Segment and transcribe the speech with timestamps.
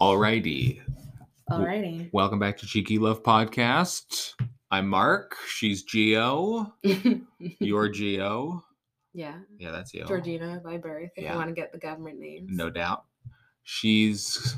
[0.00, 0.80] Alrighty.
[1.50, 2.10] Alrighty.
[2.12, 4.32] Welcome back to Cheeky Love Podcast.
[4.70, 5.36] I'm Marc.
[5.46, 6.72] She's Geo.
[7.38, 8.64] You're Geo.
[9.12, 9.38] yeah.
[9.58, 10.04] Yeah, that's you.
[10.06, 11.32] Georgina by birth, if Yeah.
[11.32, 12.48] you want to get the government names.
[12.50, 13.04] No doubt.
[13.62, 14.56] She's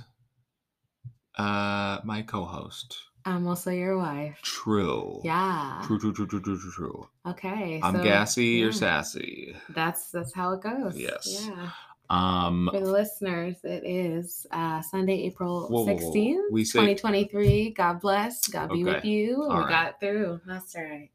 [1.39, 2.97] uh my co-host.
[3.25, 4.39] I'm also your wife.
[4.43, 5.21] True.
[5.25, 5.83] Yeah.
[5.87, 7.09] True, true, true, true, true, true, true.
[7.27, 7.81] Okay.
[7.83, 9.57] I'm so, gassy, you're sassy.
[9.71, 10.97] That's that's how it goes.
[10.97, 11.47] Yes.
[11.49, 11.71] Yeah.
[12.13, 16.13] Um For the listeners, it is uh, Sunday, April Whoa, whoa, whoa.
[16.13, 17.71] 16th, We say- 2023.
[17.71, 18.47] God bless.
[18.49, 19.43] God be with you.
[19.43, 19.69] All we right.
[19.71, 20.41] got through.
[20.47, 21.11] That's right.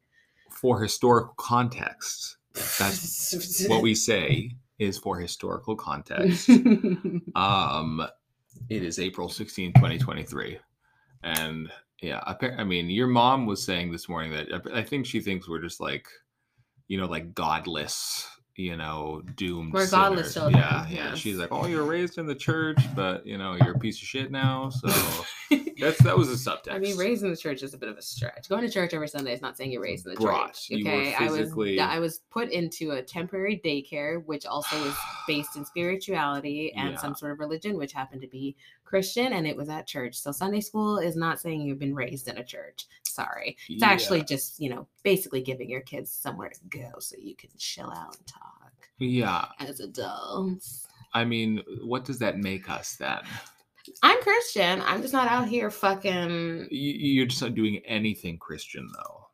[0.50, 2.36] for historical context,
[2.78, 6.50] that's what we say is for historical context.
[7.36, 8.06] Um,
[8.68, 10.58] it is April 16, 2023.
[11.22, 11.70] And
[12.02, 12.20] yeah,
[12.58, 15.80] I mean, your mom was saying this morning that I think she thinks we're just
[15.80, 16.06] like,
[16.88, 18.26] you know, like godless,
[18.58, 19.72] you know, doomed.
[19.78, 20.34] Sinners.
[20.34, 21.14] children, Yeah, yeah.
[21.14, 24.06] She's like, oh, you're raised in the church, but you know, you're a piece of
[24.06, 24.68] shit now.
[24.70, 24.88] So
[25.80, 26.72] that's that was a subtext.
[26.74, 28.48] I mean, raised in the church is a bit of a stretch.
[28.48, 30.54] Going to church every Sunday is not saying you're raised in the Brought.
[30.54, 30.80] church.
[30.80, 34.94] Okay, I was I was put into a temporary daycare, which also is
[35.28, 36.96] based in spirituality and Yeah.
[36.98, 40.16] some sort of religion, which happened to be Christian, and it was at church.
[40.16, 42.86] So Sunday school is not saying you've been raised in a church.
[43.18, 47.34] Sorry, it's actually just you know basically giving your kids somewhere to go so you
[47.36, 49.46] can chill out and talk Yeah.
[49.60, 50.86] as adults.
[51.14, 53.18] I mean, what does that make us then?
[54.02, 54.82] I'm Christian.
[54.82, 56.68] I'm just not out here fucking.
[56.70, 59.24] You, you're just not doing anything Christian, though.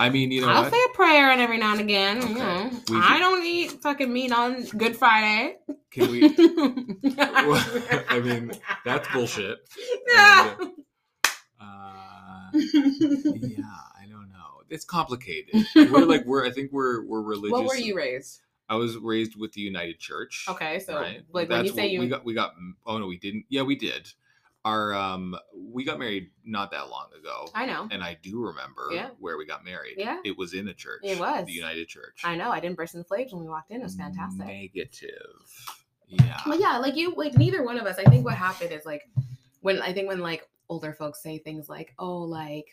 [0.00, 0.72] I mean, you know I'll what?
[0.72, 2.18] say a prayer and every now and again.
[2.18, 2.28] Okay.
[2.28, 5.56] You know, We I don't eat fucking meat on Good Friday.
[5.90, 6.22] Can we?
[7.18, 8.52] I mean,
[8.84, 9.58] that's bullshit.
[10.16, 10.66] And, uh,
[12.54, 13.62] yeah,
[14.00, 14.62] I don't know.
[14.70, 15.66] It's complicated.
[15.74, 16.44] We're like we're.
[16.44, 17.52] I think we're we're religious.
[17.52, 18.40] what were you raised?
[18.68, 20.44] I was raised with the United Church.
[20.48, 21.22] Okay, so right?
[21.32, 22.52] like when you That's say you, we got we got.
[22.86, 23.46] Oh no, we didn't.
[23.48, 24.12] Yeah, we did.
[24.64, 27.48] Our um, we got married not that long ago.
[27.54, 29.10] I know, and I do remember Yeah.
[29.18, 29.94] where we got married.
[29.96, 30.18] Yeah.
[30.24, 31.00] It was in a church.
[31.04, 31.46] It was.
[31.46, 32.20] The United Church.
[32.24, 32.50] I know.
[32.50, 33.80] I didn't burst in flames when we walked in.
[33.80, 34.44] It was fantastic.
[34.46, 35.10] Negative.
[36.08, 36.40] Yeah.
[36.46, 37.98] Well, yeah, like you, like neither one of us.
[37.98, 39.08] I think what happened is like
[39.60, 42.66] when I think when like older folks say things like, "Oh, like,"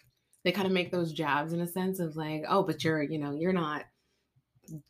[0.44, 3.18] they kind of make those jabs in a sense of like, "Oh, but you're, you
[3.20, 3.86] know, you're not."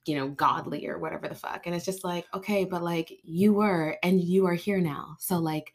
[0.05, 3.51] you know godly or whatever the fuck and it's just like okay but like you
[3.51, 5.73] were and you are here now so like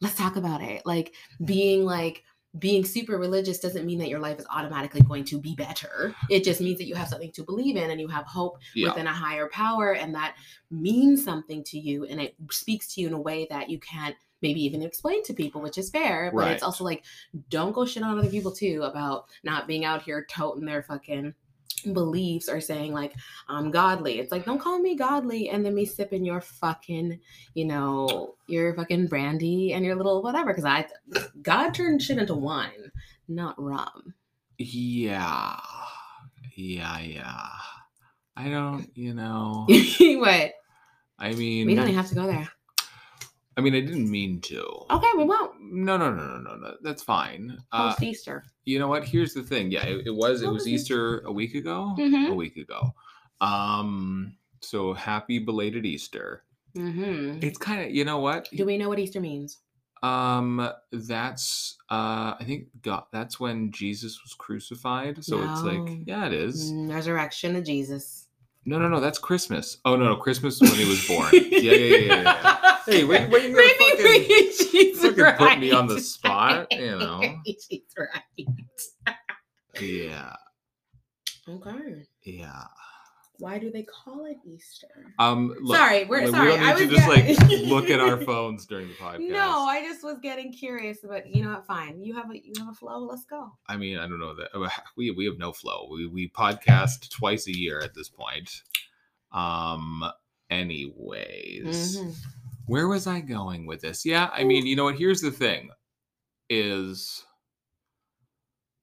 [0.00, 1.14] let's talk about it like
[1.44, 2.22] being like
[2.60, 6.44] being super religious doesn't mean that your life is automatically going to be better it
[6.44, 8.90] just means that you have something to believe in and you have hope Yeah.
[8.90, 10.36] within a higher power and that
[10.70, 14.14] means something to you and it speaks to you in a way that you can't
[14.42, 17.04] maybe even explain to people which is fair but it's also like
[17.48, 21.34] don't go shit on other people too about not being out here toting their fucking
[21.92, 23.14] beliefs or saying like
[23.48, 24.18] I'm godly.
[24.18, 27.18] It's like don't call me godly and then me sipping your fucking,
[27.54, 30.52] you know, your fucking brandy and your little whatever.
[30.54, 30.86] Cause I
[31.42, 32.90] God turned shit into wine,
[33.28, 34.14] not rum.
[34.58, 35.58] Yeah.
[36.56, 37.48] Yeah, yeah.
[38.36, 39.66] I don't, you know.
[39.98, 40.52] what?
[41.18, 42.48] I mean, We don't even have to go there.
[43.60, 44.62] I mean, I didn't mean to.
[44.90, 45.52] Okay, we won't.
[45.60, 46.74] No, no, no, no, no, no.
[46.80, 47.58] That's fine.
[47.70, 48.44] Uh, Post Easter.
[48.64, 49.04] you know what?
[49.04, 49.70] Here's the thing.
[49.70, 50.40] Yeah, it, it was.
[50.40, 50.66] It was?
[50.66, 51.94] Easter a week ago.
[51.98, 52.30] Mhm.
[52.30, 52.94] A week ago.
[53.42, 54.34] Um.
[54.62, 56.42] So happy belated Easter.
[56.74, 57.90] hmm It's kind of.
[57.90, 58.48] You know what?
[58.54, 59.58] Do we know what Easter means?
[60.02, 60.66] Um.
[60.90, 61.76] That's.
[61.90, 62.34] Uh.
[62.40, 63.04] I think God.
[63.12, 65.22] That's when Jesus was crucified.
[65.22, 65.98] So it's like.
[66.06, 66.72] Yeah, it is.
[66.72, 68.26] Mm, Resurrection of Jesus.
[68.66, 69.00] No, no, no.
[69.00, 69.78] That's Christmas.
[69.84, 70.16] Oh no, no.
[70.16, 71.28] Christmas is when he was born.
[71.32, 72.22] yeah, yeah, yeah, yeah.
[72.22, 72.56] yeah.
[72.86, 76.02] Hey, when, when you gonna Maybe fucking, she's fucking put me on the right.
[76.02, 76.66] spot?
[76.72, 77.22] You know.
[77.44, 78.46] she's right.
[79.80, 80.34] Yeah,
[81.48, 82.04] Okay.
[82.24, 82.64] yeah.
[83.38, 84.88] Why do they call it Easter?
[85.18, 85.54] Um.
[85.62, 86.50] Look, sorry, we're like, sorry.
[86.52, 87.08] We don't I need was to just
[87.48, 89.30] like look at our phones during the podcast.
[89.30, 91.66] No, I just was getting curious, but you know what?
[91.66, 92.02] Fine.
[92.02, 92.98] You have a you have a flow.
[92.98, 93.50] Let's go.
[93.66, 94.68] I mean, I don't know that uh,
[94.98, 95.88] we we have no flow.
[95.90, 98.62] We we podcast twice a year at this point.
[99.32, 100.04] Um.
[100.50, 102.14] Anyways, Mhm.
[102.70, 104.04] Where was I going with this?
[104.06, 104.96] Yeah, I mean, you know what?
[104.98, 105.70] Here's the thing:
[106.50, 107.24] is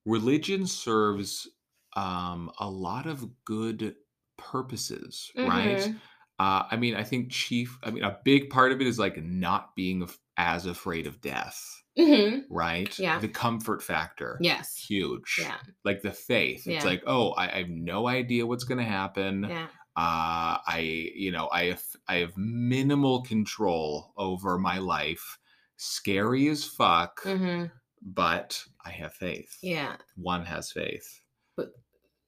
[0.04, 1.48] religion serves
[1.96, 3.94] um a lot of good
[4.36, 5.78] purposes, right?
[5.78, 6.00] Mhm.
[6.38, 7.76] Uh, I mean, I think chief.
[7.82, 11.20] I mean, a big part of it is like not being af- as afraid of
[11.20, 11.60] death,
[11.98, 12.44] Mhm.
[12.48, 12.96] right?
[12.96, 13.18] Yeah.
[13.18, 14.38] The comfort factor.
[14.40, 14.76] Yes.
[14.76, 15.40] Huge.
[15.40, 15.56] Yeah.
[15.84, 16.64] Like the faith.
[16.64, 16.76] Yeah.
[16.76, 19.46] It's like, oh, I, I have no idea what's going to happen.
[19.48, 19.66] Yeah.
[19.98, 25.38] Uh, I, you know, I have, I have minimal control over my life.
[25.76, 27.64] Scary as fuck, hmm
[28.00, 29.58] but I have faith.
[29.60, 29.96] Yeah.
[30.14, 31.20] One has faith.
[31.56, 31.72] But,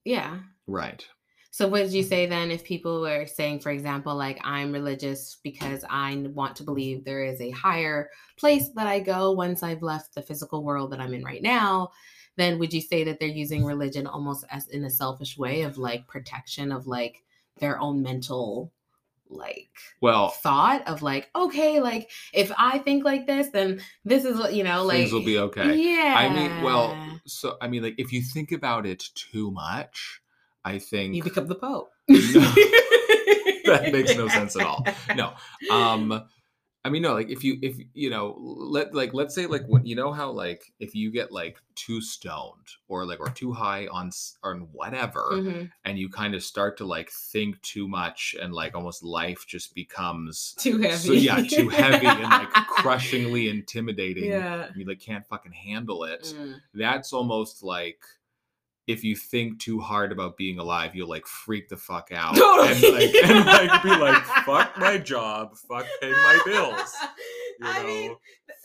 [0.05, 0.41] Yeah.
[0.67, 1.07] Right.
[1.53, 5.39] So what did you say then if people were saying, for example, like I'm religious
[5.45, 9.83] because I want to believe there is a higher place that I go once I've
[9.83, 11.91] left the physical world that I'm in right now,
[12.37, 15.79] then would you say that they're using religion almost as in a selfish way of
[15.79, 17.23] like protection of like
[17.61, 18.73] their own mental
[19.33, 19.71] like
[20.01, 24.55] well thought of like okay like if i think like this then this is what
[24.55, 25.77] you know like things will be okay.
[25.77, 26.97] Yeah i mean well
[27.27, 30.21] so i mean like if you think about it too much
[30.65, 31.93] i think you become the pope.
[33.71, 34.85] That makes no sense at all.
[35.15, 35.35] No.
[35.71, 36.25] Um
[36.83, 39.87] I mean, no, like if you if you know let like let's say like what
[39.87, 43.87] you know how like if you get like too stoned or like or too high
[43.89, 44.11] on
[44.43, 45.71] on whatever, Mhm.
[45.85, 49.75] and you kind of start to like think too much and like almost life just
[49.75, 54.25] becomes too heavy so yeah too heavy and like crushingly intimidating.
[54.31, 56.35] yeah You like can't fucking handle it.
[56.35, 56.61] Mm.
[56.73, 58.01] That's almost like
[58.91, 62.69] if you think too hard about being alive, you'll like freak the fuck out Totally.
[62.85, 66.95] and like and like be like fuck my job, fuck paying my bills.
[67.61, 68.17] You I know, mean,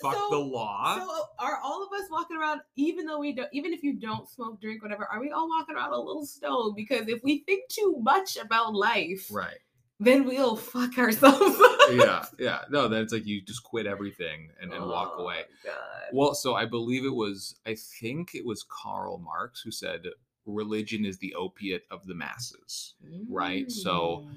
[0.01, 0.97] fuck so- the law.
[0.97, 4.27] So are all of us walking around, even though we don't, even if you don't
[4.29, 6.75] smoke, drink, whatever, are we all walking around a little stoned?
[6.75, 9.57] Because if we think too much about life, right.
[9.99, 11.61] Then we'll fuck ourselves.
[11.91, 12.25] Yeah.
[12.39, 12.61] Yeah.
[12.71, 15.41] No, then it's like you just quit everything and, and walk Oh, away.
[15.63, 15.73] God.
[16.13, 20.01] Well, so I believe it was, I think it was Karl Marx who said
[20.47, 22.95] religion is the opiate of the masses.
[23.29, 23.71] right?
[23.71, 24.35] So- Mm.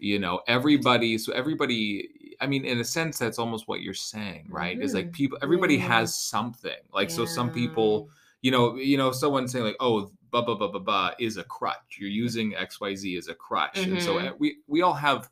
[0.00, 4.48] You know, everybody, so everybody, I mean, in a sense, that's almost what you're saying,
[4.50, 4.78] right?
[4.78, 5.12] Is like Mhm.
[5.12, 5.86] people, everybody Yeah.
[5.86, 6.76] has something.
[6.92, 8.10] Like, so some people,
[8.42, 11.44] you know, you know, someone saying like, "Oh, blah blah blah blah blah" is a
[11.44, 11.98] crutch.
[11.98, 14.32] You're using X Y Z as a crutch, and so Mhm.
[14.32, 15.30] uh, we we all have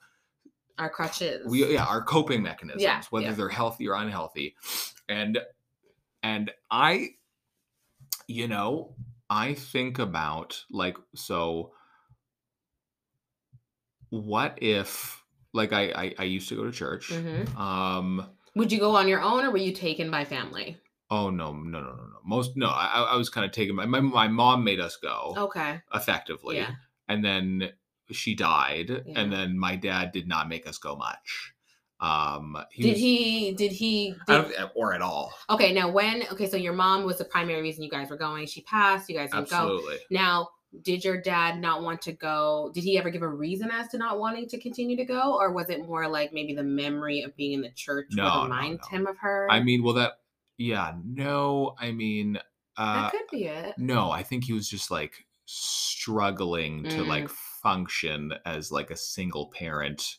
[0.79, 1.47] our crutches.
[1.51, 3.33] we yeah our coping mechanisms, Yeah, whether yeah.
[3.35, 4.55] they're healthy or unhealthy,
[5.09, 5.39] and
[6.23, 7.17] and I,
[8.29, 8.95] you know,
[9.29, 11.73] I think about like so.
[14.11, 15.23] What if
[15.53, 17.09] like I I, I used to go to church.
[17.09, 17.57] Mhm.
[17.57, 18.31] Um.
[18.55, 20.77] Would you go on your own or were you taken by family?
[21.15, 22.19] Oh no no no no no.
[22.25, 22.69] Most no.
[22.69, 23.75] I I- was kind of taken.
[23.77, 25.35] My my my mom made us go.
[25.37, 25.81] Okay.
[25.95, 26.57] effectively.
[26.57, 26.71] Yeah.
[27.09, 27.71] And then
[28.11, 29.21] she died, Yeah.
[29.21, 31.53] and then my dad did not make us go much.
[32.01, 33.53] Um, he Did was- he?
[33.53, 34.15] Did he?
[34.27, 35.33] Did, or at all?
[35.51, 35.73] okay.
[35.73, 36.25] Now, when?
[36.33, 38.47] Okay, so your mom was the primary reason you guys were going.
[38.47, 39.09] She passed.
[39.09, 39.57] You guys didn't go.
[39.57, 39.97] Absolutely.
[40.11, 40.49] Now,
[40.83, 42.71] did your dad not want to go?
[42.75, 45.53] Did he ever give a reason as to not wanting to continue to go, or
[45.53, 48.43] was it more like maybe the memory of being in the church No, would no,
[48.45, 48.89] remind no.
[48.99, 49.47] him of her?
[49.51, 50.13] I mean, well, that
[50.59, 52.39] yeah, no, I mean,
[52.77, 53.75] uh, that could be it.
[53.79, 57.09] no, I think he was just like struggling to Mm.
[57.09, 60.19] like function as like a single parent.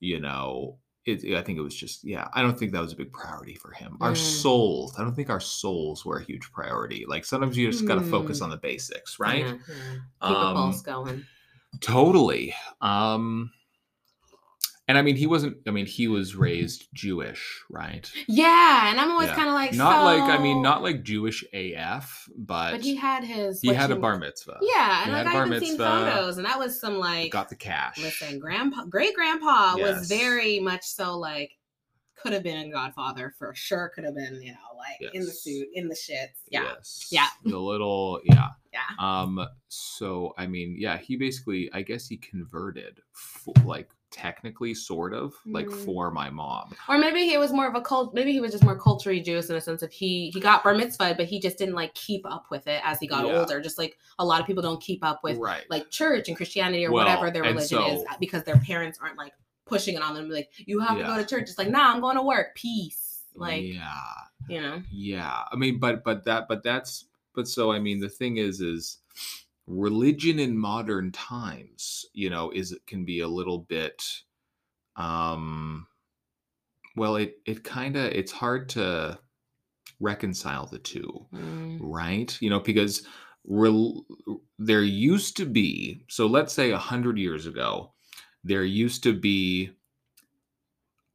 [0.00, 2.28] You know, it, I think it was just yeah.
[2.34, 3.96] I don't think that was a big priority for him.
[4.00, 4.16] Our Mm.
[4.16, 7.04] souls, I don't think our souls were a huge priority.
[7.06, 8.44] Like sometimes you just got to focus Mm.
[8.44, 9.44] on the basics, right?
[9.44, 9.94] Yeah, yeah.
[10.22, 11.24] Keep the Um, pulse going.
[11.80, 12.54] Totally.
[12.80, 13.52] Um
[14.88, 18.10] and I mean he wasn't I mean he was raised Jewish, right?
[18.26, 19.34] Yeah, and I'm always Yeah.
[19.36, 23.24] kind of like Not like I mean not like Jewish AF, but, But he had
[23.24, 23.60] his.
[23.60, 24.58] he had a bar mitzvah.
[24.62, 27.30] Yeah, and He like I bar even seen mitzvah, photos, and that was some like.
[27.32, 27.98] got the cash.
[27.98, 31.52] Listen, grandpa, great grandpa was very much so like
[32.16, 33.90] could have been Godfather for sure.
[33.94, 36.42] Could have been, you know, like in the suit, in the shits.
[36.48, 37.08] Yeah, Yes.
[37.10, 37.28] Yeah.
[37.44, 38.48] The little yeah.
[38.72, 38.80] yeah.
[38.98, 43.00] Um so I mean, yeah, he basically I guess he converted
[43.64, 45.84] like technically sort of like Mm.
[45.84, 46.72] for my mom.
[46.88, 48.14] Or maybe he was more of a cult.
[48.14, 50.72] Maybe he was just more culturally Jewish in a sense of he he got bar
[50.74, 53.40] mitzvah, but he just didn't like keep up with it as he got Yeah.
[53.40, 53.60] older.
[53.60, 55.64] Just like a lot of people don't keep up with right.
[55.68, 59.32] like church and Christianity or Well, whatever their religion is because their parents aren't like
[59.66, 60.28] pushing it on them.
[60.28, 61.42] Like you have to go to church.
[61.50, 62.54] It's like nah, I'm going to work.
[62.54, 63.22] Peace.
[63.36, 63.90] Like yeah.
[64.48, 64.80] you know.
[64.92, 68.60] yeah i mean but but that but that's but so i mean the thing is
[68.60, 68.98] is
[69.66, 74.04] religion in modern times you know is it can be a little bit
[74.96, 75.86] um
[76.94, 79.18] well it it kind of it's hard to
[79.98, 81.78] reconcile the two Mm.
[81.80, 83.04] right you know because
[83.48, 84.06] rel-
[84.60, 87.93] there used to be so let's say a hundred years ago
[88.44, 89.72] there used to be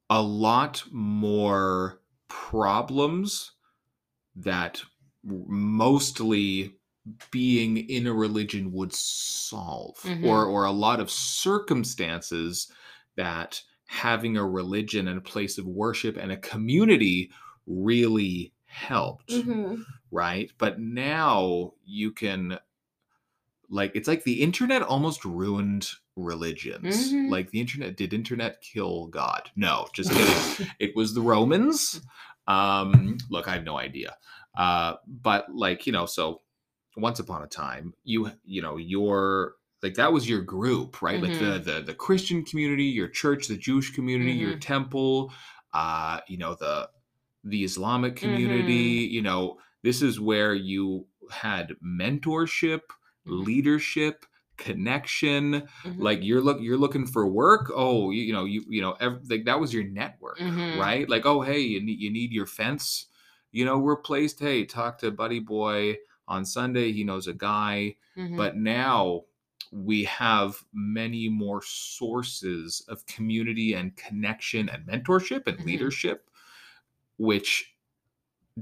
[0.10, 3.52] a lot more problems
[4.36, 4.84] that
[5.24, 6.76] mostly
[7.32, 10.26] being in a religion would solve Mhm.
[10.26, 12.72] or or a lot of circumstances
[13.16, 17.32] that having a religion and a place of worship and a community
[17.68, 19.86] really helped Mhm.
[20.12, 22.60] right but now you can
[23.70, 25.90] like it's like the internet almost ruined
[26.24, 27.30] religions Mhm.
[27.30, 30.46] like the internet did internet kill god no just kidding
[30.80, 32.02] it was the romans
[32.48, 34.16] um look i have no idea
[34.58, 36.42] uh but like you know so
[36.98, 41.32] once upon a time you you know your like that was your group right like
[41.32, 41.40] Mm-hmm.
[41.40, 44.60] the the the christian community your church the jewish community your Mm-hmm.
[44.60, 45.32] temple
[45.74, 46.90] uh you know the
[47.44, 49.14] the islamic community Mm-hmm.
[49.14, 52.82] you know this is where you had mentorship
[53.26, 53.46] Mhm.
[53.46, 54.26] leadership
[54.60, 56.10] connection Mhm.
[56.10, 59.22] like you're look you're looking for work oh you, you know you you know ev-
[59.30, 60.70] like that was your network Mhm.
[60.72, 63.08] right like oh hey you need you need your fence
[63.52, 65.98] you know replaced hey talk to buddy boy
[66.28, 68.36] on sunday he knows a guy Mhm.
[68.36, 69.24] but now
[69.72, 75.64] we have many more sources of community and connection and mentorship and Mhm.
[75.64, 76.30] leadership
[77.18, 77.76] which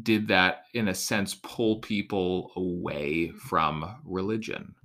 [0.02, 4.76] did that in a sense pull people away from religion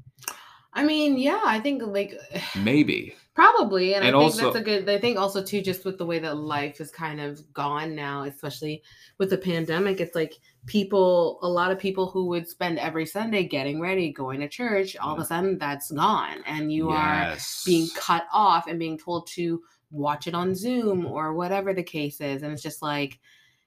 [0.74, 2.18] I mean, yeah, I think like
[2.56, 4.88] maybe probably, and, And I think also- that's a good.
[4.88, 8.24] I think also too, just with the way that life is kind of gone now,
[8.24, 8.82] especially
[9.18, 10.34] with the pandemic, it's like
[10.66, 14.96] people, a lot of people who would spend every Sunday getting ready, going to church,
[14.96, 17.36] all of a sudden that's gone, and you are
[17.66, 22.20] being cut off and being told to watch it on Zoom or whatever the case
[22.20, 22.42] is.
[22.42, 23.18] And it's just like,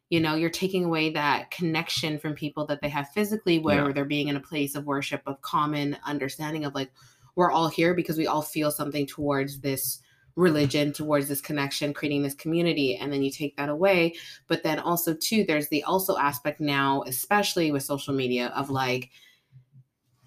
[0.09, 3.91] you know, you're taking away that connection from people that they have physically, where Yeah.
[3.91, 6.91] they're being in a place of worship, of common understanding of like,
[7.35, 9.99] we're all here because we all feel something towards this
[10.35, 12.95] religion, towards this connection, creating this community.
[12.97, 14.15] And then you take that away.
[14.47, 19.09] But then also, too, there's the also aspect now, especially with social media, of like,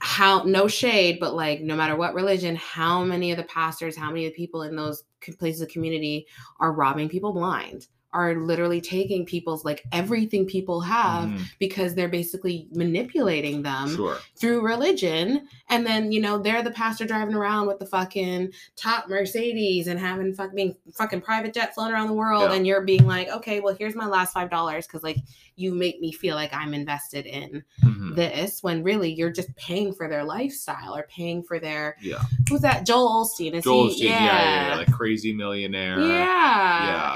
[0.00, 4.08] how no shade, but like no matter what religion, how many of the pastors, how
[4.08, 5.04] many of the people in those
[5.38, 6.26] places of community
[6.60, 11.42] are robbing people blind, are literally taking people's like everything people have Mhm.
[11.58, 15.46] because they're basically manipulating them sure through religion.
[15.68, 20.00] And then, you know, they're the pastor driving around with the fucking top Mercedes and
[20.00, 22.50] having fucking fucking private jet flown around the world.
[22.50, 22.56] Yeah.
[22.56, 25.18] And you're being like, okay, well, here's my last five dollars because like
[25.58, 28.14] you make me feel like I'm invested in Mhm.
[28.14, 32.22] this when really you're just paying for their lifestyle or paying for their yeah.
[32.48, 32.86] who's that?
[32.86, 34.04] Joel Osteen is Joel he?
[34.04, 34.24] Yeah.
[34.24, 35.98] yeah yeah like crazy millionaire.
[36.00, 36.06] Yeah.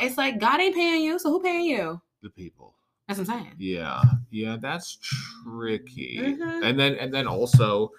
[0.01, 0.07] Yeah.
[0.07, 2.01] it's like God ain't paying you so who paying you?
[2.23, 2.75] The people.
[3.09, 3.55] That's what I'm saying.
[3.59, 4.03] Yeah.
[4.31, 4.99] Yeah that's
[5.45, 6.19] tricky.
[6.21, 6.65] Mhm.
[6.65, 7.91] and then and then also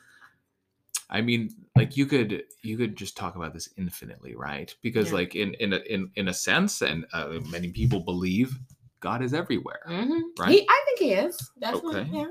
[1.10, 4.74] i mean like you could you could just talk about this infinitely right?
[4.82, 5.16] Because Yeah.
[5.16, 8.58] like in in a, in in a sense and uh, many people believe
[9.04, 10.22] god is everywhere Mhm.
[10.40, 10.52] Right.
[10.52, 12.10] he, I think he is definitely Okay.
[12.14, 12.28] yeah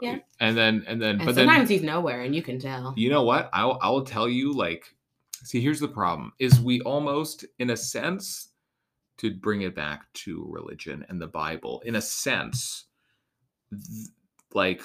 [0.00, 0.18] Yeah.
[0.40, 3.10] and then and then and but then sometimes he's nowhere and you can tell you
[3.10, 4.84] know what I'll, I'll tell you like
[5.44, 8.48] see here's the problem is we almost in a sense
[9.18, 12.86] to bring it back to religion and the bible in a sense
[13.70, 14.08] th-
[14.54, 14.82] like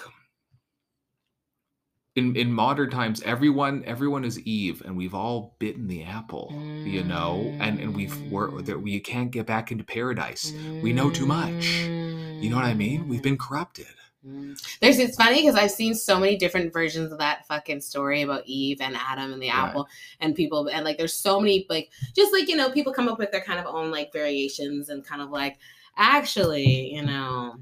[2.19, 6.53] in in modern times everyone everyone is eve and we've all bitten the apple
[6.85, 7.55] you know?
[7.59, 10.53] And and we've we're that we can't get back into paradise.
[10.81, 11.65] We know too much.
[11.65, 13.07] you know what i mean?
[13.07, 13.87] We've been corrupted.
[14.25, 14.59] Mm.
[14.81, 18.43] There's it's funny because I've seen so many different versions of that fucking story about
[18.45, 19.87] Eve and Adam and the apple
[20.19, 23.17] and people and like there's so many like just like you know people come up
[23.17, 25.57] with their kind of own like variations and kind of like
[25.95, 27.55] actually you know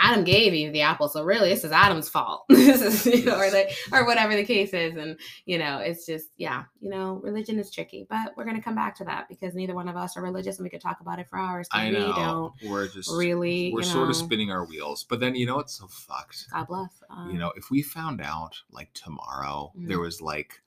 [0.00, 3.36] Adam gave Eve the apple so really this is Adam's fault this is you know
[3.38, 7.20] or the, or whatever the case is and you know it's just yeah you know
[7.22, 10.16] religion is tricky but we're gonna come back to that because neither one of us
[10.16, 11.68] are religious and we could talk about it for hours.
[11.72, 12.06] i know.
[12.06, 15.58] We don't we're just really we're sort of spinning our wheels but then you know
[15.58, 19.88] it's so fucked God bless um, you know if we found out like tomorrow Mhm.
[19.88, 20.62] there was like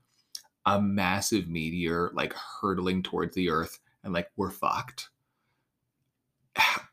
[0.65, 5.09] a massive meteor like hurtling towards the earth and like we're fucked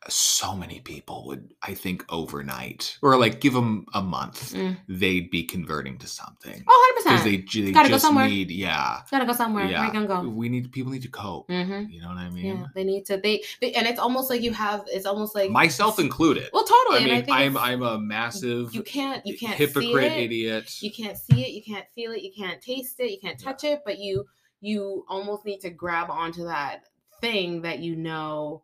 [0.08, 4.76] so many people would i think overnight or like give them a month Mm.
[4.88, 7.04] they'd be converting to something Oh, 100%.
[7.04, 8.26] because they, they Gotta go just somewhere.
[8.28, 9.64] need yeah Gotta go somewhere.
[9.64, 10.26] Where yeah you gonna go?
[10.28, 11.90] we need people need to cope Mm-hmm.
[11.90, 13.18] you know what i mean Yeah, they need to.
[13.18, 14.84] They, they and it's almost like you have.
[14.86, 17.00] It's almost like myself included Well, totally.
[17.00, 20.90] i mean I think i'm i'm a massive you can't you can't hypocrite idiot You
[20.92, 21.50] can't see it.
[21.50, 22.22] You can't feel it.
[22.22, 23.10] You can't taste it.
[23.10, 23.80] You can't touch it.
[23.84, 24.24] But you
[24.60, 26.84] you almost need to grab onto that
[27.20, 28.62] thing that you know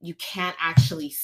[0.00, 1.14] you can't actually.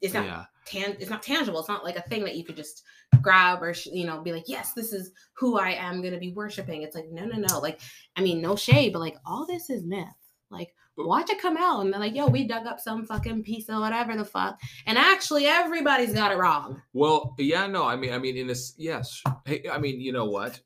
[0.00, 0.96] It's not yeah tan.
[0.98, 1.60] It's not tangible.
[1.60, 2.82] It's not like a thing that you could just
[3.22, 6.18] grab or sh- you know be like yes this is who i am going to
[6.18, 7.80] be worshiping it's like no no no like
[8.16, 10.06] i mean no shade but like all this is myth
[10.50, 13.68] like watch it come out and they're like yo we dug up some fucking piece
[13.68, 18.12] of whatever the fuck and actually everybody's got it wrong Well, yeah, no, I mean,
[18.12, 20.60] I mean, in this, yes, hey, I mean, you know what?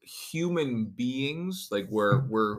[0.00, 2.58] Human beings, like we're we're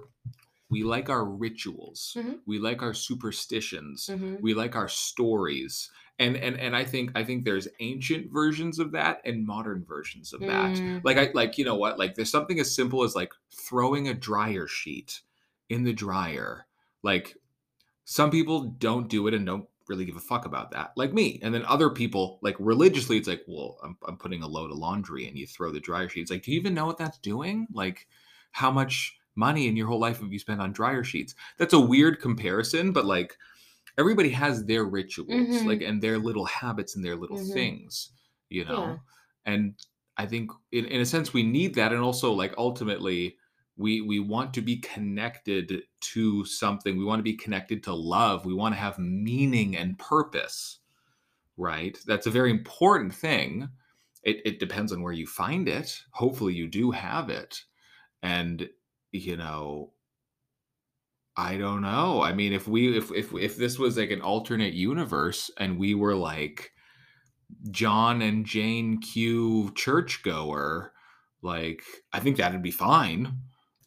[0.69, 2.39] we like our rituals, Mhm.
[2.45, 4.41] we like our superstitions, Mhm.
[4.41, 8.91] we like our stories, and and and I think I think there's ancient versions of
[8.91, 10.75] that and modern versions of that.
[10.77, 11.01] Mm.
[11.03, 11.99] Like I like you know what?
[11.99, 15.21] Like there's something as simple as like throwing a dryer sheet
[15.69, 16.65] in the dryer.
[17.03, 17.37] Like
[18.05, 21.39] some people don't do it and don't really give a fuck about that, like me.
[21.43, 24.77] And then other people, like religiously, it's like, well, I'm, I'm putting a load of
[24.77, 26.29] laundry and you throw the dryer sheets.
[26.31, 27.67] Like, do you even know what that's doing?
[27.71, 28.07] Like,
[28.51, 31.35] how much money in your whole life if you spend on dryer sheets?
[31.57, 33.37] That's a weird comparison, but like,
[33.97, 35.65] everybody has their rituals, Mhm.
[35.65, 37.53] like, and their little habits and their little Mhm.
[37.53, 38.11] things,
[38.49, 38.95] you know?
[38.95, 38.99] Yeah.
[39.45, 39.79] And
[40.17, 41.91] I think, in, in a sense, we need that.
[41.93, 43.37] And also, like, ultimately,
[43.77, 48.43] we we want to be connected to something we want to be connected to love
[48.43, 50.79] we want to have meaning and purpose
[51.57, 53.69] right that's a very important thing
[54.23, 57.63] it, it depends on where you find it hopefully you do have it
[58.23, 58.69] and
[59.11, 59.91] you know
[61.35, 62.21] i don't know.
[62.21, 65.93] I mean if we if if, if this was like an alternate universe and we
[65.93, 66.71] were like
[67.71, 70.91] john and jane q churchgoer
[71.41, 73.39] like i think that'd be fine.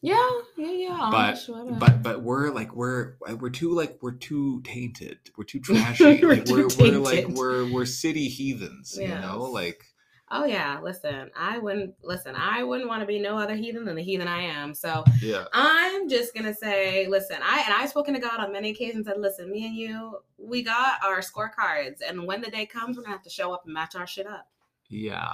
[0.03, 1.09] Yeah, yeah, yeah.
[1.11, 5.19] but but but we're like we're uh, we're too like we're too tainted.
[5.37, 6.03] We're too trashy.
[6.03, 9.83] We're like too we're, we're like we're we're city heathens you know like
[10.31, 12.35] oh yeah, listen, I wouldn't listen.
[12.35, 14.73] I wouldn't want to be no other heathen than the heathen I am.
[14.73, 18.69] So yeah I'm just gonna say, listen, I and I've spoken to God on many
[18.71, 19.07] occasions.
[19.07, 22.97] And said, listen, me and you, we got our scorecards, and when the day comes,
[22.97, 24.47] we're gonna have to show up and match our shit up.
[24.89, 25.27] yeah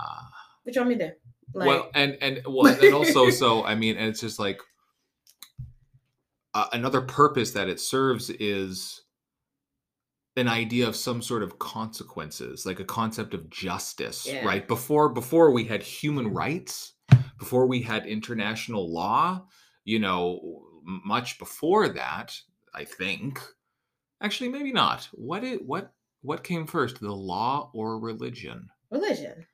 [0.64, 1.14] What you want me to do?
[1.54, 4.60] Like, well and and well and also so i mean and it's just like
[6.54, 9.04] uh, another purpose that it serves is
[10.38, 14.46] an idea of some sort of consequences like a concept of justice Yeah.
[14.46, 14.68] right?
[14.68, 16.94] Before before we had human rights
[17.40, 19.46] before we had international law
[19.84, 22.38] you know much before that
[22.74, 23.40] i think.
[24.22, 25.08] Actually maybe not.
[25.14, 25.92] What it what
[26.22, 28.70] what came first the law or religion?
[28.92, 29.46] Religion,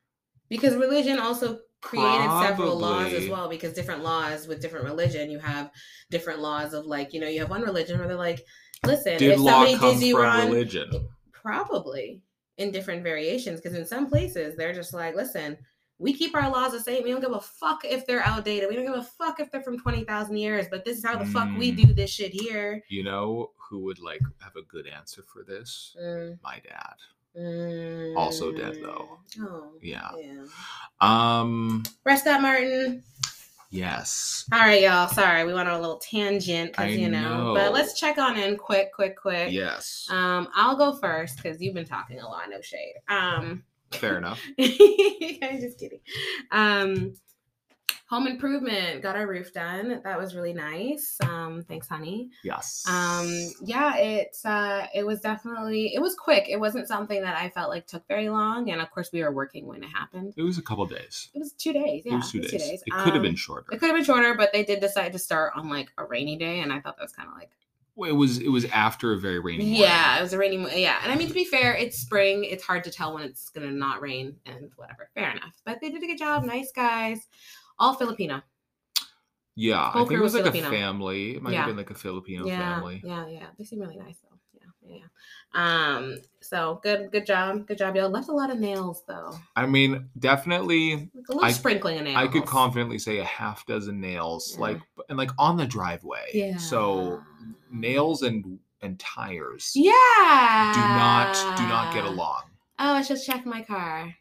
[0.50, 3.50] because religion also created several laws as well.
[3.50, 5.70] Because different laws with different religion, you have
[6.10, 8.42] different laws of like, you know, you have one religion where they're like,
[8.86, 12.22] listen, did if law somebody come from wrong, religion probably
[12.58, 15.58] in different variations because in some places they're just like listen
[16.00, 18.76] we keep our laws the same we don't give a fuck if they're outdated we
[18.76, 21.50] don't give a fuck if they're from 20,000 years but this is how the fuck
[21.58, 21.88] we Mm.
[21.88, 25.96] do this shit here You know who would like have a good answer for this?
[26.00, 26.96] Mm, My dad.
[27.38, 29.18] mm, Also dead, though.
[29.42, 30.12] oh Yeah.
[30.18, 30.46] yeah
[31.02, 33.04] Um rest up martin
[33.74, 34.46] yes.
[34.52, 37.54] all right y'all sorry we went on a little tangent because you know, know.
[37.54, 40.08] but let's check on in quick quick quick Yes.
[40.10, 43.64] um i'll go first because you've been talking a lot no shade um
[43.98, 44.42] Fair enough.
[44.60, 46.00] I'm just kidding.
[46.52, 47.14] Um,
[48.14, 50.00] home improvement got our roof done.
[50.04, 51.18] That was really nice.
[51.24, 52.30] Um, thanks, honey.
[52.44, 52.86] Yes.
[52.88, 53.28] Um,
[53.64, 56.46] yeah, it's uh, it was definitely it was quick.
[56.48, 59.32] It wasn't something that I felt like took very long, and of course we were
[59.32, 60.34] working when it happened.
[60.38, 61.30] it was a couple days.
[61.34, 62.04] It was two days.
[62.06, 62.54] Yeah, it was two days.
[62.86, 63.68] It could have been Um, shorter.
[63.72, 66.38] It could have been shorter, but they did decide to start on like a rainy
[66.38, 67.50] day, and I thought that was kind of like
[67.96, 69.82] Well, it was it was after a very rainy morning.
[69.82, 70.58] yeah, it was a rainy.
[70.82, 72.44] Yeah, and I mean to be fair, it's spring.
[72.44, 75.10] It's hard to tell when it's gonna not rain and whatever.
[75.16, 75.56] Fair enough.
[75.66, 76.44] But they did a good job.
[76.44, 77.20] Nice guys,
[77.84, 78.42] all Filipino.
[79.56, 79.90] Yeah.
[79.94, 80.68] I think it was was like Filipino.
[80.68, 81.36] a family.
[81.36, 81.60] It might Yeah.
[81.60, 83.02] have been like a Filipino yeah, family.
[83.04, 83.48] yeah, yeah.
[83.58, 84.38] They seem really nice though.
[84.54, 85.96] Yeah, yeah, yeah.
[85.96, 88.10] Um, so good, good job, good job, y'all.
[88.10, 92.06] Left a lot of nails though, I mean, definitely like a little I- sprinkling of
[92.06, 92.18] nails.
[92.18, 94.62] I could confidently say a half dozen nails, Yeah.
[94.62, 96.32] like and like on the driveway.
[96.34, 96.58] Yeah.
[96.58, 97.22] So
[97.72, 100.72] nails and and tires Yeah.
[100.74, 102.44] do not do not get along.
[102.80, 104.16] Oh, I should check my car.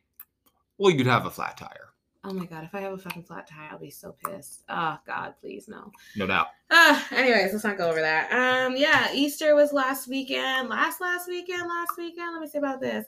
[0.79, 1.82] Well, you'd have a flat tire,
[2.24, 4.62] Oh my god, if I have a fucking flat tire, I'll be so pissed.
[4.68, 5.90] Oh god, please no.
[6.16, 6.46] no doubt.
[6.70, 8.30] Uh, anyways, let's not go over that.
[8.32, 10.68] Um, yeah, Easter was last weekend.
[10.68, 12.32] Last last weekend, last weekend.
[12.32, 13.06] Let me see about this.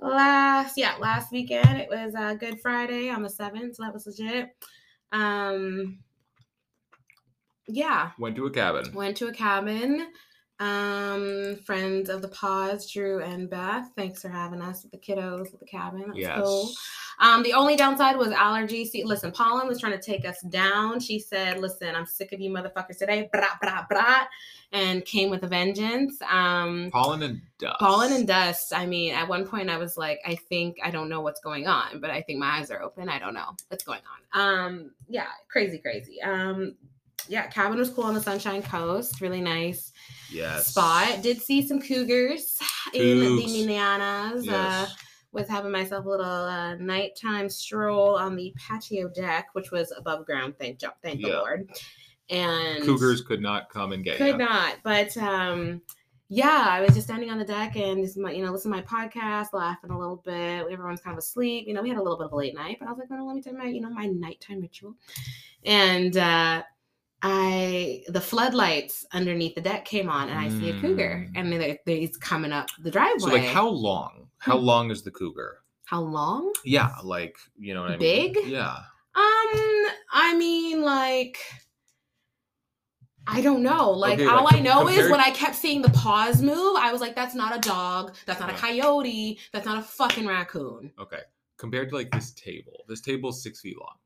[0.00, 1.78] Last, yeah, last weekend.
[1.78, 4.48] It was uh, Good Friday on the seventh, so that was legit.
[5.12, 6.00] Um,
[7.68, 8.92] yeah, Went to a cabin.
[8.94, 10.08] went to a cabin.
[10.58, 13.90] Um, friends of the pause, Drew and Beth.
[13.96, 16.00] Thanks for having us with the kiddos at the cabin.
[16.00, 16.40] That was Yes.
[16.42, 16.70] cool.
[17.18, 18.84] Um, the only downside was allergy.
[18.84, 21.00] See, listen, Pollen was trying to take us down.
[21.00, 24.24] She said, "Listen, I'm sick of you motherfuckers today." Blah blah blah,
[24.72, 26.20] and came with a vengeance.
[26.22, 27.78] Um, Pollen and dust.
[27.80, 28.72] pollen and dust.
[28.74, 31.66] I mean, at one point I was like, I think I don't know what's going
[31.66, 33.08] on, but I think my eyes are open.
[33.08, 34.00] I don't know what's going
[34.34, 34.40] on.
[34.66, 36.20] Um, yeah, crazy, crazy.
[36.20, 36.76] Um,
[37.28, 39.20] yeah, cabin was cool on the Sunshine Coast.
[39.20, 39.92] Really nice
[40.30, 40.68] yes.
[40.68, 41.22] spot.
[41.22, 42.58] Did see some cougars
[42.92, 43.66] in the Cougs.
[43.66, 44.48] Minanas.
[44.48, 44.86] Uh,
[45.32, 50.24] was having myself a little uh, nighttime stroll on the patio deck, which was above
[50.24, 50.54] ground.
[50.58, 51.70] Thank thank the Lord.
[52.30, 54.38] And Cougars could not come and get could you.
[54.38, 55.80] not, but um,
[56.28, 58.82] yeah, I was just standing on the deck and just you know, listening to my
[58.82, 60.66] podcast, laughing a little bit.
[60.68, 61.68] Everyone's kind of asleep.
[61.68, 63.10] You know, we had a little bit of a late night, but I was like,
[63.10, 64.94] well, let me tell my, you know, my nighttime ritual.
[65.64, 66.64] And uh,
[67.28, 71.30] I the floodlights underneath the deck came on, and I see a cougar, Mm.
[71.34, 73.18] and they, they, he's coming up the driveway.
[73.18, 74.28] So like how long?
[74.38, 74.64] How Hmm.
[74.64, 75.58] long is the cougar?
[75.86, 76.52] How long?
[76.64, 78.36] Yeah, like you know what I Big?
[78.36, 78.50] mean?
[78.50, 78.76] Yeah.
[79.14, 81.38] Um, I mean, like,
[83.26, 83.90] I don't know.
[83.90, 86.92] Like, Okay, all like, I know is when I kept seeing the paws move, I
[86.92, 88.14] was like, that's not a dog.
[88.26, 89.38] That's not a coyote.
[89.52, 90.92] That's not a fucking raccoon.
[90.98, 91.20] Okay.
[91.58, 93.96] Compared to like this table, this table is six feet long,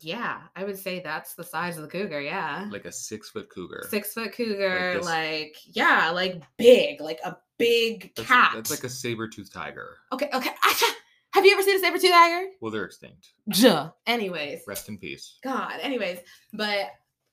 [0.00, 2.20] Yeah, I would say that's the size of the cougar.
[2.20, 2.68] Yeah.
[2.70, 3.86] like a six foot cougar.
[3.90, 5.04] Six foot cougar, this.
[5.06, 8.52] like, yeah, like big, like a big That's, cat.
[8.54, 9.96] that's like a saber tooth tiger.
[10.12, 10.50] okay, okay.
[11.32, 12.46] Have you ever seen a saber tooth tiger?
[12.60, 13.32] Well, they're extinct.
[13.48, 13.90] Duh.
[14.06, 15.38] Anyways, Rest in peace.
[15.44, 15.74] God.
[15.82, 16.18] Anyways,
[16.54, 16.86] but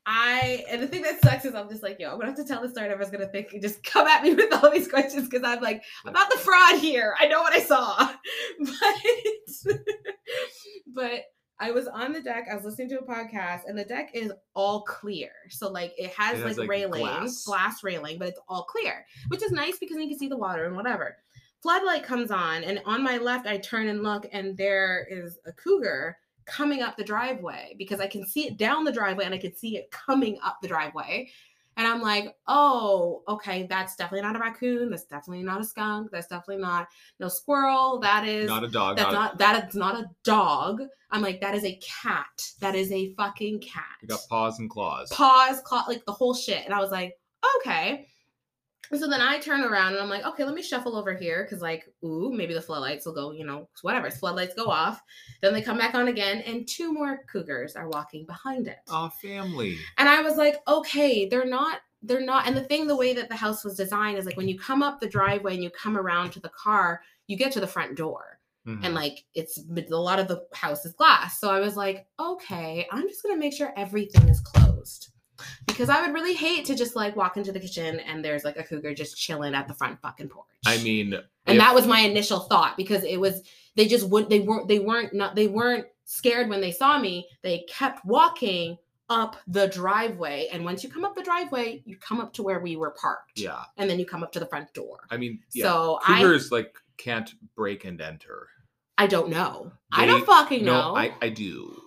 [0.06, 2.44] I and the thing that sucks is I'm just like, yo, I'm gonna have to
[2.44, 2.86] tell the story.
[2.86, 5.84] and Everyone's gonna think just come at me with all these questions because I'm like,
[6.06, 7.16] I'm not the fraud here.
[7.20, 8.12] I know what I saw,
[9.66, 9.76] but
[10.94, 11.22] but
[11.60, 12.48] I was on the deck.
[12.52, 15.32] I was listening to a podcast, and the deck is all clear.
[15.50, 17.46] So like it has, It has, like, like, railings, glass.
[17.46, 20.66] glass railing, but it's all clear, which is nice because you can see the water
[20.66, 21.18] and whatever.
[21.62, 25.52] Floodlight comes on, and on my left, I turn and look, and there is a
[25.54, 29.40] cougar coming up the driveway because I can see it down the driveway and I
[29.40, 31.30] can see it coming up the driveway.
[31.78, 34.90] And I'm like, oh, okay, that's definitely not a raccoon.
[34.90, 36.10] That's definitely not a skunk.
[36.12, 36.88] That's definitely not
[37.20, 38.00] no squirrel.
[38.00, 38.98] That is Not a dog.
[38.98, 40.82] that's not, not that is not a dog.
[41.12, 42.26] I'm like, that is a cat.
[42.62, 43.84] That is a fucking cat.
[44.02, 45.10] you got paws and claws.
[45.12, 46.64] Paws, claw, like the whole shit.
[46.66, 47.14] And I was like,
[47.58, 48.08] okay.
[48.94, 51.62] So then I turn around and I'm like, okay, let me shuffle over here because,
[51.62, 54.12] like, ooh, maybe the floodlights will go, you know, whatever.
[54.12, 55.02] Floodlights go off.
[55.42, 58.78] Then they come back on again, and two more cougars are walking behind it.
[58.90, 59.78] Oh, family.
[59.98, 62.48] And I was like, okay, they're not, they're not.
[62.48, 64.84] And the thing, the way that the house was designed is like when you come
[64.84, 67.96] up the driveway and you come around to the car, you get to the front
[67.96, 68.40] door.
[68.68, 68.84] Mhm.
[68.84, 71.40] And like it's a lot of the house is glass.
[71.40, 75.10] So I was like, okay, I'm just gonna make sure everything is closed.
[75.68, 78.58] Because I would really hate to just like walk into the kitchen and there's like
[78.58, 80.46] a cougar just chilling at the front fucking porch.
[80.66, 83.44] I mean, and if- that was my initial thought because it was
[83.76, 87.28] they just wouldn't they weren't they weren't not they weren't scared when they saw me.
[87.42, 88.78] They kept walking
[89.10, 90.48] up the driveway.
[90.52, 93.40] And once you come up the driveway, you come up to where we were parked.
[93.40, 93.64] yeah.
[93.78, 94.98] And then you come up to the front door.
[95.12, 95.66] I mean, yeah.
[95.66, 98.48] So I Cougars like can't break and enter.
[98.98, 99.72] I don't know.
[99.92, 100.96] I don't fucking No, know.
[100.96, 101.82] I, I do.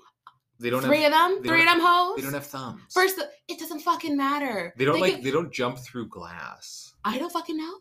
[0.61, 1.13] They don't Three have.
[1.13, 1.43] of them?
[1.45, 2.17] Three of them hoes?
[2.17, 2.83] They don't have thumbs.
[2.93, 4.75] First, it doesn't fucking matter.
[4.77, 5.15] they don't like.
[5.17, 6.95] could- They don't jump through glass.
[7.05, 7.75] I don't fucking know.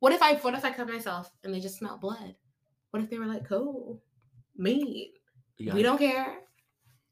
[0.00, 2.34] What if I what if I cut myself and they just smell blood?
[2.90, 4.02] What if they were like, cool,
[4.56, 5.12] meat?
[5.58, 5.74] Yeah.
[5.74, 6.38] We don't care.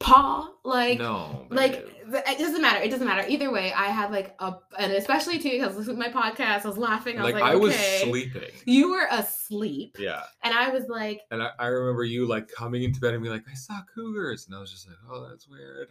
[0.01, 1.47] Paw, like, no.
[1.51, 2.81] like it doesn't matter.
[2.81, 3.27] It doesn't matter.
[3.29, 6.69] Either way, I had like a and especially too because listening to my podcast, I
[6.69, 7.19] was laughing.
[7.19, 8.01] I was like like, I was okay.
[8.05, 8.51] sleeping.
[8.65, 10.23] You were asleep, Yeah.
[10.45, 13.29] and I was like, And I, I remember you like coming into bed and be
[13.29, 14.47] like, I saw cougars.
[14.47, 15.89] And I was just like, oh, that's weird.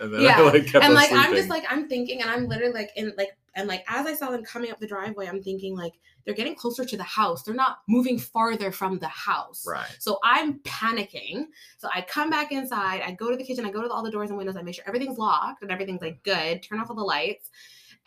[0.00, 1.26] And then Yeah, I like kept and like sleeping.
[1.26, 4.14] I'm just like I'm thinking, and I'm literally like in like and like as I
[4.14, 5.92] saw them coming up the driveway, I'm thinking like
[6.24, 7.42] they're getting closer to the house.
[7.42, 9.64] They're not moving farther from the house.
[9.66, 9.96] right.
[9.98, 11.46] So I'm panicking.
[11.78, 13.00] So I come back inside.
[13.04, 13.64] I go to the kitchen.
[13.64, 14.56] I go to all the doors and windows.
[14.56, 16.62] I make sure everything's locked and everything's like good.
[16.62, 17.50] Turn off all the lights.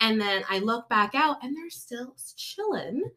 [0.00, 3.10] And then I look back out and they're still chilling.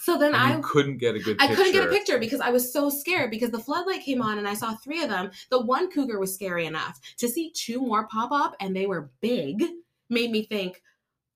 [0.00, 1.56] So then I couldn't get a good I picture.
[1.56, 4.48] couldn't get a picture because I was so scared because the floodlight came on and
[4.48, 5.30] I saw three of them.
[5.50, 6.98] The one cougar was scary enough.
[7.18, 9.62] To see two more pop up and they were big
[10.08, 10.82] made me think,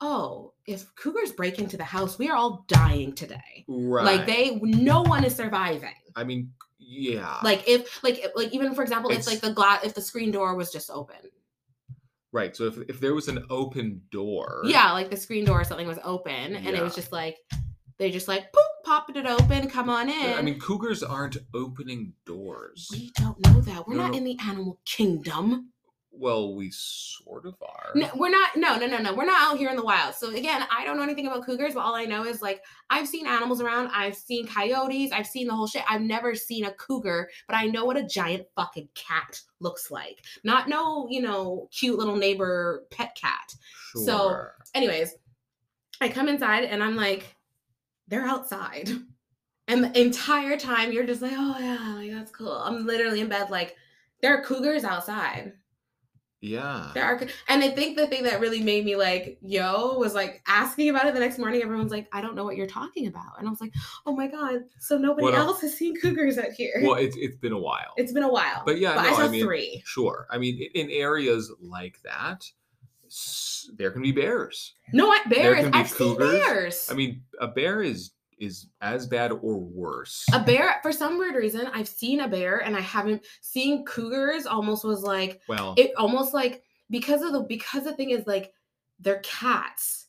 [0.02, 3.64] oh, if cougars break into the house, we are all dying today.
[3.68, 4.04] Right.
[4.04, 5.94] Like they, no one is surviving.
[6.16, 7.38] I mean, yeah.
[7.42, 10.30] Like if, like, like even for example, if It's- like the glass, if the screen
[10.32, 11.16] door was just open,
[12.32, 12.54] right.
[12.56, 14.62] So if, if there was an open door.
[14.64, 17.36] yeah, like the screen door or something was open and it was just like
[17.98, 20.32] they just like poop, popping it open, come on in.
[20.34, 22.88] I mean, cougars aren't opening doors.
[22.90, 23.86] we don't know that.
[23.86, 24.18] We're No, not no.
[24.18, 25.68] in the animal kingdom.
[26.14, 27.92] Well, we sort of are.
[27.94, 28.50] No, we're not.
[28.54, 29.14] No, no, no, no.
[29.14, 30.14] We're not out here in the wild.
[30.14, 33.08] So again, I don't know anything about cougars, but all I know is like I've
[33.08, 33.88] seen animals around.
[33.94, 35.10] I've seen coyotes.
[35.10, 35.82] I've seen the whole shit.
[35.88, 40.22] I've never seen a cougar, but I know what a giant fucking cat looks like.
[40.44, 43.54] Not no, you know, cute little neighbor pet cat.
[43.92, 44.04] Sure.
[44.04, 45.14] so- Anyways,
[46.00, 47.34] I come inside and I'm like,
[48.08, 48.90] they're outside.
[49.68, 52.52] And the entire time you're just like, oh yeah, like that's cool.
[52.52, 53.76] I'm literally in bed like
[54.20, 55.52] there are cougars outside.
[56.42, 56.90] Yeah.
[56.92, 60.42] There are, and I think the thing that really made me like, yo, was like
[60.48, 61.62] asking about it the next morning.
[61.62, 63.72] Everyone's like, I don't know what you're talking about, and I was like,
[64.06, 66.80] oh my god, so nobody else has seen cougars out here.
[66.82, 67.94] Well, it's it's been a while.
[67.96, 69.82] it's been a while, But yeah, but no, I saw I mean, three.
[69.86, 70.26] Sure.
[70.30, 72.44] I mean, in areas like that,
[73.76, 74.74] there can be bears.
[74.92, 75.66] No, I, bears.
[75.66, 76.88] be I've seen bears.
[76.90, 78.10] I mean, a bear is
[78.42, 80.26] is as bad or worse.
[80.32, 80.80] a bear.
[80.82, 84.46] For some weird reason, I've seen a bear, and I haven't seen cougars.
[84.46, 85.92] Almost was like well, it.
[85.96, 88.52] Almost like because of the because the thing is like
[88.98, 90.01] they're cats.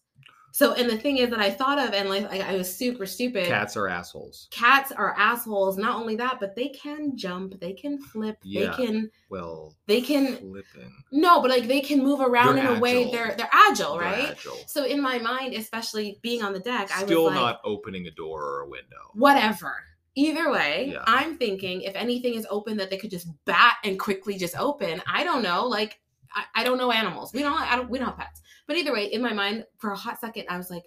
[0.55, 3.07] So and the thing is that I thought of and like I, I was super
[3.07, 3.47] stupid.
[3.47, 4.47] Cats are assholes.
[4.51, 5.79] Cats are assholes.
[5.79, 8.69] Not only that, but they can jump, they can flip, Yeah.
[8.77, 10.93] they can Well, they can flipping.
[11.11, 14.03] no, but like they can move around They're in a way they're they're agile, They're
[14.11, 14.29] right?
[14.29, 14.59] agile.
[14.67, 18.11] So in my mind, especially being on the deck, I Still like, not opening a
[18.11, 19.09] door or a window.
[19.15, 19.73] whatever.
[20.15, 21.03] Either way, Yeah.
[21.07, 25.01] I'm thinking if anything is open that they could just bat and quickly just open.
[25.11, 25.65] I don't know.
[25.65, 25.99] Like
[26.35, 27.33] I, I don't know animals.
[27.33, 27.59] We don't.
[27.59, 27.89] I don't.
[27.89, 28.41] We don't have pets.
[28.67, 30.83] But either way, in my mind, for a hot second, I was like,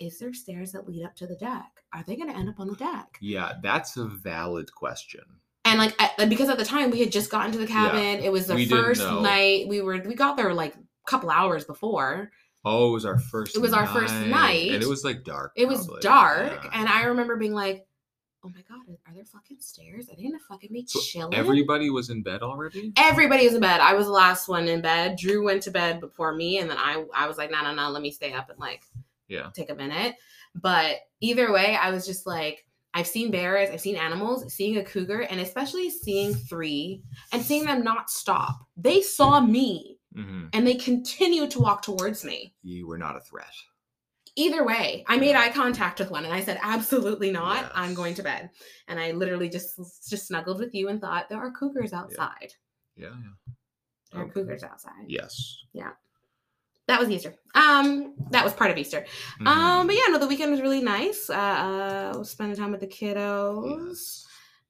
[0.00, 1.82] "Is there stairs that lead up to the deck?
[1.92, 5.22] Are they going to end up on the deck?" Yeah, that's a valid question.
[5.64, 8.22] And like I, because at the time we had just gotten to the cabin.
[8.22, 9.66] It was the first night.
[9.68, 12.30] We were we got there like a couple hours before.
[12.66, 13.56] Oh, it was our first.
[13.56, 14.70] It was our first night.
[14.72, 15.52] and it was like dark.
[15.56, 16.70] It was dark, Yeah.
[16.72, 17.86] and I remember being like,
[18.44, 20.08] "Oh my god, are there fucking stairs?
[20.08, 22.92] Are they gonna fucking be So chilling?" everybody was in bed already.
[22.96, 23.80] Everybody was in bed.
[23.80, 25.16] I was the last one in bed.
[25.16, 27.90] Drew went to bed before me, and then I I was like, "No, no, no,
[27.90, 28.84] let me stay up and like
[29.28, 29.50] Yeah.
[29.54, 30.16] take a minute."
[30.54, 34.84] But either way, I was just like, I've seen bears, I've seen animals, seeing a
[34.84, 37.02] cougar, and especially seeing three
[37.32, 38.66] and seeing them not stop.
[38.76, 42.54] They saw me hmm and they continued to walk towards me.
[42.62, 43.52] You were not a threat.
[44.36, 47.70] Either way, I made eye contact with one and I said, "Absolutely not.
[47.74, 48.50] I'm going to bed."
[48.88, 49.76] And I literally just
[50.08, 52.52] just snuggled with you and thought, "There are cougars outside.
[52.96, 53.52] Yeah, yeah.
[54.12, 55.62] There are cougars outside." Yes.
[55.72, 55.92] Yeah.
[56.86, 57.34] That was Easter.
[57.54, 59.06] Um, that was part of Easter.
[59.40, 59.86] Um, Mhm.
[59.86, 61.30] but yeah, no, the weekend was really nice.
[61.30, 61.34] Uh,
[62.18, 63.86] uh spending time with the kiddos.
[63.88, 64.26] Yes.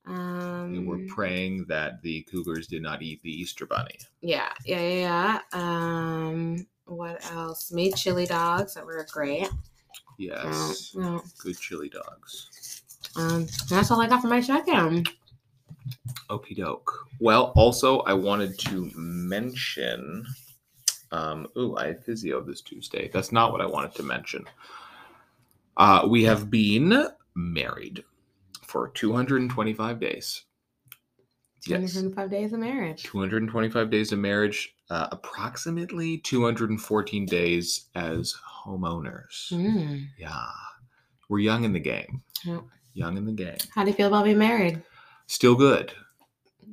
[0.07, 3.99] Um, We were praying that the cougars did not eat the Easter bunny.
[4.21, 5.59] yeah, yeah, yeah, yeah.
[5.59, 7.73] Um, what else?
[7.73, 9.49] Made chili dogs that were great.
[10.19, 10.95] Yes.
[11.39, 12.83] Good chili dogs.
[13.17, 15.05] Um, that's all I got for my check-in.
[16.31, 17.07] Okie doke.
[17.21, 20.25] Well, also, I wanted to mention.
[21.13, 23.11] Um, ooh, I had physio this Tuesday.
[23.13, 24.45] That's not what I wanted to mention.
[25.77, 28.03] Uh, we have been married
[28.63, 30.45] for 225 days.
[31.67, 31.93] Yes.
[31.93, 33.03] 275 days of marriage.
[33.05, 38.35] 225 days of marriage, uh, approximately 214 days as
[38.67, 39.51] homeowners.
[39.53, 40.07] Mm.
[40.19, 40.47] Yeah.
[41.29, 42.23] We're young in the game.
[42.45, 42.61] Yeah.
[42.93, 43.57] Young in the game.
[43.75, 44.83] How do you feel about being married?
[45.27, 45.93] Still good.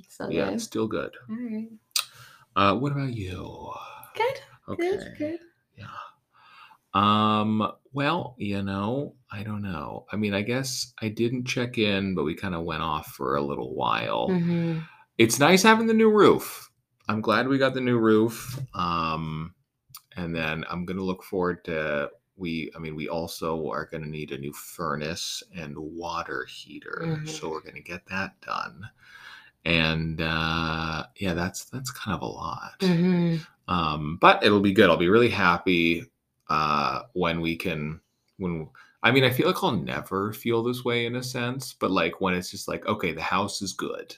[0.09, 0.61] So Yeah, good.
[0.61, 1.11] still good.
[1.29, 1.69] All right.
[2.55, 3.71] Uh, what about you?
[4.15, 4.39] Good.
[4.67, 4.89] Okay.
[4.89, 5.15] Good.
[5.17, 5.39] Good.
[5.77, 5.85] Yeah.
[6.93, 10.05] Um, well, you know, I don't know.
[10.11, 13.35] I mean, I guess I didn't check in, but we kind of went off for
[13.37, 14.27] a little while.
[14.27, 14.79] hmm
[15.17, 16.69] It's nice having the new roof.
[17.07, 18.59] I'm glad we got the new roof.
[18.73, 19.53] Um,
[20.17, 24.31] and then I'm gonna look forward to we I mean we also are gonna need
[24.31, 27.01] a new furnace and water heater.
[27.05, 27.29] Mhm.
[27.29, 28.89] So we're gonna get that done.
[29.65, 32.75] And uh yeah, that's that's kind of a lot.
[32.81, 33.37] hmm
[33.67, 36.03] um but it'll be good i'll be really happy
[36.49, 38.01] uh when we can
[38.37, 38.67] when
[39.03, 42.19] i mean i feel like i'll never feel this way in a sense but like
[42.19, 44.17] when it's just like okay the house is good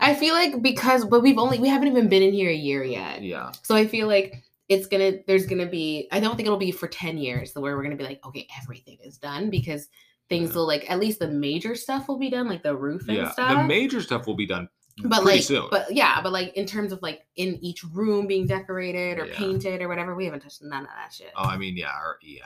[0.00, 2.84] I feel like because, but we've only we haven't even been in here a year
[2.84, 3.22] yet.
[3.22, 6.72] yeah So I feel like it's gonna there's gonna be I don't think it'll be
[6.72, 9.88] for 10 years the where we're gonna be like, okay, everything is done because
[10.28, 10.56] things Yeah.
[10.56, 13.30] will like at least the major stuff will be done, like the roof and yeah
[13.30, 13.48] stuff.
[13.60, 14.68] the major stuff will be done
[15.04, 18.46] but pretty like but yeah, but like in terms of like in each room being
[18.46, 19.36] decorated or Yeah.
[19.36, 21.32] painted or whatever, we haven't touched none of that shit.
[21.36, 22.44] oh i mean yeah or, yeah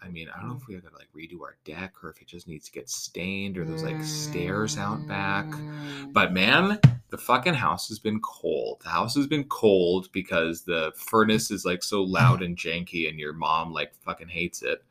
[0.00, 2.28] i mean i don't know if we gotta like redo our deck or if it
[2.28, 6.12] just needs to get stained or there's like stairs out back Mm.
[6.12, 6.80] But man,
[7.10, 8.80] the fucking house has been cold.
[8.82, 13.18] The house has been cold because the furnace is like so loud and janky and
[13.18, 14.82] your mom like fucking hates it.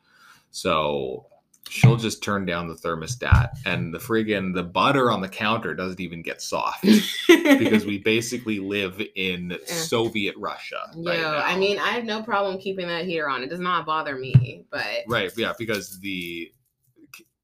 [0.50, 1.26] So
[1.68, 6.00] she'll just turn down the thermostat and the friggin' the butter on the counter doesn't
[6.00, 6.82] even get soft
[7.28, 10.90] because we basically live in Soviet Russia.
[10.96, 13.42] Yeah, right I mean, I have no problem keeping that heater on.
[13.42, 16.52] It does not bother me, but Right, yeah, because the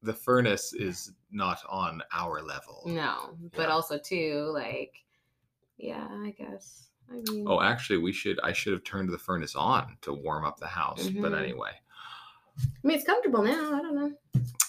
[0.01, 2.83] the furnace is not on our level.
[2.85, 3.37] no.
[3.55, 3.73] But Yeah.
[3.73, 5.03] also too, like,
[5.77, 6.89] yeah, I guess.
[7.11, 8.39] I mean, Oh, actually, we should.
[8.41, 11.09] I should have turned the furnace on to warm up the house.
[11.09, 11.39] But Mhm.
[11.43, 11.71] anyway,
[12.59, 13.73] I mean, it's comfortable now.
[13.73, 14.11] I don't know.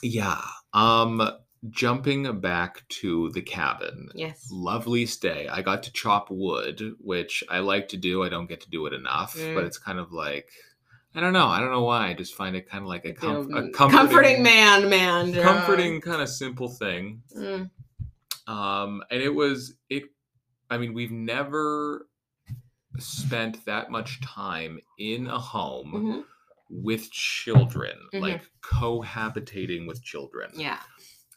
[0.03, 0.41] yeah.
[0.73, 1.23] Um,
[1.71, 4.09] jumping back to the cabin.
[4.15, 4.49] Yes.
[4.51, 5.49] Lovely stay.
[5.49, 8.23] I got to chop wood, which I like to do.
[8.23, 9.67] I don't get to do it enough, but Mm.
[9.67, 10.49] it's kind of like
[11.15, 11.47] I don't know.
[11.47, 12.09] I don't know why.
[12.09, 15.33] I just find it kind of like a, comf- a Um, comforting, man, man.
[15.33, 15.43] Joe.
[15.45, 17.23] comforting kind of simple thing.
[17.35, 17.71] Mm,
[18.49, 20.05] um and it was it
[20.71, 22.07] i mean we've never
[22.99, 26.25] spent that much time in a home mhm.
[26.69, 28.21] With children Mhm.
[28.21, 30.81] like cohabitating with children Yeah.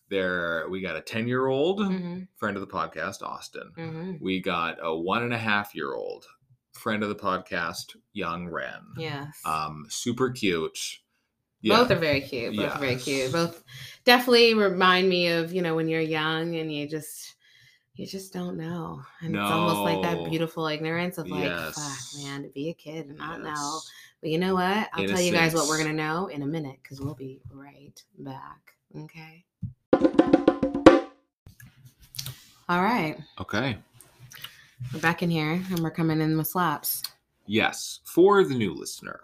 [0.09, 4.41] there we got a 10 year old hmm friend of the podcast austin hmm we
[4.41, 6.25] got a one and a half year old
[6.73, 8.81] friend of the podcast, young Ren.
[8.95, 9.41] Yes.
[9.43, 10.99] Um, super cute.
[11.61, 12.55] Both are very cute.
[12.55, 13.33] Both are very cute.
[13.33, 13.63] Both
[14.05, 17.35] definitely remind me of, you know, when you're young and you just
[17.95, 19.01] you just don't know.
[19.19, 21.75] And it's almost like that beautiful ignorance of like, Yes.
[21.75, 23.81] fuck, man, to be a kid and not know.
[24.21, 24.89] But you know what?
[24.93, 28.03] I'll tell you guys what we're gonna know in a minute because we'll be right
[28.17, 28.73] back.
[28.97, 29.45] Okay.
[32.67, 33.17] All right.
[33.39, 33.77] Okay.
[34.93, 37.01] We're back in here and we're coming in with slaps.
[37.47, 38.01] Yes.
[38.03, 39.21] For the new listener,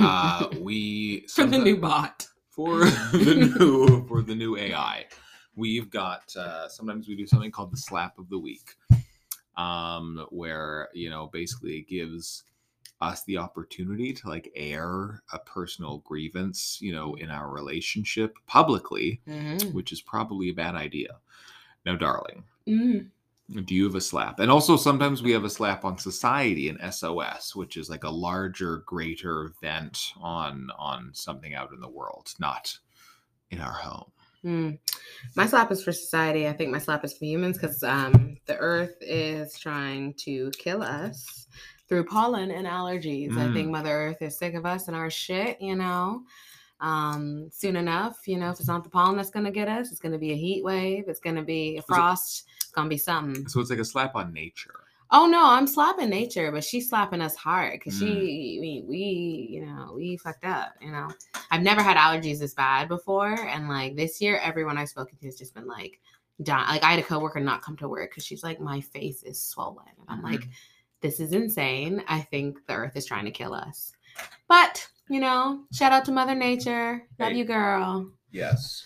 [0.00, 2.26] uh, we For the new bot.
[2.48, 2.78] for
[3.12, 5.04] the new for the new AI,
[5.54, 8.74] we've got uh, sometimes we do something called the slap of the week,
[9.56, 12.44] um, where you know basically it gives
[13.02, 19.20] us the opportunity to like air a personal grievance, you know, in our relationship publicly,
[19.26, 19.72] Mhm.
[19.72, 21.18] which is probably a bad idea.
[21.84, 23.10] Now, darling, Mm.
[23.64, 24.38] do you have a slap?
[24.38, 28.10] And also sometimes we have a slap on society and SOS, which is like a
[28.10, 32.78] larger, greater vent on on something out in the world, not
[33.50, 34.10] in our home.
[34.44, 34.78] Mm.
[35.36, 36.48] My slap is for society.
[36.48, 40.82] I think my slap is for humans because um, the earth is trying to kill
[40.82, 41.46] us
[41.92, 43.36] through pollen and allergies.
[43.36, 43.72] I think Mm.
[43.72, 46.22] Mother Earth is sick of us and our shit, you know.
[46.80, 49.90] Um, soon enough, you know, if it's not the pollen that's going to get us,
[49.90, 52.86] it's going to be a heat wave, it's going to be a frost, it's going
[52.86, 53.46] to be something.
[53.46, 54.84] So it's like a slap on nature.
[55.10, 57.98] Oh no, I'm slapping nature, but she's slapping us hard because Mm.
[57.98, 60.72] she, we, we, you know, we fucked up.
[60.80, 61.10] You know,
[61.50, 65.26] I've never had allergies this bad before, and like this year, everyone I've spoken to
[65.26, 66.00] has just been like,
[66.42, 66.66] dying.
[66.68, 69.38] Like I had a coworker not come to work because she's like, my face is
[69.38, 70.48] swollen, and I'm like,
[71.02, 72.02] this is insane.
[72.08, 73.92] I think the Earth is trying to kill us.
[74.48, 77.02] But you know, shout out to Mother Nature.
[77.18, 77.38] Love Hey.
[77.38, 78.10] you, girl.
[78.30, 78.84] Yes.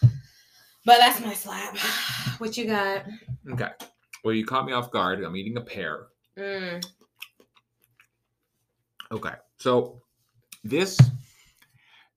[0.84, 1.76] But that's my slap.
[2.38, 3.04] What you got?
[3.50, 3.70] Okay.
[4.22, 5.22] Well, you caught me off guard.
[5.22, 6.08] I'm eating a pear.
[6.38, 6.84] Mm.
[9.10, 9.32] Okay.
[9.58, 10.02] So
[10.64, 10.98] this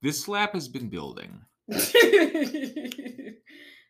[0.01, 1.39] this slap has been building.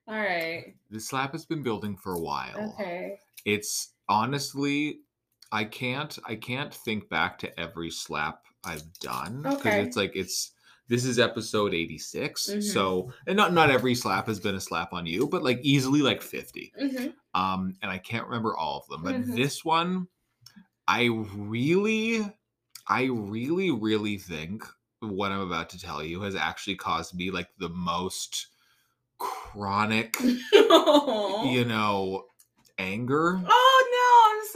[0.08, 0.76] All right.
[0.90, 2.74] This slap has been building for a while.
[2.74, 3.18] Okay.
[3.46, 5.00] It's honestly
[5.52, 9.82] I can't I can't think back to every slap I've done because Okay.
[9.82, 10.52] it's like it's
[10.88, 12.64] this is episode 86 Mhm.
[12.64, 16.02] so and not not every slap has been a slap on you but like easily
[16.02, 19.36] like 50 hmm um and i can't remember all of them but Mhm.
[19.36, 20.08] this one
[20.88, 22.26] i really
[22.88, 24.64] i really really think
[25.02, 28.48] what i'm about to tell you has actually caused me like the most
[29.20, 30.16] chronic
[30.52, 32.26] you know
[32.80, 33.79] anger Oh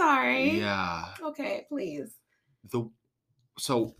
[0.03, 0.59] sorry.
[0.59, 2.15] yeah Okay, please.
[2.71, 2.89] the
[3.57, 3.95] so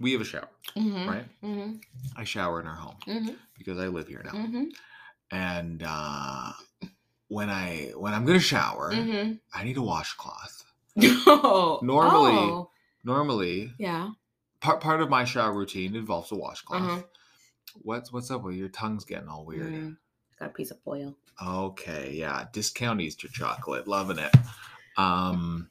[0.00, 1.08] we have a shower Mm-hmm.
[1.08, 1.72] right Mm-hmm.
[2.16, 3.34] i shower in our home Mm-hmm.
[3.58, 4.64] because i live here now Mm-hmm.
[5.30, 6.52] and uh
[7.28, 9.34] when i when i'm gonna shower Mm-hmm.
[9.54, 10.64] i need a washcloth
[11.26, 11.80] Oh.
[11.82, 12.70] Normally- oh,
[13.04, 14.10] normally yeah.
[14.60, 16.82] part part of my shower routine involves a washcloth.
[16.82, 17.02] Uh-huh.
[17.82, 19.96] What's what's up with your tongue's getting all weird?
[20.42, 21.14] Got a piece of foil.
[21.40, 24.34] Okay, yeah, discount Easter chocolate, loving it.
[24.96, 25.70] Um,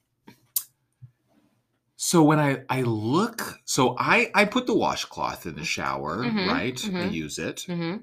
[1.97, 6.47] so when I I look, so I I put the washcloth in the shower, Mhm,
[6.47, 6.86] right?
[6.86, 7.12] I mhm.
[7.12, 7.97] use it, Mm-hmm.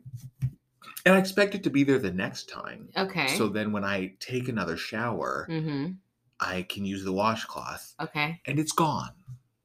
[1.07, 2.91] and I expect it to be there the next time.
[2.95, 3.29] Okay.
[3.29, 5.93] So then when I take another shower, mm-hmm.
[6.39, 8.43] I can use the washcloth, Okay.
[8.45, 9.15] and it's gone.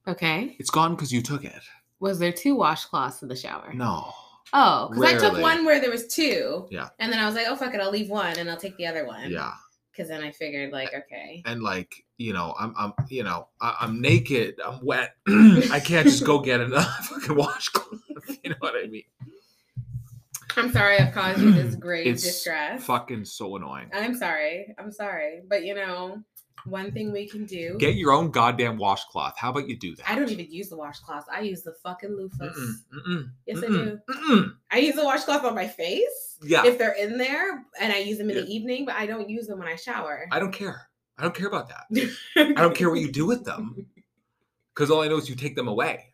[0.07, 0.55] Okay.
[0.57, 1.63] It's gone because you took it.
[1.99, 3.73] Was there two washcloths in the shower?
[3.73, 4.13] No.
[4.51, 6.67] Oh, because I took one where there was two.
[6.69, 6.89] Yeah.
[6.99, 8.86] And then I was like, oh fuck it, I'll leave one and I'll take the
[8.86, 9.32] other one.
[9.32, 9.53] Yeah.
[9.91, 11.41] Because then I figured like, okay.
[11.45, 16.08] and like you know i'm i'm you know I, i'm naked i'm wet i can't
[16.08, 17.99] just go get another fucking washcloth
[18.43, 19.03] you know what i mean
[20.56, 22.84] I'm sorry I've caused you this grave It's distress.
[22.84, 24.75] fucking so annoying I'm sorry.
[24.77, 25.41] I'm sorry.
[25.49, 26.21] But you know,
[26.65, 27.76] one thing we can do.
[27.80, 30.78] get your own goddamn washcloth how about you do that I don't even use the
[30.78, 31.26] washcloth.
[31.32, 32.56] I use the fucking loofahs.
[32.56, 32.73] Mm-mm,
[33.08, 33.99] mm-mm, Yes, I mm-mm, do.
[34.13, 34.56] mm-mm.
[34.71, 38.17] I use the washcloth on my face yeah if they're in there, and I use
[38.17, 38.41] them in Yeah.
[38.43, 40.28] the evening, but I don't use them when I shower.
[40.32, 41.86] i don't care i don't care about that
[42.58, 43.86] i don't care what you do with them
[44.73, 46.06] because all i know is you take them away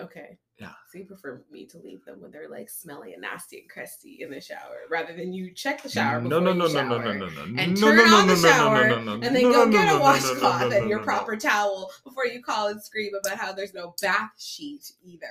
[0.00, 0.38] Okay.
[0.58, 0.70] Yeah.
[0.92, 4.18] So you prefer me to leave them when they're like smelly and nasty and crusty
[4.22, 6.80] in the shower, rather than you check the shower no before no no you no
[6.80, 6.88] shower.
[6.88, 8.88] no no no no and no, turn no, no, on the no, no, no, shower,
[8.88, 10.68] no, no, no, and then no, go no, get no, a no, no, washcloth no,
[10.68, 11.06] no, and your no, no.
[11.06, 15.26] proper towel before you call and scream about how there's no bath sheet either.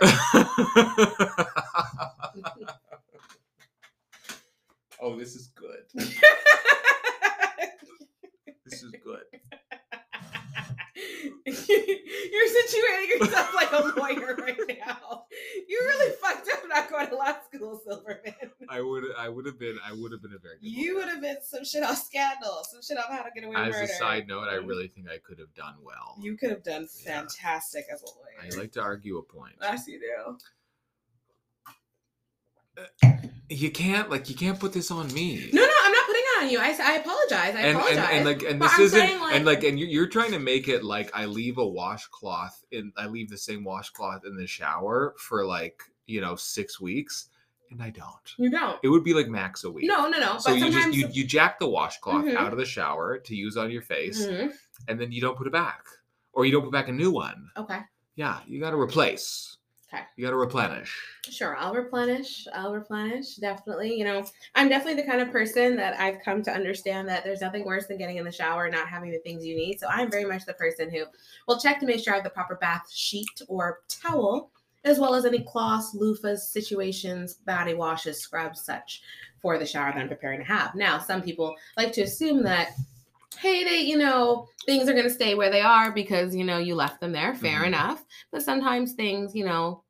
[5.02, 5.86] oh, this is good.
[8.66, 9.24] This is good.
[11.46, 15.26] You're situating yourself like a lawyer right now.
[15.68, 18.34] You really fucked up not going to law school, Silverman.
[18.70, 19.04] I would.
[19.18, 19.78] I, would have been.
[19.86, 20.68] I would have been a very good.
[20.68, 23.56] You would have been some shit off scandal, some shit off how to get away
[23.56, 23.84] with murder.
[23.84, 24.68] As a side note, I Mhm.
[24.68, 26.16] really think I could have done well.
[26.20, 27.22] You could have done Yeah.
[27.22, 28.42] fantastic as a lawyer.
[28.44, 29.56] I like to argue a point.
[29.62, 30.38] Yes, you do.
[33.50, 35.50] You can't like you can't put this on me.
[35.54, 36.13] No, no, I'm not putting it
[36.44, 36.60] on you.
[36.60, 37.56] I, I apologize.
[37.56, 37.98] I and, apologize.
[38.12, 40.32] and and like and But this I'm isn't saying, and like and you're, you're trying
[40.32, 44.36] to make it like I leave a washcloth in I leave the same washcloth in
[44.36, 47.30] the shower for like you know six weeks
[47.72, 48.34] and I don't.
[48.38, 48.78] you don't.
[48.84, 49.86] It would be like max a week.
[49.88, 50.38] No, no, no.
[50.38, 52.36] So but you just you, you jack the washcloth Mhm.
[52.36, 54.52] out of the shower to use on your face, Mhm.
[54.88, 55.86] and then you don't put it back,
[56.34, 57.50] or you don't put back a new one.
[57.58, 57.80] Okay.
[58.16, 59.58] Yeah, you got to replace.
[59.94, 60.04] Okay.
[60.18, 61.00] You got to replenish.
[61.30, 62.48] Sure, I'll replenish.
[62.54, 63.36] I'll replenish.
[63.36, 63.98] Definitely.
[63.98, 64.26] You know,
[64.56, 67.88] I'm definitely the kind of person that I've come to understand that there's nothing worse
[67.88, 69.80] than getting in the shower and not having the things you need.
[69.80, 71.04] So I'm very much the person who
[71.48, 74.50] will check to make sure I have the proper bath sheet or towel,
[74.84, 79.02] as well as any cloths, loofahs, situations, body washes, scrubs, such
[79.42, 80.74] for the shower that I'm preparing to have.
[80.76, 82.72] Now, some people like to assume that.
[83.40, 86.60] Hey, they, you know, things are going to stay where they are because, you know,
[86.60, 87.34] you left them there.
[87.34, 87.68] Fair Mhm.
[87.68, 88.06] enough.
[88.32, 89.83] But sometimes things, you know,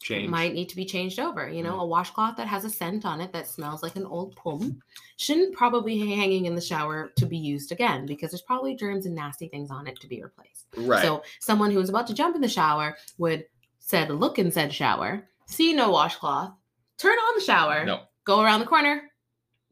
[0.00, 0.30] Change.
[0.30, 1.48] might need to be changed over.
[1.48, 1.82] You know, Mm.
[1.82, 4.80] a washcloth that has a scent on it that smells like an old pum
[5.16, 9.06] shouldn't probably be hanging in the shower to be used again because there's probably germs
[9.06, 10.66] and nasty things on it to be replaced.
[10.76, 11.02] right.
[11.02, 13.46] So someone who is about to jump in the shower would
[13.80, 16.52] said look in said shower, see no washcloth,
[16.96, 19.10] turn on the shower, no, go around the corner,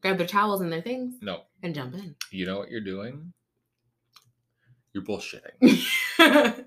[0.01, 1.43] grab their towels and their things, no.
[1.63, 2.15] and jump in.
[2.31, 3.31] You know what you're doing?
[4.93, 5.85] You're bullshitting.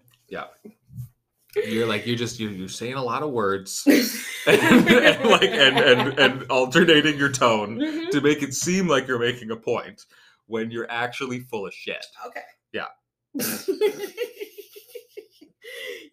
[1.56, 3.82] You're like you're just you're, you're saying a lot of words
[4.46, 8.10] and, and like and, and and alternating your tone Mhm.
[8.10, 10.04] to make it seem like you're making a point
[10.46, 12.04] when you're actually full of shit.
[12.26, 12.42] Okay.
[12.72, 12.86] Yeah.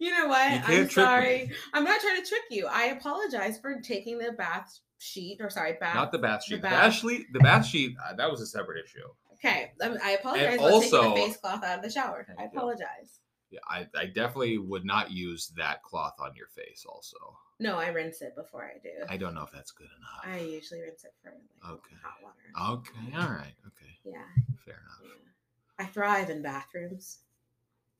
[0.00, 0.50] you know what?
[0.50, 0.88] You I'm can't me.
[0.88, 1.50] sorry.
[1.72, 2.66] I'm not trying to trick you.
[2.66, 5.94] I apologize for taking the bath sheet or sorry, bath.
[5.94, 6.56] Not the bath sheet.
[6.56, 6.72] The bath.
[6.72, 7.26] bath sheet.
[7.32, 7.96] The bath sheet.
[8.04, 9.06] Uh, that was a separate issue.
[9.34, 9.72] okay.
[9.82, 12.26] I, I apologize And for taking also- the face cloth out of the shower.
[12.38, 13.20] I apologize.
[13.50, 16.84] Yeah, I, I definitely would not use that cloth on your face.
[16.86, 17.16] Also,
[17.58, 18.90] No, I rinse it before I do.
[19.08, 20.34] I don't know if that's good enough.
[20.36, 21.96] I usually rinse it for like Okay.
[22.02, 22.78] hot water.
[22.80, 23.16] Okay.
[23.16, 23.54] All right.
[23.66, 23.92] Okay.
[24.04, 24.22] Yeah,
[24.64, 25.00] Fair enough.
[25.02, 25.84] yeah.
[25.84, 27.20] I thrive in bathrooms.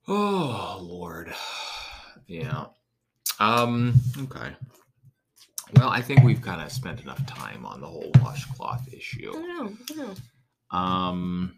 [0.07, 1.35] Oh Lord.
[2.27, 2.67] Yeah.
[3.41, 3.95] Um.
[4.19, 4.53] Okay.
[5.77, 9.33] Well, I think we've kind of spent enough time on the whole washcloth I issue.
[9.33, 9.67] don't know.
[9.81, 9.99] I don't
[10.73, 10.77] know.
[10.79, 11.58] Um.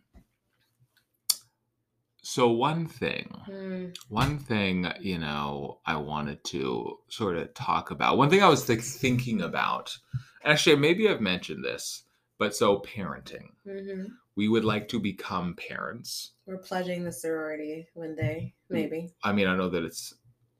[2.30, 3.86] So one thing, Hmm.
[4.08, 8.18] one thing, you know, I wanted to sort of talk about.
[8.18, 9.98] One thing I was like thinking about.
[10.44, 12.04] Actually, maybe I've mentioned this,
[12.38, 13.48] but so parenting.
[13.66, 14.12] Mhm.
[14.36, 16.34] We would like to become parents.
[16.46, 19.12] We're pledging the sorority one day, maybe.
[19.24, 20.14] I mean, I know that it's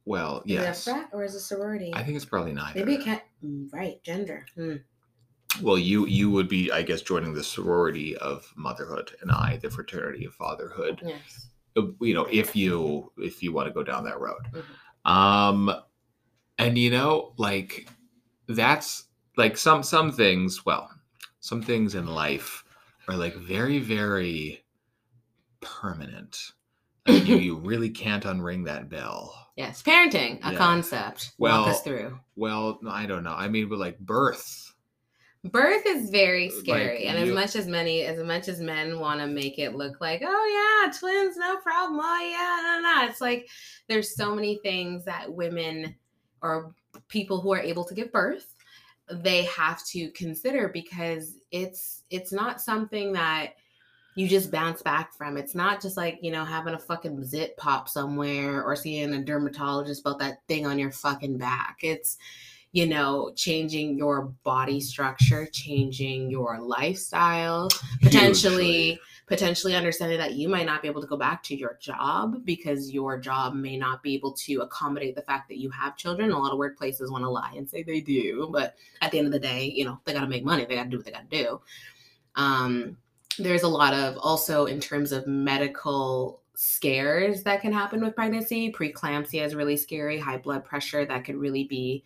[0.05, 0.89] well, Is yes.
[0.89, 1.93] it frat or is it sorority?
[1.95, 2.81] I think it's probably neither.
[2.81, 3.23] Maybe it can't.
[3.45, 4.45] mm, Right, gender.
[4.57, 4.77] Hmm.
[5.62, 9.71] Well, you you would be, I guess, joining the sorority of motherhood, and I the
[9.71, 11.01] fraternity of fatherhood.
[11.05, 11.49] Yes.
[11.77, 15.11] Uh, You know, if you if you want to go down that road, Mhm.
[15.11, 15.75] um,
[16.59, 17.89] and you know, like
[18.49, 19.05] that's
[19.37, 20.64] like some some things.
[20.66, 20.91] Well,
[21.41, 22.64] some things in life
[23.09, 24.64] are like very very
[25.61, 26.53] permanent.
[27.07, 29.35] Like you you really can't unring that bell.
[29.57, 29.83] Yes.
[29.83, 30.59] Parenting, a Yeah.
[30.59, 31.33] concept.
[31.39, 32.18] Well- Walk us through.
[32.37, 33.35] Well, I don't know.
[33.35, 34.70] I mean, but like birth.
[35.45, 39.20] Birth is very Like, scary, and as much as many, as much as men want
[39.20, 41.99] to make it look like, oh yeah, twins, no problem.
[42.03, 43.09] Oh yeah, no, no.
[43.09, 43.49] It's like
[43.88, 45.95] there's so many things that women
[46.43, 46.74] or
[47.09, 48.55] people who are able to give birth,
[49.11, 53.55] they have to consider because it's it's not something that
[54.16, 55.38] you just bounce back from.
[55.38, 59.24] It's not just like, you know, having a fucking zit pop somewhere or seeing a
[59.24, 61.78] dermatologist about that thing on your fucking back.
[61.82, 62.18] It's,
[62.73, 67.68] you know, changing your body structure, changing your lifestyle,
[68.03, 68.99] potentially
[69.31, 72.91] potentially understanding that you might not be able to go back to your job because
[72.91, 76.33] your job may not be able to accommodate the fact that you have children.
[76.33, 79.29] A lot of workplaces want to lie and say they do, but at the end
[79.29, 80.64] of the day, you know, they got to make money.
[80.64, 81.61] They got to do what they got to do.
[82.35, 82.97] Um,
[83.39, 88.73] there's a lot of also in terms of medical scares that can happen with pregnancy.
[88.73, 90.18] Preeclampsia is really scary.
[90.18, 92.03] High blood pressure that could really be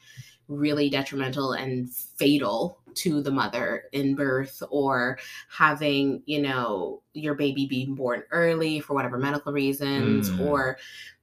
[0.48, 5.18] really detrimental and fatal to the mother in birth or
[5.50, 10.40] having you know your baby being born early for whatever medical reasons Mm.
[10.40, 10.78] or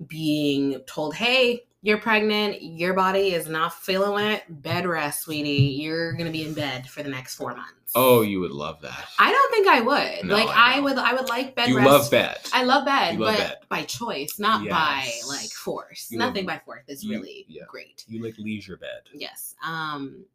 [0.08, 5.50] being told hey you're pregnant your body is not feeling it bed rest sweetie
[5.82, 9.06] you're gonna be in bed for the next four months Oh, you would love that.
[9.20, 11.70] i don't think i would No, like I I, would i would like bed rest
[11.70, 12.38] you rest love bed.
[12.54, 13.58] I love bed, love but bed.
[13.70, 16.08] by choice, not by like force.
[16.12, 17.64] You love- Nothing by force is you- really yeah.
[17.68, 18.06] great.
[18.08, 19.02] You like leisure bed.
[19.14, 19.56] Yes.
[19.66, 20.26] Um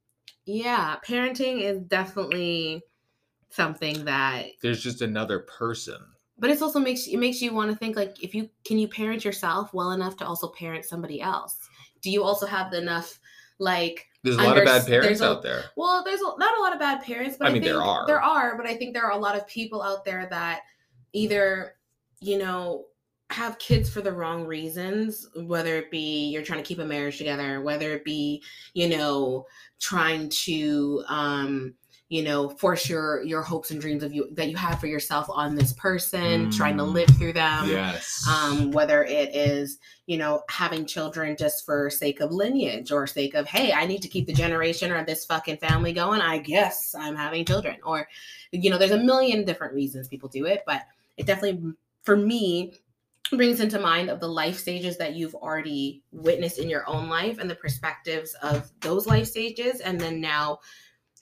[0.45, 2.83] Yeah, parenting is definitely
[3.51, 5.97] something that there's just another person.
[6.39, 8.89] But it's also makes it makes you want to think like if you can you
[8.89, 11.57] parent yourself well enough to also parent somebody else.
[12.03, 13.19] Do you also have enough
[13.59, 15.65] like there's a lot of bad parents a, out there.
[15.77, 17.83] Well, there's a, not a lot of bad parents, but I, I mean think there
[17.83, 18.07] are.
[18.07, 20.63] There are, but I think there are a lot of people out there that
[21.13, 21.77] either
[22.21, 22.87] you know
[23.31, 27.19] have kids for the wrong reasons, whether it be you're trying to keep a marriage
[27.19, 28.43] together, whether it be,
[28.75, 29.47] you know,
[29.81, 31.75] trying to um
[32.09, 35.27] you know force your your hopes and dreams of you that you have for yourself
[35.29, 36.57] on this person mm.
[36.57, 36.93] trying to mm.
[36.93, 42.21] live through them yes um whether it is you know having children just for sake
[42.21, 45.57] of lineage or sake of hey i need to keep the generation or this fucking
[45.57, 48.07] family going i guess i'm having children or
[48.53, 50.83] you know there's a million different reasons people do it but
[51.17, 52.73] it definitely for me
[53.33, 57.39] brings into mind of the life stages that you've already witnessed in your own life
[57.39, 60.61] and the perspectives of those life stages and then now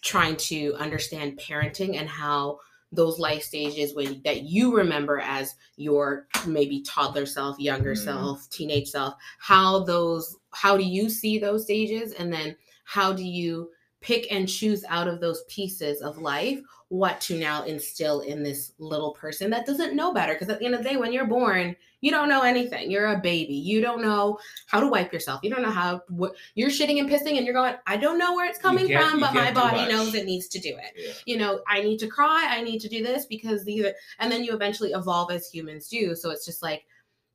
[0.04, 2.58] trying to understand parenting and how
[2.92, 8.04] those life stages when that you remember as your maybe toddler self younger mm.
[8.04, 13.24] self teenage self how those how do you see those stages and then how do
[13.24, 13.68] you
[14.04, 18.72] pick and choose out of those pieces of life what to now instill in this
[18.78, 20.34] little person that doesn't know better.
[20.34, 22.90] Because at the end of the day, when you're born, you don't know anything.
[22.90, 23.54] You're a baby.
[23.54, 25.40] You don't know how to wipe yourself.
[25.42, 28.34] You don't know how what you're shitting and pissing, and you're going, I don't know
[28.34, 30.92] where it's coming from, but my body knows it needs to do it.
[30.94, 31.12] Yeah.
[31.24, 32.46] You know, I need to cry.
[32.50, 35.88] I need to do this because these are, and then you eventually evolve as humans
[35.88, 36.14] do.
[36.14, 36.84] So it's just like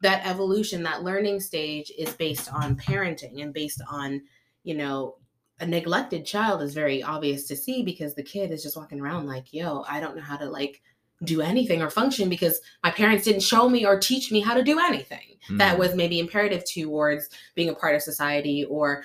[0.01, 4.21] that evolution, that learning stage is based on parenting and based on,
[4.63, 5.15] you know,
[5.59, 9.27] a neglected child is very obvious to see because the kid is just walking around
[9.27, 10.81] like, yo, I don't know how to like
[11.23, 14.63] do anything or function because my parents didn't show me or teach me how to
[14.63, 15.57] do anything mm.
[15.57, 19.03] that was maybe imperative towards being a part of society or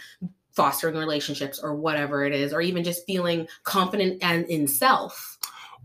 [0.52, 5.38] fostering relationships or whatever it is or even just feeling confident and in self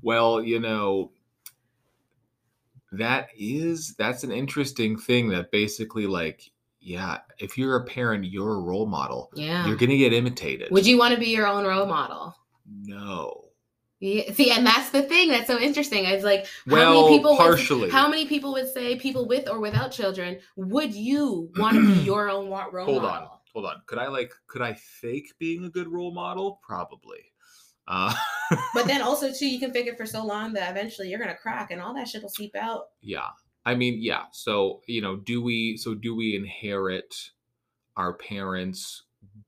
[0.04, 1.10] well you know
[2.92, 8.56] that is that's an interesting thing that basically like yeah, if you're a parent, you're
[8.56, 9.32] a role model.
[9.36, 9.66] Yeah.
[9.68, 10.72] You're going to get imitated.
[10.72, 12.36] Would you want to be your own role model?
[12.66, 13.46] No.
[14.00, 16.06] Yeah, see, and that's the thing that's so interesting.
[16.06, 17.82] It's like how well, many people partially.
[17.82, 21.86] Would, how many people would say people with or without children would you want to
[21.86, 23.02] be your own role hold model?
[23.02, 23.82] Hold on, hold on.
[23.88, 26.62] Could I like could I fake being a good role model?
[26.66, 27.20] Probably.
[27.90, 28.14] Uh,
[28.74, 31.36] but then also too, you can fake it for so long that eventually you're gonna
[31.36, 32.84] crack, and all that shit will seep out.
[33.02, 33.28] Yeah,
[33.70, 34.24] I mean, yeah.
[34.32, 37.14] So, you know, do we so do we inherit
[37.96, 39.04] our parents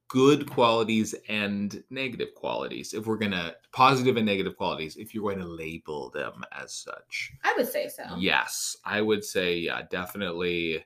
[0.09, 2.93] good qualities and negative qualities?
[2.93, 6.71] If we're going to positive and negative qualities if you're going to label them as
[6.71, 7.33] such.
[7.43, 8.03] I would say so.
[8.17, 10.83] Yes i would say yeah definitely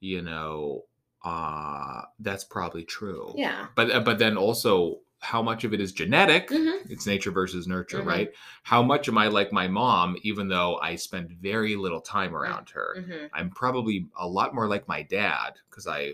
[0.00, 0.84] you know
[1.24, 3.34] uh that's probably true.
[3.36, 3.66] Yeah.
[3.74, 6.90] But uh, but then also how much of it is genetic mm-hmm.
[6.90, 8.08] it's nature versus nurture mm-hmm.
[8.08, 8.30] right
[8.62, 12.68] how much am i like my mom even though i spend very little time around
[12.70, 13.26] her mm-hmm.
[13.32, 16.12] i'm probably a lot more like my dad because i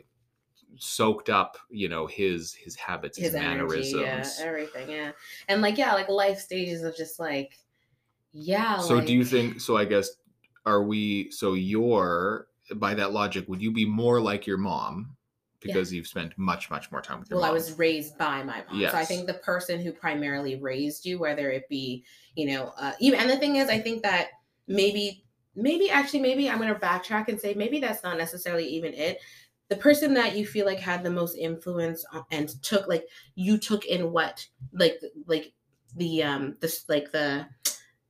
[0.76, 5.12] soaked up you know his his habits his, his mannerisms yeah everything yeah
[5.48, 7.58] and like yeah like life stages of just like
[8.32, 9.06] yeah so like...
[9.06, 10.08] do you think so i guess
[10.66, 15.14] are we so you're by that logic would you be more like your mom
[15.64, 15.96] because yeah.
[15.96, 17.50] you've spent much much more time with your well mom.
[17.50, 18.92] i was raised by my mom yes.
[18.92, 22.04] so i think the person who primarily raised you whether it be
[22.36, 24.28] you know uh, even and the thing is i think that
[24.68, 25.24] maybe
[25.56, 29.18] maybe actually maybe i'm going to backtrack and say maybe that's not necessarily even it
[29.68, 33.86] the person that you feel like had the most influence and took like you took
[33.86, 35.52] in what like like
[35.96, 37.46] the um this like the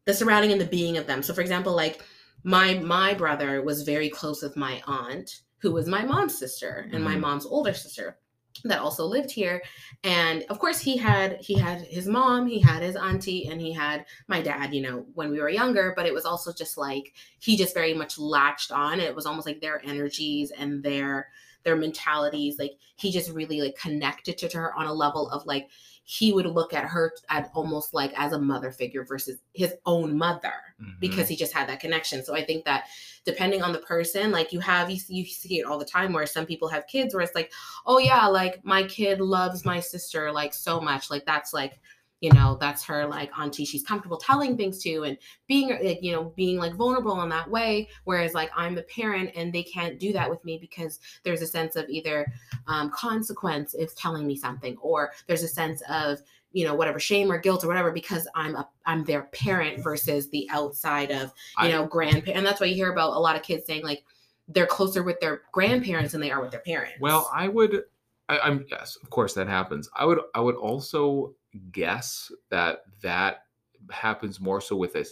[0.04, 2.02] the surrounding and the being of them so for example like
[2.42, 6.94] my my brother was very close with my aunt who was my mom's sister and
[6.94, 7.04] mm-hmm.
[7.04, 8.18] my mom's older sister
[8.64, 9.62] that also lived here.
[10.04, 13.72] And of course he had he had his mom he had his auntie and he
[13.72, 15.92] had my dad you know when we were younger.
[15.96, 19.00] But it was also just like he just very much latched on.
[19.00, 21.28] It was almost like their energies and their
[21.64, 25.68] their mentalities like he just really like connected to her on a level of like
[26.06, 30.16] he would look at her at almost like as a mother figure versus his own
[30.16, 30.92] mother mm-hmm.
[31.00, 32.22] because he just had that connection.
[32.22, 32.84] So I think that
[33.24, 36.12] depending on the person, like you have, you see, you see it all the time
[36.12, 37.50] where some people have kids where it's like,
[37.86, 41.10] oh yeah, like my kid loves my sister like so much.
[41.10, 41.80] Like that's like
[42.24, 46.10] you know that's her like auntie she's comfortable telling things to and being like you
[46.10, 50.00] know being like vulnerable in that way whereas like i'm the parent and they can't
[50.00, 52.26] do that with me because there's a sense of either
[52.66, 56.18] um, consequence if telling me something or there's a sense of
[56.52, 60.30] you know whatever shame or guilt or whatever because i'm a i'm their parent versus
[60.30, 61.24] the outside of
[61.58, 63.84] you I, know grandparent and that's why you hear about a lot of kids saying
[63.84, 64.02] like
[64.48, 66.96] they're closer with their grandparents than they are with their parents.
[67.00, 67.84] Well i would
[68.28, 69.88] I, I'm yes, of course that happens.
[69.94, 71.34] I would I would also
[71.72, 73.44] guess that that
[73.90, 75.04] happens more so with a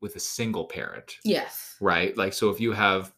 [0.00, 1.76] with a single parent, Yes.
[1.80, 2.16] right?
[2.16, 3.12] Like so if you have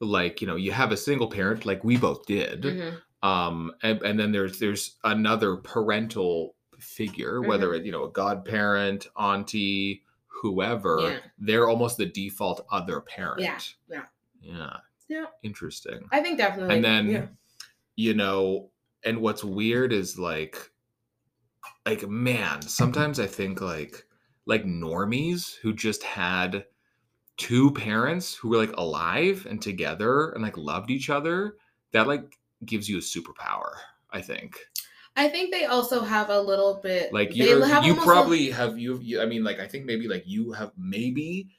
[0.00, 3.00] like you know you have a single parent like we both did Mhm.
[3.22, 7.76] um and, and then there's there's another parental figure whether Mm-hmm.
[7.82, 11.18] it you know a godparent auntie whoever Yeah.
[11.38, 13.58] they're almost the default other parent Yeah,
[13.88, 14.04] yeah.
[14.42, 14.76] yeah
[15.08, 15.26] Yeah.
[15.42, 16.74] interesting I think definitely.
[16.74, 17.26] and then yeah.
[17.96, 18.70] You know
[19.04, 20.70] and what's weird is like
[21.86, 22.68] like man mm-hmm.
[22.68, 24.04] sometimes i think like
[24.46, 26.64] like normies who just had
[27.36, 31.56] two parents who were like alive and together and like loved each other
[31.92, 33.72] that like gives you a superpower
[34.10, 34.58] i think.
[35.16, 38.76] I think they also have a little bit like you you almost a- probably have
[38.76, 41.50] you, you i mean like i think maybe like you have maybe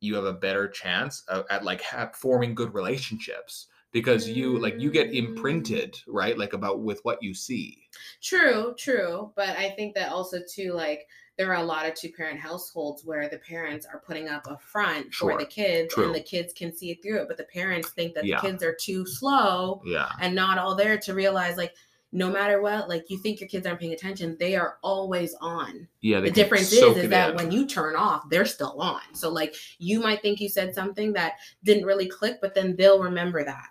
[0.00, 1.82] you have a better chance of, at like
[2.14, 7.32] forming good relationships because you like you get imprinted right like about with what you
[7.34, 7.88] see
[8.22, 9.32] True, true.
[9.34, 13.04] But I think that also too, like there are a lot of two parent households
[13.04, 16.06] where the parents are putting up a front Sure, for the kids true.
[16.06, 18.40] and the kids can see it through it, but the parents think that Yeah.
[18.40, 21.74] the kids are too slow yeah and not all there to realize like
[22.10, 25.86] no matter what, like you think your kids aren't paying attention, they are always on.
[26.00, 27.36] yeah the difference is, is that in.
[27.36, 29.02] when you turn off, they're still on.
[29.12, 31.34] So like you might think you said something that
[31.64, 33.68] didn't really click, but then they'll remember that.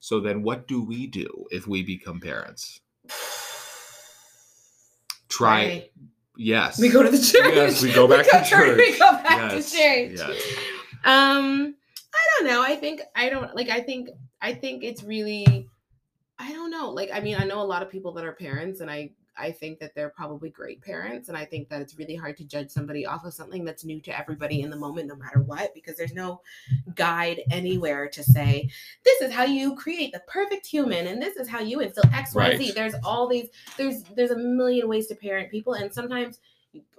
[0.00, 2.80] So then what do we do if we become parents
[5.28, 5.92] try Right.
[6.36, 7.54] yes We go to the church.
[7.54, 8.76] Yes, we go back to church.
[8.76, 10.18] We go back Yes, to church.
[10.18, 10.42] yes.
[11.04, 11.74] Um,
[12.14, 12.62] I don't know.
[12.62, 13.68] I think I don't like.
[13.68, 14.08] I think
[14.42, 15.68] I think it's really.
[16.38, 16.90] I don't know.
[16.90, 19.52] Like, I mean, I know a lot of people that are parents, and I I
[19.52, 22.70] think that they're probably great parents, and I think that it's really hard to judge
[22.70, 25.96] somebody off of something that's new to everybody in the moment, no matter what, because
[25.96, 26.40] there's no
[26.94, 28.68] guide anywhere to say
[29.04, 32.34] this is how you create the perfect human, and this is how you instill X,
[32.34, 32.72] Y, Z.
[32.72, 33.48] There's all these.
[33.76, 36.40] There's there's a million ways to parent people, and sometimes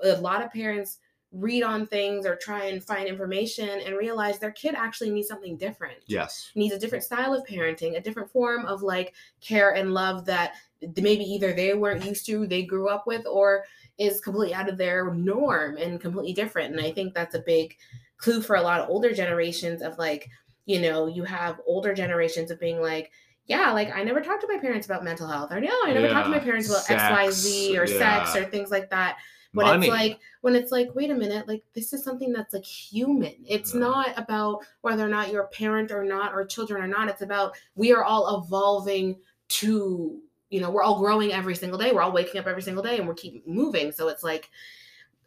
[0.04, 1.00] a lot of parents
[1.32, 5.56] read on things or try and find information and realize their kid actually needs something
[5.58, 9.94] different yes needs a different style of parenting, a different form of like care and
[9.94, 10.54] love that
[10.98, 13.66] maybe either they weren't used to, they grew up with, or
[13.98, 16.72] is completely out of their norm and completely different.
[16.76, 17.76] And I think that's a big
[18.18, 20.30] clue for a lot of older generations of like,
[20.66, 23.12] you know, you have older generations of being like,
[23.46, 26.08] yeah, like I never talked to my parents about mental health, or no, I never
[26.10, 29.18] talked to my parents about sex, X, Y, Z, or sex, or things like that.
[29.54, 29.88] When money.
[29.88, 33.34] it's like when it's like wait a minute like this is something that's like human.
[33.48, 33.80] It's Yeah.
[33.80, 37.10] not about whether or not you're a parent or not or children or not.
[37.10, 39.18] It's about we are all evolving
[39.48, 42.84] to you know we're all growing every single day we're all waking up every single
[42.84, 44.50] day and we're keep moving so it's like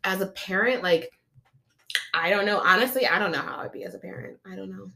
[0.04, 1.12] as a parent like
[2.14, 4.70] i don't know honestly i don't know how i'd be as a parent i don't
[4.70, 4.90] know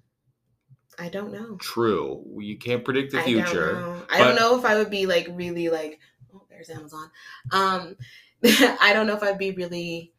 [0.99, 4.03] i don't know true you can't predict the I future don't know.
[4.11, 6.01] I don't know if I would be like really like
[6.35, 7.11] oh there's Amazon.
[7.51, 7.97] Um
[8.45, 10.13] I don't know if I'd be really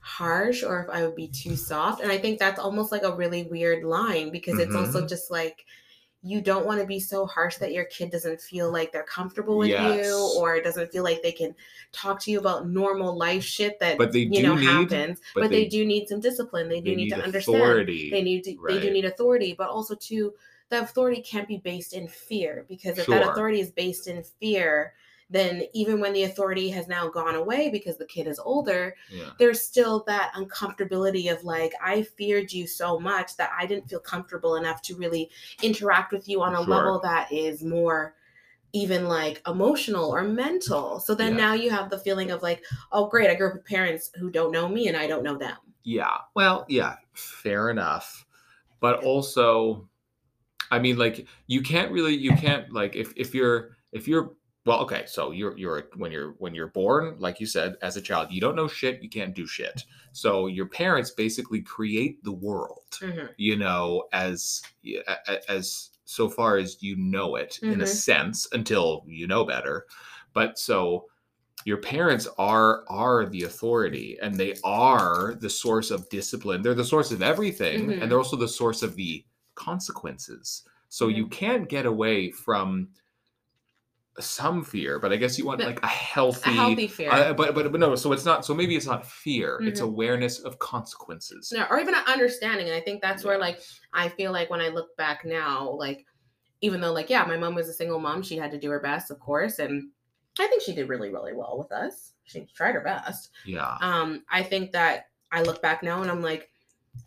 [0.00, 2.02] harsh or if I would be too soft.
[2.02, 5.08] And I think that's almost like a really weird line because it's also Mhm.
[5.08, 5.64] just like
[6.24, 9.58] you don't want to be so harsh that your kid doesn't feel like they're comfortable
[9.58, 10.06] with Yes.
[10.06, 11.52] you or doesn't feel like they can
[11.90, 15.20] talk to you about normal life shit that But they you do know need- happens.
[15.34, 16.68] but But, they, they- do need some discipline.
[16.68, 19.54] They do they need, need to understand authority they need to, they do need authority
[19.58, 20.32] but also to
[20.68, 24.94] that authority can't be based in fear because if that authority is based in fear
[25.32, 29.30] then even when the authority has now gone away because the kid is older yeah
[29.38, 34.00] there's still that uncomfortability of like i feared you so much that i didn't feel
[34.00, 35.30] comfortable enough to really
[35.62, 36.66] interact with you on a Sure.
[36.66, 38.14] level that is more
[38.74, 41.38] even like emotional or mental so then Yeah.
[41.38, 44.30] now you have the feeling of like oh great i grew up with parents who
[44.30, 46.18] don't know me and i don't know them Yeah.
[46.36, 48.24] Well, yeah, fair enough.
[48.80, 49.88] But also,
[50.70, 54.80] I mean, like, you can't really, you can't like, if if you're if you're well,
[54.80, 58.30] okay, so you're you're when you're when you're born, like you said, as a child,
[58.30, 59.84] you don't know shit, you can't do shit.
[60.12, 63.34] So your parents basically create the world, Mhm.
[63.36, 64.62] you know, as
[65.48, 67.86] as so far as you know it in a Mhm.
[67.86, 69.86] sense until you know better.
[70.32, 71.06] But so
[71.64, 76.84] your parents are are the authority and they are the source of discipline they're the
[76.84, 78.00] source of everything Mhm.
[78.00, 82.88] and they're also the source of the consequences so you can't get away from
[84.20, 87.32] some fear but i guess you want But like a healthy, a healthy fear uh,
[87.32, 89.84] but, but but no so it's not so maybe it's not fear it's Mhm.
[89.84, 92.66] awareness of consequences no, or even an understanding.
[92.68, 93.60] And I think that's where like
[93.94, 96.06] I feel like when I look back now, like
[96.60, 98.80] even though like yeah, my mom was a single mom, she had to do her
[98.80, 99.90] best, of course, and
[100.38, 102.14] I think she did really really well with us.
[102.24, 103.30] She tried her best.
[103.44, 106.50] yeah Um, I think that I look back now and I'm like,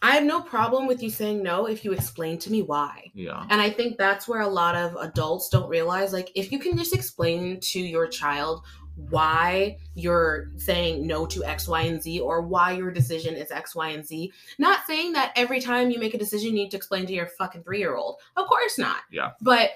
[0.02, 3.12] I have no problem with you saying no if you explain to me why.
[3.14, 3.46] Yeah.
[3.50, 6.78] And I think that's where a lot of adults don't realize like if you can
[6.78, 8.64] just explain to your child
[9.10, 13.76] why you're saying no to X, Y, and Z or why your decision is X,
[13.76, 14.32] Y, and Z.
[14.58, 17.28] Not saying that every time you make a decision you need to explain to your
[17.28, 18.20] fucking three year old.
[18.38, 19.02] Of course not.
[19.12, 19.32] Yeah.
[19.42, 19.72] But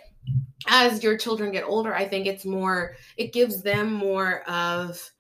[0.68, 5.12] as your children get older, I think it's more, it gives them more of,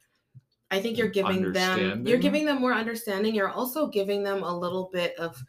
[0.71, 3.33] I think you're giving them, you're giving them more understanding.
[3.33, 5.41] You're also giving them a little bit of,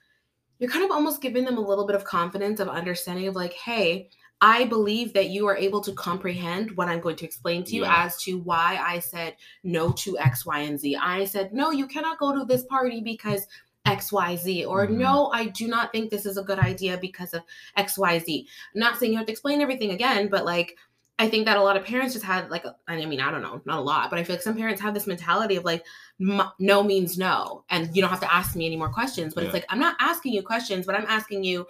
[0.59, 3.53] you're kind of almost giving them a little bit of confidence of understanding of like,
[3.53, 4.09] hey,
[4.43, 7.83] I believe that you are able to comprehend what I'm going to explain to you
[7.83, 8.05] Yeah.
[8.05, 10.97] as to why I said no to X, Y, and Z.
[10.97, 13.47] I said, no, you cannot go to this party because
[13.87, 14.97] XYZ, or Mhm.
[14.99, 17.43] no, I do not think this is a good idea because of
[17.77, 18.47] XYZ.
[18.75, 20.77] I'm not saying you have to explain everything again, but like,
[21.21, 23.43] I think that a lot of parents just had like, a- I mean, I don't
[23.43, 25.85] know, not a lot, but I feel like some parents have this mentality of like,
[26.21, 29.35] m- no means no, and you don't have to ask me any more questions.
[29.35, 29.49] But Yeah.
[29.49, 31.67] it's like, I'm not asking you questions, but I'm asking you,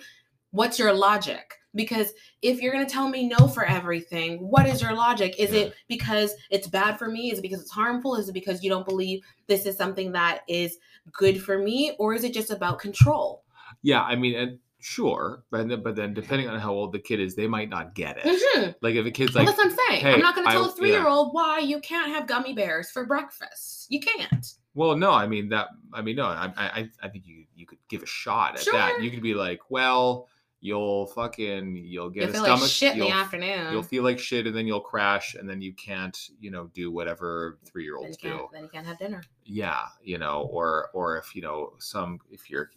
[0.52, 1.54] what's your logic?
[1.74, 5.34] Because if you're going to tell me no for everything, what is your logic?
[5.38, 5.60] Is Yeah.
[5.62, 7.32] it because it's bad for me?
[7.32, 8.14] Is it because it's harmful?
[8.14, 10.78] Is it because you don't believe this is something that is
[11.12, 11.96] good for me?
[11.98, 13.42] Or is it just about control?
[13.82, 14.02] Yeah.
[14.02, 17.34] I mean, and sure, but then, but then depending on how old the kid is,
[17.34, 18.24] they might not get it.
[18.24, 18.74] Mhm.
[18.80, 20.00] Like if a kid's well, like, that's what I'm saying.
[20.00, 22.52] hey, I'm not going to tell a three year old why you can't have gummy
[22.54, 23.86] bears for breakfast.
[23.90, 24.46] You can't.
[24.74, 25.68] well, no, I mean that.
[25.92, 29.02] I mean, no, I, I, I think you, you could give a shot at that.
[29.02, 30.28] You could be like, well,
[30.62, 33.72] you'll fucking, you'll get You a feel stomach, like shit in the afternoon.
[33.72, 36.90] you'll feel like shit, and then you'll crash, and then you can't, you know, do
[36.90, 38.46] whatever three year olds do.
[38.52, 39.22] then you can't have dinner.
[39.46, 42.70] yeah you know or or if you know some if your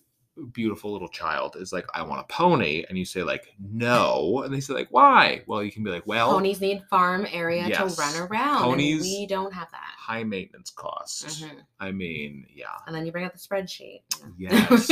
[0.52, 4.52] beautiful little child is like i want a pony and you say like no and
[4.54, 7.96] they say like why well you can be like well Ponies need farm area yes.
[7.96, 8.64] to run around.
[8.64, 9.94] Ponies- we don't have that.
[9.96, 11.52] high maintenance costs Mhm.
[11.80, 14.02] i mean yeah And then you bring out the spreadsheet.
[14.38, 14.88] Yes.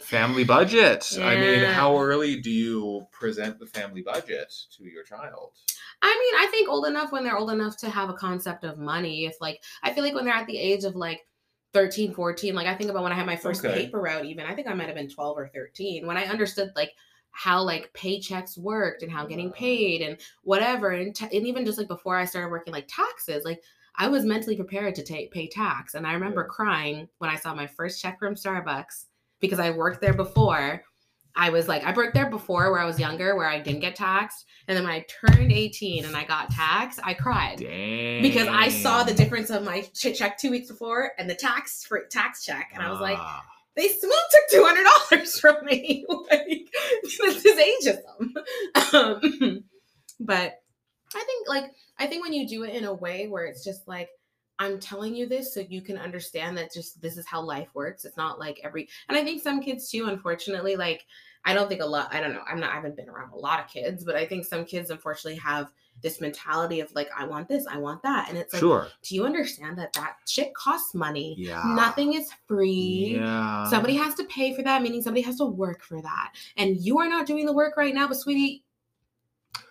[0.04, 5.52] Family budget i mean how early do you present the family budget to your child
[6.02, 8.78] I mean, I think old enough when they're old enough to have a concept of
[8.78, 9.26] money.
[9.26, 11.26] If like, I feel like when they're at the age of like
[11.72, 13.84] 13, 14, like I think about when I had my first Okay.
[13.84, 16.72] paper route, even I think I might have been 12 or 13 when I understood
[16.74, 16.92] like
[17.30, 20.90] how like paychecks worked and how getting paid and whatever.
[20.90, 23.62] And, ta- and even just like before I started working like taxes, like
[23.96, 25.94] I was mentally prepared to take pay tax.
[25.94, 26.54] And I remember Yeah.
[26.54, 29.06] crying when I saw my first check from Starbucks
[29.40, 30.82] because I worked there before.
[31.36, 33.94] I was like, I worked there before where I was younger, where I didn't get
[33.96, 34.46] taxed.
[34.68, 38.22] And then when I turned 18 and I got taxed, I cried Dang.
[38.22, 41.84] because I saw the difference of my ch- check two weeks before and the tax
[41.84, 42.70] for tax check.
[42.74, 43.44] And I was like, Ah,
[43.76, 44.12] they smooth
[44.50, 44.64] took
[45.10, 46.04] $200 from me.
[46.30, 46.68] like,
[47.02, 47.56] this is
[47.86, 48.92] ageism.
[48.94, 49.64] Um,
[50.18, 50.54] but
[51.14, 51.64] I think, like,
[51.98, 54.08] I think when you do it in a way where it's just like,
[54.60, 58.04] I'm telling you this so you can understand that just this is how life works.
[58.04, 61.06] It's not like every, and I think some kids too, unfortunately, like,
[61.46, 63.36] I don't think a lot, I don't know, I'm not, I haven't been around a
[63.36, 67.24] lot of kids, but I think some kids unfortunately have this mentality of like, I
[67.24, 68.28] want this, I want that.
[68.28, 71.36] And it's like, sure do you understand that that shit costs money?
[71.38, 73.16] yeah Nothing is free.
[73.18, 76.32] yeah Somebody has to pay for that, meaning somebody has to work for that.
[76.58, 78.62] And you are not doing the work right now, but sweetie,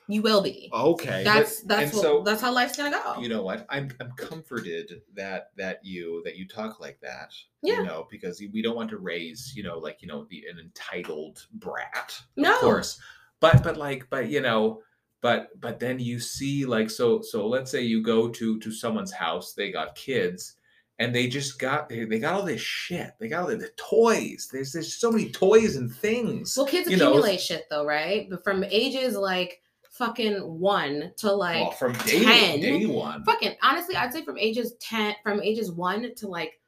[0.10, 0.70] you will be.
[0.74, 3.22] okay but- that's that's what, so that's how life's gonna go.
[3.22, 7.32] you know what i'm i'm comforted that that you that you talk like that
[7.62, 7.78] Yeah.
[7.82, 10.60] you know because we don't want to raise you know like you know the an
[10.60, 13.00] entitled brat no, of course
[13.40, 14.82] but but like but you know
[15.22, 19.12] but but then you see like so so let's say you go to to someone's
[19.12, 20.56] house they got kids
[20.98, 23.70] and they just got they, they got all this shit they got all the, the
[23.78, 27.86] toys there's there's so many toys and things Well, kids you know, accumulate shit though,
[27.86, 28.28] right?
[28.30, 29.62] But from ages like
[30.00, 33.24] fucking one to like from day, 10, day one.
[33.26, 36.60] Fucking honestly, I'd say from ages 10 from ages 1 to like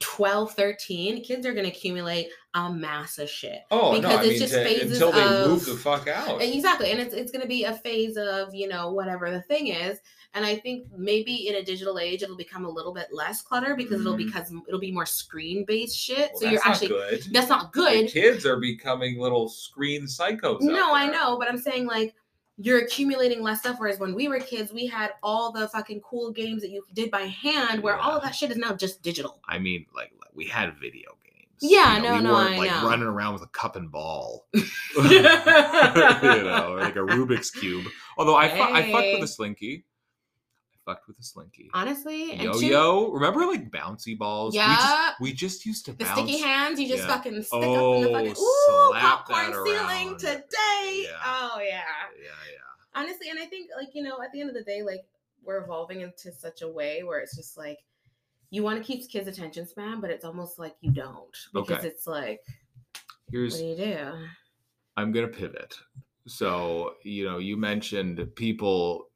[0.00, 3.60] 12, 13, kids are gonna accumulate a mass of shit.
[3.70, 6.40] oh no because i it's mean just to- phases until they move the fuck out
[6.40, 6.90] Exactly.
[6.92, 9.98] And it's it's gonna be a phase of, you know, whatever the thing is.
[10.34, 13.74] And I think maybe in a digital age it'll become a little bit less clutter
[13.76, 14.26] because it'll Mhm.
[14.26, 16.30] because it'll be more screen based shit.
[16.32, 18.08] Well, so you're actually good that's not The good.
[18.10, 22.14] kids are becoming little screen psychos No, I know, but I'm saying like
[22.58, 23.76] you're accumulating less stuff.
[23.78, 27.10] Whereas when we were kids, we had all the fucking cool games that you did
[27.10, 29.40] by hand, where all of that shit is now just digital.
[29.48, 31.44] I mean, like we had video games.
[31.60, 32.88] Yeah, You know, no, we no, weren't I like know.
[32.88, 37.86] running around with a cup and ball, you know, or like a Rubik's cube.
[38.16, 39.84] Although I, fu- I fucked with a slinky.
[40.86, 41.68] I fucked with a slinky.
[41.74, 44.54] Honestly, and Yo yo, remember like bouncy balls?
[44.54, 44.76] We Yeah.
[44.76, 46.18] just, we just used to the bounce.
[46.18, 47.08] sticky hands, you just Yeah.
[47.14, 50.42] fucking stick up in Oh, the fucking oh, ooh popcorn ceiling today.
[51.04, 51.10] Yeah.
[51.24, 51.64] Oh yeah.
[51.64, 51.82] Yeah,
[52.22, 52.47] yeah.
[52.94, 55.06] Honestly and i think like you know at the end of the day like
[55.42, 57.84] we're evolving into such a way where it's just like
[58.50, 61.88] you want to keep kids' attention span, but it's almost like you don't because Okay.
[61.88, 62.40] it's like,
[63.30, 64.28] Here's what do you do?
[64.96, 65.78] I'm gonna pivot.
[66.26, 69.10] So you know, you mentioned people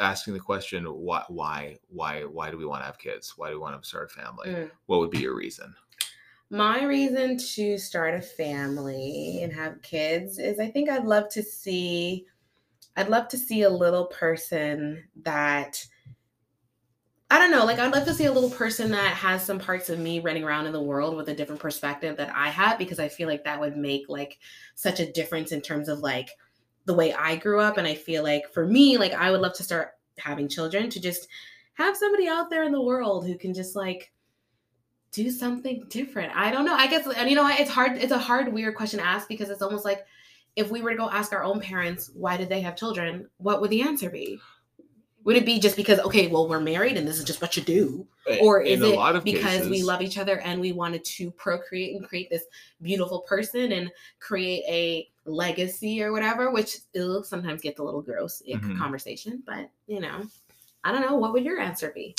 [0.00, 3.34] asking the question, why, why, why, why do we want to have kids?
[3.36, 4.48] Why do we want to start a family?
[4.48, 4.70] Mm.
[4.86, 5.74] What would be your reason?
[6.50, 11.42] My reason to start a family and have kids is I think I'd love to
[11.42, 12.26] see
[12.96, 15.84] I'd love to see a little person that
[17.32, 19.88] I don't know, like I'd love to see a little person that has some parts
[19.88, 22.98] of me running around in the world with a different perspective that I have because
[22.98, 24.38] I feel like that would make like
[24.74, 26.30] such a difference in terms of like
[26.86, 29.54] the way I grew up and I feel like for me like I would love
[29.54, 31.28] to start having children to just
[31.74, 34.12] have somebody out there in the world who can just like
[35.12, 36.34] do something different.
[36.34, 36.74] I don't know.
[36.74, 37.48] I guess and you know?
[37.48, 37.96] It's hard.
[37.98, 40.04] It's a hard, weird question to ask because it's almost like
[40.56, 43.60] if we were to go ask our own parents why did they have children, what
[43.60, 44.38] would the answer be?
[45.24, 47.62] Would it be just because okay, well we're married and this is just what you
[47.62, 48.06] do,
[48.40, 51.94] or is it lot of because we love each other and we wanted to procreate
[51.94, 52.44] and create this
[52.80, 56.50] beautiful person and create a legacy or whatever?
[56.50, 58.78] Which ugh, sometimes gets a little gross in Mhm.
[58.78, 60.26] conversation, but you know,
[60.84, 61.16] I don't know.
[61.16, 62.14] What would your answer be?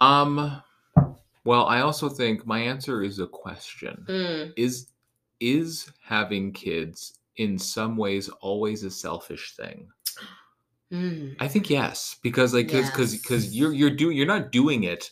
[0.00, 0.60] Um,
[1.44, 4.04] well, I also think my answer is a question.
[4.08, 4.88] Mm, Is
[5.42, 9.88] is having kids in some ways always a selfish thing?
[10.92, 11.34] mm.
[11.40, 15.10] I think yes, because like because because because you're you're doing you're not doing it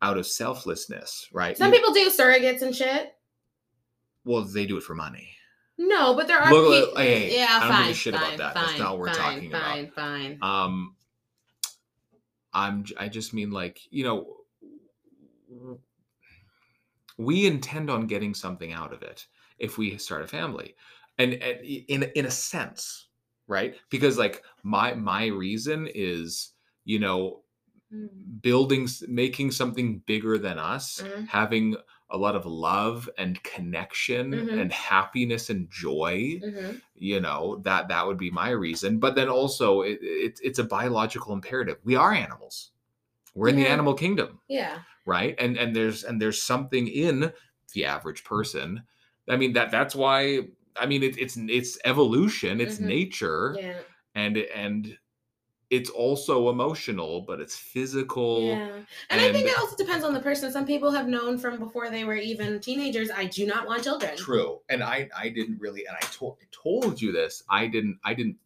[0.00, 1.56] out of selflessness, right?
[1.56, 3.14] Some You- people do surrogates and shit.
[4.24, 5.30] well, they do it for money.
[5.78, 6.96] No, but there are Look, people.
[7.02, 8.54] hey, hey, yeah, I don't fine, give a shit about fine, that.
[8.54, 9.62] That's fine, not what we're talking about.
[9.62, 10.96] fine, Fine, Um,
[12.52, 14.36] I'm I just mean like you know,
[17.16, 19.26] we intend on getting something out of it
[19.62, 20.76] if we start a family,
[21.18, 23.08] and, and in in a sense,
[23.48, 23.76] right?
[23.90, 26.50] Because like my my reason is
[26.84, 27.44] you know
[27.92, 28.40] Mm.
[28.40, 31.28] building making something bigger than us Mhm.
[31.28, 31.76] having
[32.10, 34.60] a lot of love and connection Mhm.
[34.60, 36.80] and happiness and joy Mhm.
[36.94, 40.64] you know that that would be my reason but then also it, it, it's a
[40.64, 42.72] biological imperative we are animals
[43.34, 44.82] we're in the animal kingdom Yeah.
[45.06, 47.32] right and and there's and there's something in
[47.74, 48.84] the average person
[49.28, 50.40] i mean that that's why
[50.76, 52.86] i mean it, it's it's evolution it's Mhm.
[52.86, 53.80] nature Yeah.
[54.14, 54.98] and and
[55.70, 58.82] it's also emotional but it's physical Yeah.
[59.10, 60.50] And, I think it also depends on the person.
[60.52, 64.16] Some people have known from before they were even teenagers, I do not want children.
[64.16, 64.60] True.
[64.70, 67.42] And I I didn't really and I told I told you this.
[67.48, 68.38] I didn't I didn't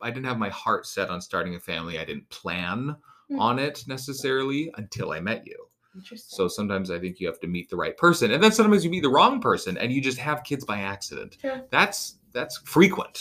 [0.00, 1.98] I didn't have my heart set on starting a family.
[1.98, 2.96] I didn't plan
[3.28, 3.38] Hmm.
[3.40, 5.67] on it necessarily until I met you.
[5.94, 6.36] Interesting.
[6.36, 8.30] So sometimes I think you have to meet the right person.
[8.30, 11.38] And then sometimes you meet the wrong person and you just have kids by accident.
[11.70, 13.20] That's that's frequent,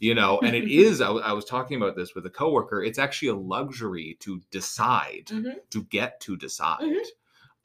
[0.00, 1.00] you know, and it is.
[1.02, 2.82] I, w- I was talking about this with a coworker.
[2.82, 5.56] It's actually a luxury to decide, Mhm.
[5.70, 6.80] to get to decide.
[6.80, 7.04] Mhm.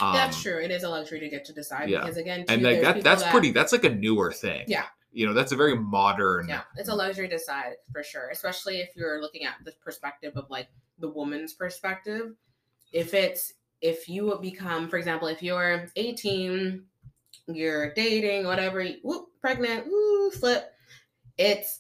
[0.02, 0.58] Um, That's true.
[0.62, 2.02] It is a luxury to get to decide yeah.
[2.02, 3.52] because again, And like that, that's that- pretty.
[3.52, 4.66] That's like a newer thing.
[4.68, 4.86] Yeah.
[5.14, 6.48] You know, that's a very modern.
[6.50, 10.34] Yeah, it's a luxury to decide for sure, especially if you're looking at the perspective
[10.36, 10.68] of like
[11.00, 12.34] the woman's perspective.
[12.92, 16.84] If it's if you become, for example, if you're 18,
[17.48, 20.72] you're dating, whatever, whoop, pregnant, woo, flip.
[21.38, 21.80] It's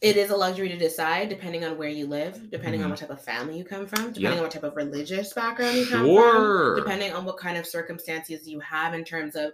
[0.00, 2.90] it is a luxury to decide depending on where you live, depending on Mhm.
[2.90, 4.36] what type of family you come from, depending Yeah.
[4.38, 6.74] on what type of religious background you come Sure.
[6.74, 9.52] from, depending on what kind of circumstances you have in terms of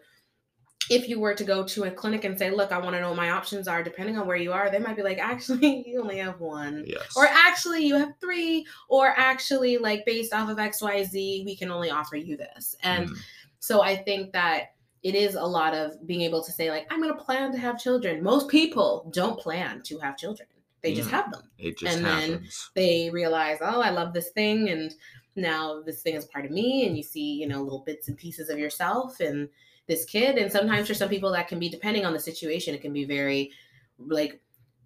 [0.91, 3.09] if you were to go to a clinic and say, look, I want to know
[3.09, 6.01] what my options are, depending on where you are, they might be like, actually, you
[6.01, 6.85] only have one.
[6.87, 7.14] Yes.
[7.16, 8.66] Or actually, you have three.
[8.89, 12.74] Or actually, like based off of XYZ, we can only offer you this.
[12.83, 13.16] And Mhm.
[13.59, 14.72] so I think that
[15.03, 17.59] it is a lot of being able to say, like, I'm going to plan to
[17.59, 18.22] have children.
[18.22, 20.49] Most people don't plan to have children,
[20.81, 21.43] they just have them
[21.76, 24.95] just and then- they realize, oh, I love this thing, and
[25.37, 28.16] now this thing is part of me, and you see, you know, little bits and
[28.16, 29.49] pieces of yourself and
[29.89, 30.36] this kid.
[30.36, 33.05] And sometimes for some people, that can be depending on the situation, it can be
[33.05, 33.51] very,
[33.99, 34.41] like,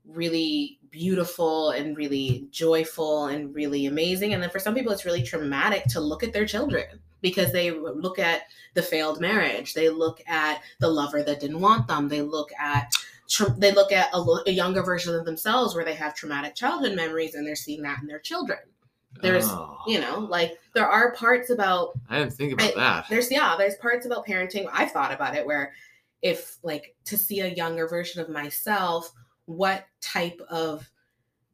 [0.07, 4.33] really beautiful and really joyful and really amazing.
[4.33, 7.71] And then for some people, it's really traumatic to look at their children because they
[7.71, 8.43] look at
[8.75, 12.93] the failed marriage, they look at the lover that didn't want them, they look at
[13.57, 17.35] they look at a, a younger version of themselves where they have traumatic childhood memories
[17.35, 18.59] and they're seeing that in their children.
[19.21, 23.07] There's, Oh, you know, like there are parts about I didn't think about I- that.
[23.11, 24.69] there's yeah, there's parts about parenting.
[24.73, 25.75] I've thought about it where
[26.23, 29.13] if like to see a younger version of myself,
[29.47, 30.89] what type of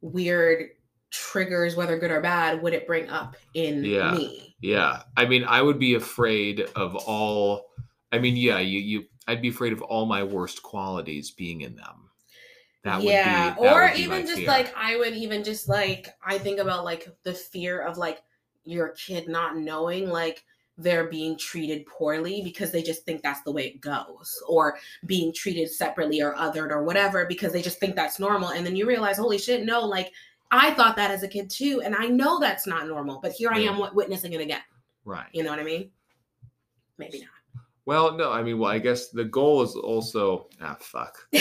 [0.01, 0.69] weird
[1.11, 4.11] triggers, whether good or bad, would it bring up in Yeah.
[4.11, 4.55] me?
[4.61, 5.03] Yeah.
[5.17, 7.65] I mean, I would be afraid of all
[8.11, 11.75] I mean, yeah, you you I'd be afraid of all my worst qualities being in
[11.75, 12.08] them.
[12.83, 14.47] That yeah, would be or would be even just fear.
[14.47, 18.21] like I would even just like I think about like the fear of like
[18.63, 20.45] your kid not knowing like
[20.79, 25.33] they're being treated poorly because they just think that's the way it goes or being
[25.33, 28.87] treated separately or othered or whatever because they just think that's normal and then you
[28.87, 30.11] realize holy shit no like
[30.51, 33.49] i thought that as a kid too and i know that's not normal but here
[33.51, 34.61] i am witnessing it again.
[35.03, 35.27] Right.
[35.33, 35.91] You know what i mean?
[36.97, 37.63] Maybe not.
[37.85, 41.17] Well no i mean well i guess the goal is also ah fuck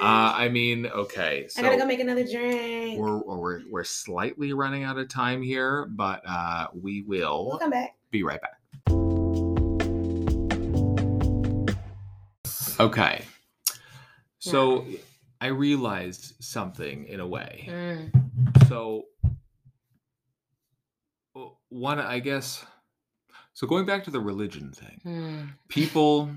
[0.00, 1.46] Uh, I mean, okay.
[1.48, 3.00] So I gotta go make another drink.
[3.00, 7.46] We're we're we're slightly running out of time here, but uh, we will.
[7.46, 7.96] We'll come back.
[8.10, 8.58] Be right back.
[12.80, 13.24] Okay.
[14.38, 14.98] So yeah.
[15.40, 17.68] I realized something in a way.
[17.68, 18.68] Mm.
[18.68, 19.06] So
[21.70, 22.64] one, I guess.
[23.54, 25.48] So going back to the religion thing, mm.
[25.68, 26.30] people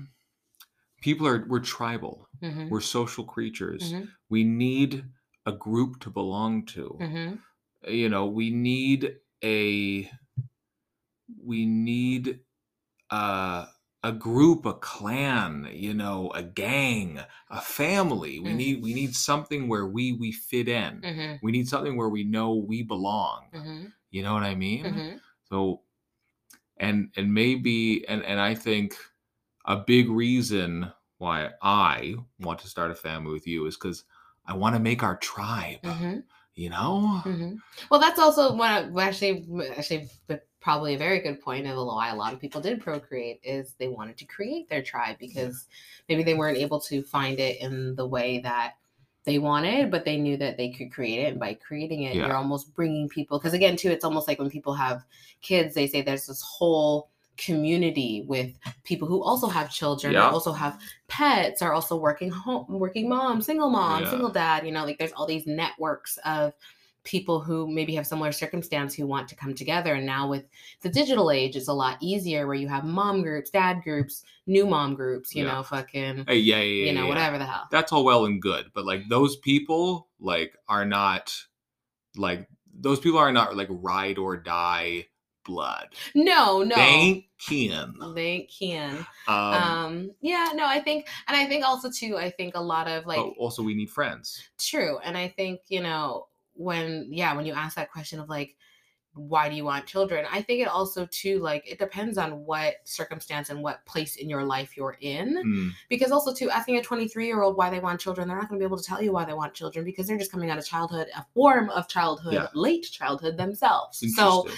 [1.02, 2.68] people are we're tribal mm-hmm.
[2.68, 4.04] we're social creatures mm-hmm.
[4.30, 5.04] we need
[5.44, 7.34] a group to belong to mm-hmm.
[7.92, 10.08] you know we need a
[11.44, 12.40] we need
[13.10, 13.66] uh,
[14.04, 19.68] a group a clan you know a gang a family we need we need something
[19.68, 21.34] where we we fit in mm-hmm.
[21.42, 23.84] we need something where we know we belong mm-hmm.
[24.10, 25.16] you know what i mean mm-hmm.
[25.44, 25.82] so
[26.78, 28.96] and and maybe and and i think
[29.64, 34.04] a big reason why I want to start a family with you is because
[34.46, 35.82] I want to make our tribe.
[35.82, 36.20] Mm-hmm.
[36.54, 37.22] You know.
[37.24, 37.54] Mm-hmm.
[37.90, 40.10] Well, that's also one actually actually
[40.60, 43.88] probably a very good point of why a lot of people did procreate is they
[43.88, 45.66] wanted to create their tribe because
[46.08, 48.74] maybe they weren't able to find it in the way that
[49.24, 51.30] they wanted, but they knew that they could create it.
[51.30, 52.26] And by creating it, yeah.
[52.26, 53.38] you're almost bringing people.
[53.38, 55.04] Because again, too, it's almost like when people have
[55.42, 58.52] kids, they say there's this whole community with
[58.84, 60.28] people who also have children, yeah.
[60.28, 64.10] also have pets, are also working home, working mom, single mom, yeah.
[64.10, 64.66] single dad.
[64.66, 66.52] You know, like there's all these networks of
[67.04, 69.94] people who maybe have similar circumstance who want to come together.
[69.94, 70.44] And now with
[70.82, 74.66] the digital age, it's a lot easier where you have mom groups, dad groups, new
[74.66, 75.34] mom groups.
[75.34, 75.52] You yeah.
[75.52, 77.08] know, fucking hey, yeah, yeah, you know, yeah.
[77.08, 77.66] whatever the hell.
[77.70, 81.34] That's all well and good, but like those people, like, are not
[82.16, 85.06] like those people are not like ride or die
[85.44, 85.88] blood.
[86.14, 86.74] No, no.
[86.74, 87.94] Thank Ken.
[88.14, 89.06] Thank Ken.
[89.28, 92.88] Um, um, yeah, no, I think, and I think also too, I think a lot
[92.88, 93.18] of like.
[93.18, 94.48] Oh, also, we need friends.
[94.58, 98.56] True, and I think you know when yeah when you ask that question of like
[99.14, 102.76] why do you want children i think it also too like it depends on what
[102.84, 105.70] circumstance and what place in your life you're in mm.
[105.90, 108.58] because also too asking a 23 year old why they want children they're not going
[108.58, 110.56] to be able to tell you why they want children because they're just coming out
[110.56, 112.46] of childhood a form of childhood yeah.
[112.54, 114.48] late childhood themselves so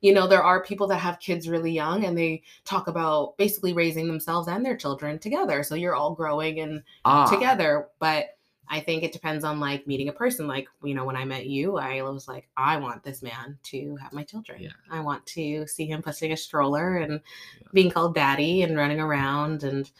[0.00, 3.72] you know there are people that have kids really young and they talk about basically
[3.72, 7.26] raising themselves and their children together so you're all growing and ah.
[7.26, 8.36] together but
[8.68, 11.46] i think it depends on like meeting a person like you know when i met
[11.46, 14.70] you i was like i want this man to have my children yeah.
[14.90, 17.20] i want to see him pushing a stroller and
[17.60, 17.68] yeah.
[17.72, 19.90] being called daddy and running around and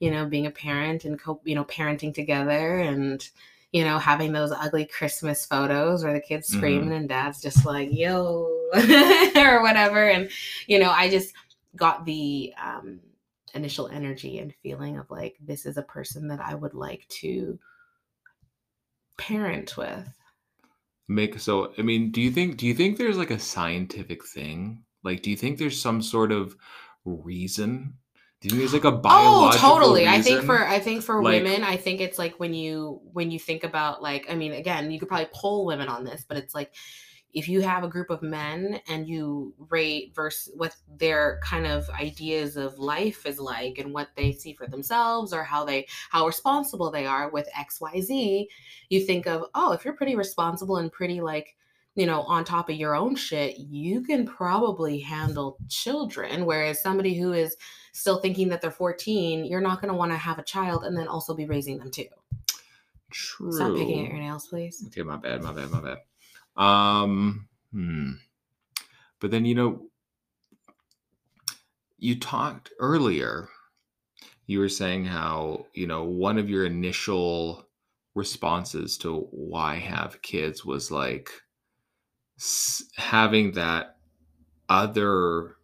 [0.00, 3.30] you know being a parent and co- you know parenting together and
[3.74, 6.92] you know, having those ugly Christmas photos where the kids screaming mm-hmm.
[6.92, 8.48] and dad's just like, yo,
[9.36, 10.08] or whatever.
[10.08, 10.30] And,
[10.68, 11.34] you know, I just
[11.74, 13.00] got the um,
[13.52, 17.58] initial energy and feeling of like, this is a person that I would like to
[19.18, 20.08] parent with.
[21.08, 24.84] Make so, I mean, do you think, do you think there's like a scientific thing?
[25.02, 26.54] Like, do you think there's some sort of
[27.04, 27.94] reason
[28.44, 29.70] do you think there's like a oh, biological?
[29.70, 30.00] Oh, totally.
[30.02, 30.14] Reason?
[30.14, 33.30] I think for I think for like, women, I think it's like when you when
[33.30, 36.36] you think about like I mean, again, you could probably poll women on this, but
[36.36, 36.74] it's like
[37.32, 41.88] if you have a group of men and you rate versus what their kind of
[41.88, 46.26] ideas of life is like and what they see for themselves or how they how
[46.26, 48.46] responsible they are with xyz
[48.88, 51.56] you think of oh if you're pretty responsible and pretty like
[51.94, 56.44] you know, on top of your own shit, you can probably handle children.
[56.44, 57.56] Whereas somebody who is
[57.94, 60.96] still thinking that they're 14, you're not going to want to have a child and
[60.96, 62.06] then also be raising them too.
[63.10, 63.52] True.
[63.52, 64.82] Stop picking at your nails, please.
[64.88, 65.98] Okay, my bad, my bad, my bad.
[66.62, 68.12] Um, hmm.
[69.20, 69.86] But then, you know,
[71.96, 73.48] you talked earlier,
[74.46, 77.68] you were saying how, you know, one of your initial
[78.16, 81.30] responses to why have kids was like,
[82.96, 83.98] having that
[84.68, 85.56] other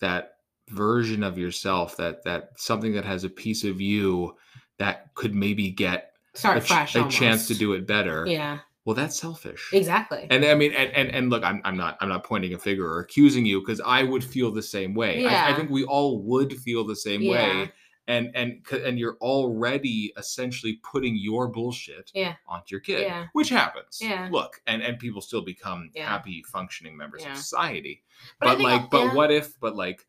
[0.00, 0.37] that
[0.68, 4.36] version of yourself that that something that has a piece of you
[4.78, 8.94] that could maybe get Start a, fresh a chance to do it better yeah well
[8.94, 12.24] that's selfish exactly and i mean and and, and look I'm, I'm not i'm not
[12.24, 15.46] pointing a finger or accusing you because i would feel the same way yeah.
[15.46, 17.32] I, I think we all would feel the same yeah.
[17.32, 17.72] way
[18.08, 22.34] and and and you're already essentially putting your bullshit Yeah.
[22.48, 23.26] onto your kid Yeah.
[23.34, 24.28] which happens Yeah.
[24.32, 26.08] look and and people still become Yeah.
[26.08, 28.02] happy functioning members of society
[28.40, 30.06] But but, like but what if but like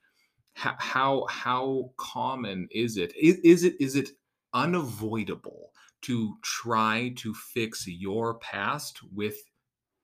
[0.60, 4.10] how how how common is it is, is it is it
[4.54, 9.38] unavoidable to try to fix your past with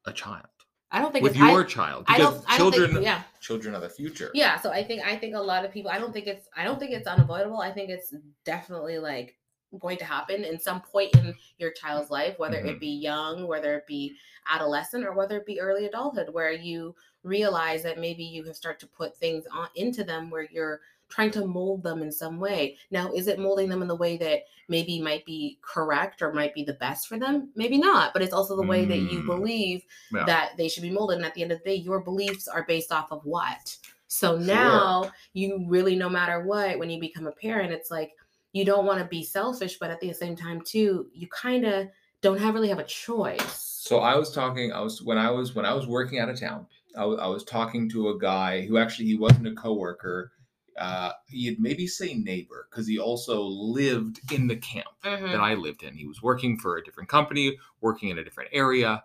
[0.05, 0.45] a child
[0.91, 2.45] I don't think with it's, I- your child I, because don't.
[2.47, 3.05] I don't children think.
[3.05, 3.23] Yeah.
[3.41, 4.57] children are the future Yeah.
[4.59, 5.05] So I think.
[5.05, 5.91] I think a lot of people.
[5.91, 6.47] I don't think it's.
[6.55, 7.59] I don't think it's unavoidable.
[7.59, 8.13] I think it's
[8.45, 9.35] definitely like
[9.79, 12.67] going to happen in some point in your child's life, whether Mhm.
[12.67, 14.15] it be young, whether it be
[14.49, 18.79] adolescent, or whether it be early adulthood, where you realize that maybe you have started
[18.79, 22.77] to put things on into them where you're trying to mold them in some way.
[22.89, 26.53] Now, is it molding them in the way that maybe might be correct or might
[26.53, 27.51] be the best for them?
[27.55, 29.25] Maybe not, but it's also the way that you Mm.
[29.27, 30.25] believe Yeah.
[30.25, 31.17] that they should be molded.
[31.17, 33.77] And at the end of the day, your beliefs are based off of what?
[34.07, 38.13] So now you really, no matter what, when you become a parent, it's like
[38.55, 41.89] you don't want to be selfish, but at the same time, too, you kind of
[42.21, 43.51] don't have really have a choice.
[43.53, 44.71] So I was talking.
[44.71, 46.65] I was when I was when I was working out of town.
[46.97, 50.31] I was talking to a guy who actually he wasn't a coworker.
[50.79, 55.31] Uh, he'd maybe say neighbor because he also lived in the camp Mhm.
[55.31, 55.93] that I lived in.
[55.93, 59.03] He was working for a different company, working in a different area.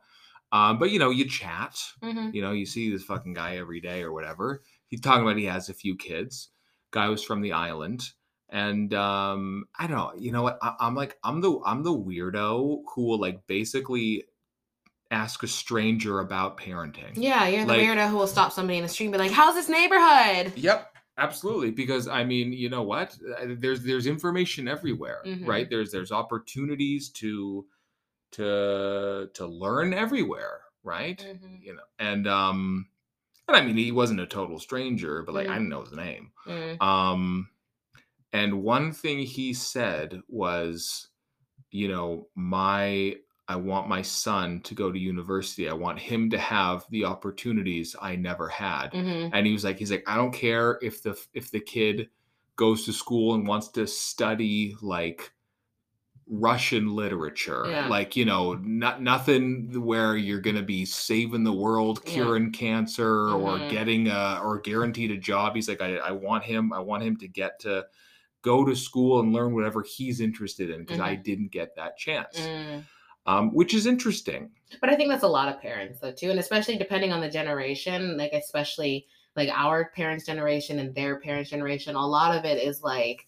[0.52, 1.76] Um, but you know, you chat.
[2.02, 2.32] Mhm.
[2.32, 4.62] You know, you see this fucking guy every day or whatever.
[4.86, 6.50] He's talking about he has a few kids.
[6.92, 8.12] Guy was from the island.
[8.52, 10.12] And um, I don't know.
[10.18, 10.58] You know what?
[10.60, 14.24] I, I'm like, I'm the I'm the weirdo who will like basically
[15.12, 17.12] ask a stranger about parenting.
[17.14, 19.54] Yeah, you're the weirdo who will stop somebody in the street and be like, "How's
[19.54, 21.70] this neighborhood?" Yep, absolutely.
[21.70, 23.16] Because I mean, you know what?
[23.40, 25.46] Uh, There's there's information everywhere, Mhm.
[25.46, 25.70] right?
[25.70, 27.66] There's there's opportunities to
[28.32, 31.18] to to learn everywhere, right?
[31.18, 31.62] Mhm.
[31.62, 32.88] You know, and um,
[33.48, 35.54] and I mean, he wasn't a total stranger, but like I Mhm.
[35.54, 36.32] didn't know his name.
[36.46, 36.82] Mm.
[36.82, 37.48] Um,
[38.32, 41.08] and one thing he said was,
[41.70, 43.16] you know, my
[43.48, 45.68] I want my son to go to university.
[45.68, 48.94] I want him to have the opportunities I never had.
[48.94, 49.30] Mhm.
[49.32, 52.10] And he was like, he's like, I don't care if the if the kid
[52.56, 55.32] goes to school and wants to study like
[56.32, 57.88] Russian literature, Yeah.
[57.88, 62.12] like you know, not nothing where you're gonna be saving the world, Yeah.
[62.12, 63.68] curing cancer, or Mhm.
[63.68, 65.56] getting a or guaranteed a job.
[65.56, 67.86] He's like, I, I want him, I want him to get to
[68.42, 72.36] go to school and learn whatever he's interested in because I didn't get that chance,
[72.38, 72.84] Mm.
[73.26, 74.50] um, which is interesting.
[74.80, 77.28] But I think that's a lot of parents though too, and especially depending on the
[77.28, 82.62] generation, like especially like our parents' generation and their parents' generation, a lot of it
[82.62, 83.26] is like,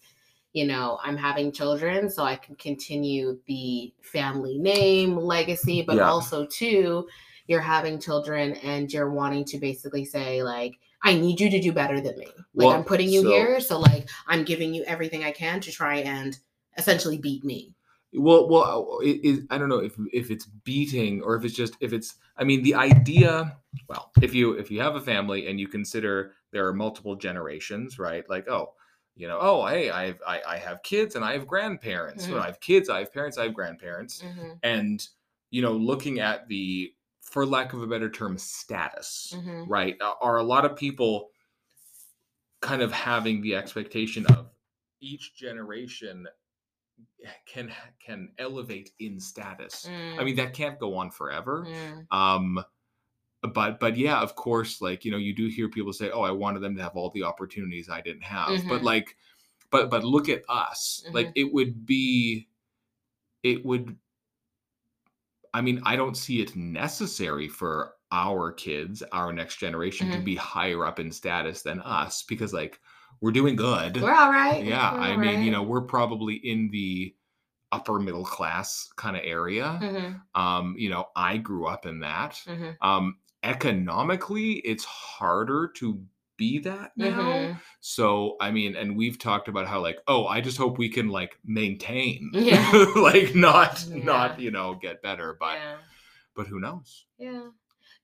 [0.53, 6.11] you know, I'm having children so I can continue the family name legacy, but Yeah.
[6.11, 7.09] also too,
[7.47, 11.73] you're having children and you're wanting to basically say like I need you to do
[11.73, 12.27] better than me.
[12.55, 15.61] Like Well, I'm putting you so- here, so like I'm giving you everything I can
[15.61, 16.39] to try and
[16.79, 17.75] essentially beat me.
[18.15, 21.75] Well, well, it, it, I don't know if if it's beating or if it's just
[21.81, 22.17] if it's.
[22.37, 23.57] I mean, the idea.
[23.89, 27.99] Well, if you if you have a family and you consider there are multiple generations,
[27.99, 28.29] right?
[28.29, 28.75] Like, oh,
[29.17, 32.29] you know, oh, hey, I have I, I have kids and I have grandparents.
[32.29, 32.39] Mhm.
[32.39, 35.09] I have kids, I have parents, I have grandparents, Mhm, and
[35.51, 36.93] you know, looking at the,
[37.23, 39.97] for lack of a better term, status, mhm, right?
[40.03, 41.31] Are- a lot of people
[42.61, 44.51] kind of having the expectation of
[45.01, 46.29] each generation
[47.47, 49.93] can can elevate in status.
[50.17, 51.71] I mm, mean, that can't go on forever.
[51.71, 52.63] mm, Um,
[53.55, 56.33] but but yeah, of course, like you know, you do hear people say, "Oh, I
[56.33, 58.85] wanted them to have all the opportunities I didn't have." But Mhm.
[58.85, 59.17] like,
[59.71, 61.07] but but look at us.
[61.13, 61.35] Like Mhm.
[61.37, 62.51] it would be,
[63.43, 63.99] it would.
[65.55, 70.23] I mean, I don't see it necessary for our kids, our next generation, to Mhm.
[70.23, 72.81] be higher up in status than us because like
[73.21, 73.97] we're doing good.
[73.99, 74.67] We're all right.
[74.67, 77.17] Yeah, We're I all mean, you know, we're probably in the
[77.73, 79.87] upper middle class kind of area.
[79.87, 82.41] Mhm, Um, you know, I grew up in that.
[82.47, 86.05] mhm, Um, economically, it's harder to
[86.43, 87.21] be that now.
[87.21, 87.61] mhm.
[87.81, 91.09] So, I mean, and we've talked about how like, oh, I just hope we can
[91.09, 92.71] like maintain, Yeah.
[92.97, 94.05] like not Yeah.
[94.05, 95.77] not you know get better, but yeah.
[96.37, 97.07] but who knows?
[97.19, 97.49] Yeah.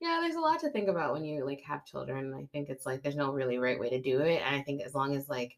[0.01, 2.32] Yeah, there's a lot to think about when you like have children.
[2.32, 4.40] I think it's like there's no really right way to do it.
[4.47, 5.56] And I think as long as like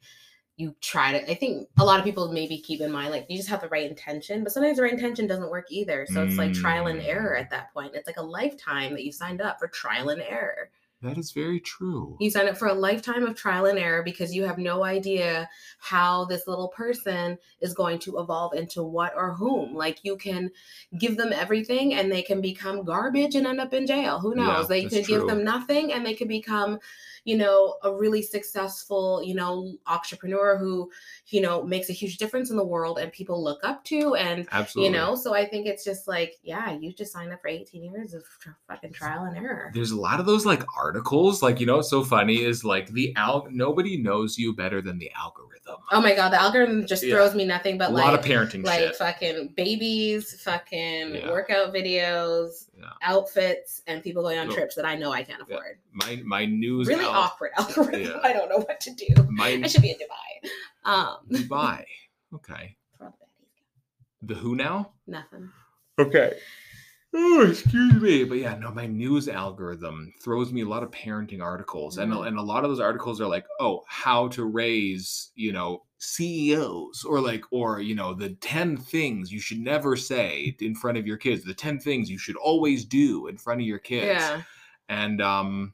[0.56, 3.36] you try to I think a lot of people maybe keep in mind like you
[3.36, 6.06] just have the right intention, but sometimes the right intention doesn't work either.
[6.12, 7.40] So it's like trial and error Mm.
[7.42, 7.94] at that point.
[7.94, 10.70] It's like a lifetime that you signed up for trial and error.
[11.02, 12.18] That is very true.
[12.20, 15.48] You sign up for a lifetime of trial and error because you have no idea
[15.78, 19.74] how this little person is going to evolve into what or whom.
[19.74, 20.50] Like you can
[20.98, 24.18] give them everything and they can become garbage and end up in jail.
[24.18, 24.46] Who knows?
[24.46, 26.78] Yeah, they could give them nothing and they could become,
[27.24, 30.90] you know, a really successful, you know, entrepreneur who,
[31.26, 34.46] you know, makes a huge difference in the world and people look up to and
[34.52, 34.92] Absolutely.
[34.92, 37.84] you know, so I think it's just like, yeah, you just signed up for 18
[37.84, 38.24] years of
[38.68, 39.70] fucking trial and error.
[39.74, 42.88] There's a lot of those like articles, like you know, what's so funny is like
[42.88, 43.46] the al.
[43.50, 45.76] Nobody knows you better than the algorithm.
[45.92, 47.14] Oh my god, the algorithm just Yeah.
[47.14, 48.96] throws me nothing but like a like lot of parenting like shit.
[48.96, 51.30] fucking babies, fucking Yeah.
[51.30, 52.86] workout videos, Yeah.
[53.02, 55.78] outfits, and people going on trips that I know I can't afford.
[55.92, 58.00] My my news Really al- awkward algorithm.
[58.02, 58.18] Yeah.
[58.22, 59.06] I don't know what to do.
[59.28, 60.50] My I should be in Dubai.
[60.84, 61.84] Um, Dubai.
[62.34, 62.76] Okay.
[64.22, 64.92] the who now?
[65.06, 65.50] Nothing.
[65.98, 66.34] Okay.
[67.12, 68.22] Oh, excuse me.
[68.24, 71.98] But yeah, no, my news algorithm throws me a lot of parenting articles.
[71.98, 72.28] And, Mhm.
[72.28, 77.04] and a lot of those articles are like, oh, how to raise, you know, CEOs
[77.04, 81.06] or like, or, you know, the 10 things you should never say in front of
[81.06, 84.06] your kids, the 10 things you should always do in front of your kids.
[84.06, 84.42] Yeah.
[84.88, 85.72] And, um,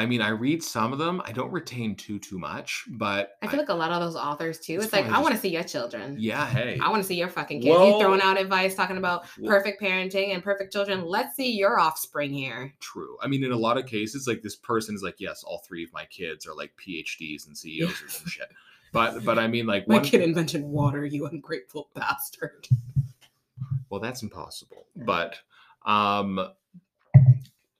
[0.00, 1.20] I mean, I read some of them.
[1.26, 4.58] I don't retain too, too much, but I feel like a lot of those authors
[4.58, 4.80] too.
[4.80, 6.16] It's like I want to see your children.
[6.18, 6.78] yeah, hey.
[6.82, 7.70] I want to see your fucking kids.
[7.70, 11.04] Well- you throwing out advice talking about Well- perfect parenting and perfect children.
[11.04, 12.72] Let's see your offspring here.
[12.80, 13.16] true.
[13.22, 15.84] I mean, in a lot of cases, like this person is like, yes, all three
[15.84, 18.48] of my kids are like PhDs and CEOs or some shit.
[18.92, 20.04] But but I mean, like My one.
[20.04, 22.66] kid invented water, you ungrateful bastard.
[23.90, 24.86] Well, that's impossible.
[24.96, 25.36] But
[25.84, 26.40] um,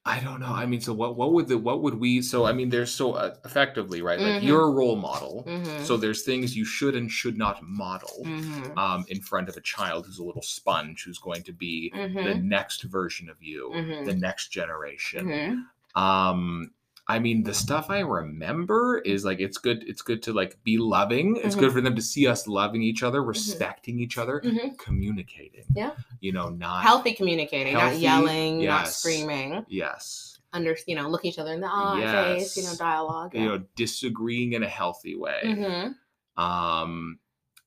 [0.07, 0.47] I don't know.
[0.47, 1.17] I mean, so what?
[1.17, 1.59] What would the?
[1.59, 2.23] What would we?
[2.23, 4.19] So I mean, there's so uh, effectively right.
[4.19, 4.43] Like Mhm.
[4.43, 5.45] you're a role model.
[5.47, 5.85] Mhm.
[5.85, 8.23] So there's things you should and should not model.
[8.25, 8.79] Mhm.
[8.79, 12.01] Um, in front of a child who's a little sponge who's going to be the
[12.01, 12.43] Mhm.
[12.45, 14.05] next version of you, Mhm.
[14.07, 15.27] the next generation.
[15.27, 15.67] Mhm.
[15.97, 16.71] um
[17.11, 20.79] i mean the stuff i remember is like it's good it's good to like be
[20.79, 21.59] loving it's Mhm.
[21.61, 24.79] good for them to see us loving each other respecting each other Mhm.
[24.79, 25.95] communicating Yeah.
[26.21, 29.65] you know not Healthy communicating, not Healthy, yelling, not screaming.
[29.69, 32.01] yes Under, you know, look each other in the eye,
[32.39, 32.79] face, you know, Yes.
[32.79, 33.35] dialogue.
[33.35, 37.19] you know disagreeing in a healthy way hmm um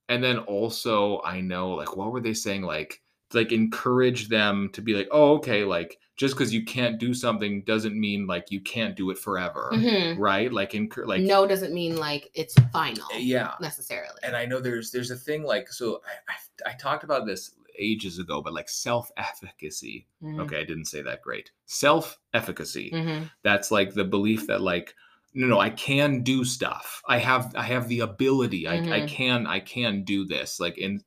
[0.10, 3.02] and then also i know like what were they saying like
[3.34, 7.64] like encourage them to be like oh okay like just because you can't do something
[7.64, 11.74] doesn't mean like you can't do it forever hmm right like encour- like no doesn't
[11.74, 14.20] mean like it's final yeah necessarily.
[14.24, 16.34] and I know there's there's a thing like so I,
[16.68, 20.06] I, I talked about this ages ago, but like self efficacy.
[20.24, 20.42] Mhm.
[20.42, 21.50] Okay, I didn't say that great.
[21.66, 22.92] Self efficacy.
[22.94, 23.32] Mhm.
[23.42, 24.94] That's like the belief that like
[25.34, 27.02] no no I can do stuff.
[27.08, 28.68] I have I have the ability.
[28.68, 29.08] I, I Mhm.
[29.08, 30.60] can I can do this.
[30.60, 31.04] Like in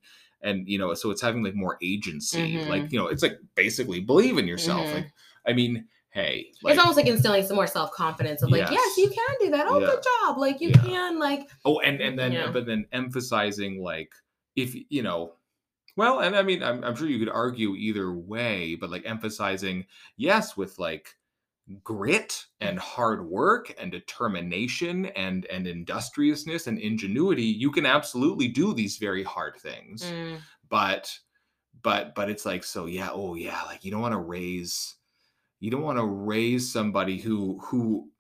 [0.47, 2.55] and you know so it's having like more agency.
[2.56, 2.68] Mhm.
[2.68, 4.86] Like you know it's like basically believe in yourself.
[4.86, 4.94] Mhm.
[4.94, 5.12] Like
[5.47, 8.73] I mean hey like it's almost like instilling some more self confidence of like, yes.
[8.73, 8.97] Yes.
[8.97, 9.66] you can do that.
[9.68, 9.86] Oh, Yeah.
[9.86, 10.39] good job.
[10.39, 10.82] Like you Yeah.
[10.82, 12.51] can like Oh, and and then Yeah.
[12.51, 14.12] but then emphasizing like
[14.55, 15.35] if you know,
[15.97, 19.85] well, and I mean I'm I'm sure you could argue either way, but like emphasizing
[20.16, 21.14] yes with like
[21.83, 28.75] grit and hard work and determination and and industriousness and ingenuity, you can absolutely do
[28.75, 30.03] these very hard things.
[30.03, 31.19] mm, But
[31.83, 34.97] but but it's like so yeah, oh yeah, like you don't want to raise
[35.61, 38.11] you don't want to raise somebody who who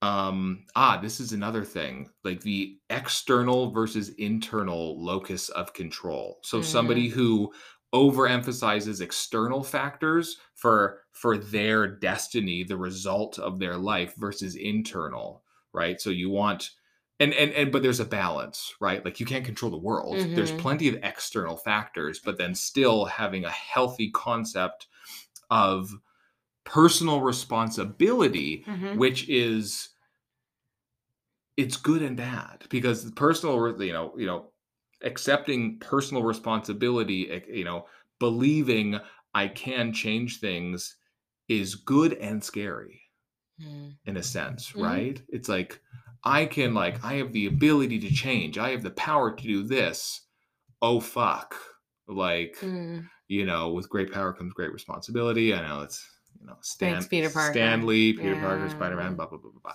[0.00, 6.40] um ah this is another thing like the external versus internal locus of control.
[6.42, 7.52] So somebody who
[7.94, 16.00] overemphasizes external factors for for their destiny the result of their life versus internal right
[16.00, 16.70] so you want
[17.20, 20.52] and and, and but there's a balance right like you can't control the world there's
[20.52, 20.56] Mhm.
[20.56, 24.88] plenty of external factors but then still having a healthy concept
[25.50, 25.90] of
[26.64, 28.98] personal responsibility mhm.
[28.98, 29.90] which is
[31.56, 34.51] it's good and bad because personal you know you know
[35.04, 37.86] accepting personal responsibility eh, you know
[38.20, 38.98] believing
[39.34, 40.96] i can change things
[41.48, 43.00] is good and scary
[43.60, 43.96] Mm.
[44.06, 44.82] in a sense Mhm.
[44.82, 45.80] right it's like
[46.24, 49.62] i can like i have the ability to change i have the power to do
[49.62, 50.22] this
[50.80, 51.54] oh fuck
[52.08, 53.08] like Mm.
[53.28, 56.02] you know with great power comes great responsibility i know it's
[56.40, 57.52] you know stan Thanks, Peter Parker.
[57.52, 59.74] stan lee peter parker spider-man blah blah blah blah blah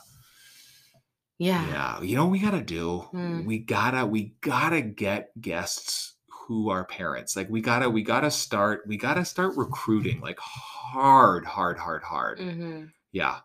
[1.39, 1.67] Yeah.
[1.67, 2.99] yeah, you know what we gotta do?
[3.11, 3.45] Hmm.
[3.45, 6.15] We gotta we gotta get guests
[6.47, 7.35] who are parents.
[7.35, 12.39] Like we gotta we gotta start we gotta start recruiting like hard, hard, hard, hard.
[12.39, 13.37] hmm Yeah,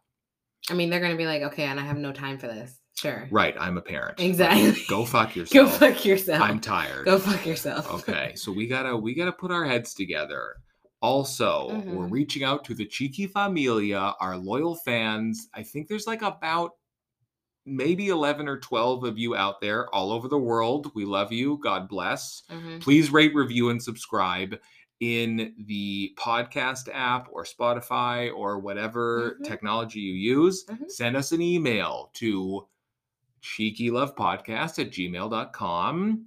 [0.71, 2.79] I mean, they're gonna be like, okay, and I have no time for this.
[2.95, 3.27] Sure.
[3.31, 3.55] right.
[3.59, 4.19] I'm a parent.
[4.19, 4.85] Like, Exactly.
[4.89, 5.81] go fuck yourself.
[5.81, 6.43] Go fuck yourself.
[6.43, 7.05] I'm tired.
[7.07, 7.91] Go fuck yourself.
[7.93, 10.55] okay, so we gotta we gotta put our heads together.
[11.01, 12.11] Also, we're Mhm.
[12.13, 15.49] reaching out to the Cheeky Familia, our loyal fans.
[15.53, 16.73] I think there's like about
[17.65, 20.91] maybe 11 or 12 of you out there all over the world.
[20.95, 21.59] We love you.
[21.63, 22.43] God bless.
[22.51, 22.81] Mhm.
[22.81, 24.59] Please rate, review, and subscribe
[25.01, 29.45] in the podcast app or Spotify or whatever Mhm.
[29.45, 30.65] technology you use.
[30.67, 30.91] Mhm.
[30.91, 32.67] Send us an email to
[33.43, 36.27] cheekylovepodcast at gmail.com.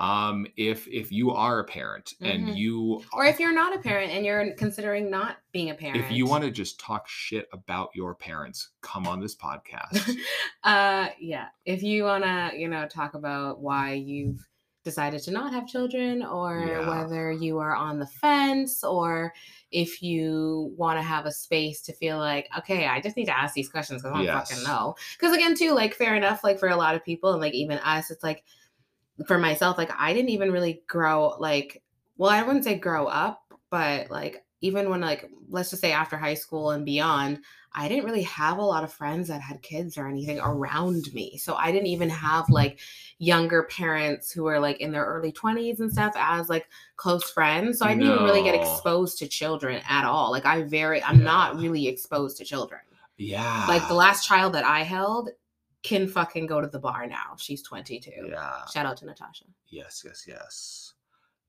[0.00, 2.56] Um, if if you are a parent and Mhm.
[2.56, 6.10] you Or if you're not a parent and you're considering not being a parent, if
[6.10, 10.16] you want to just talk shit about your parents, come on this podcast.
[10.64, 14.46] uh yeah if you want to you know talk about why you've
[14.84, 16.88] decided to not have children or Yeah.
[16.88, 19.32] whether you are on the fence or
[19.70, 23.38] if you want to have a space to feel like okay i just need to
[23.38, 24.48] ask these questions because i don't Yes.
[24.48, 27.40] fucking know because again too like fair enough like for a lot of people and
[27.42, 28.42] like even us it's like
[29.26, 31.82] for myself like i didn't even really grow like
[32.16, 36.16] well i wouldn't say grow up but like even when like let's just say after
[36.16, 37.40] high school and beyond
[37.72, 41.36] I didn't really have a lot of friends that had kids or anything around me.
[41.38, 42.54] So I didn't even have mm-hmm.
[42.54, 42.80] like
[43.18, 47.78] younger parents who were like in their early 20s and stuff as like close friends.
[47.78, 50.32] So I didn't even really get exposed to children at all.
[50.32, 52.80] Like I very I'm not really exposed to children.
[53.18, 53.66] yeah.
[53.68, 55.30] Like the last child that I held
[55.82, 57.34] can fucking go to the bar now.
[57.38, 58.10] She's 22.
[58.28, 58.64] Yeah.
[58.72, 59.44] Shout out to Natasha.
[59.68, 60.94] Yes, yes, yes.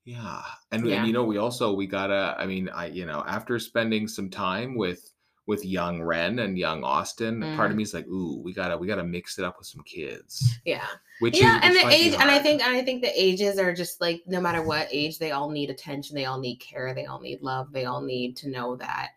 [0.06, 0.42] Yeah.
[0.72, 0.98] And, Yeah.
[0.98, 4.30] and you know, we also we gotta I mean, I you know, after spending some
[4.30, 5.12] time with
[5.48, 7.72] with young Ren and young Austin, part Mm.
[7.72, 10.60] of me is like, ooh, we gotta we gotta mix it up with some kids.
[10.66, 10.86] Yeah.
[11.20, 13.74] Which yeah, is, and the age, and I think, and I think the ages are
[13.74, 17.06] just like no matter what age, they all need attention, they all need care, they
[17.06, 19.10] all need love, they all need to know that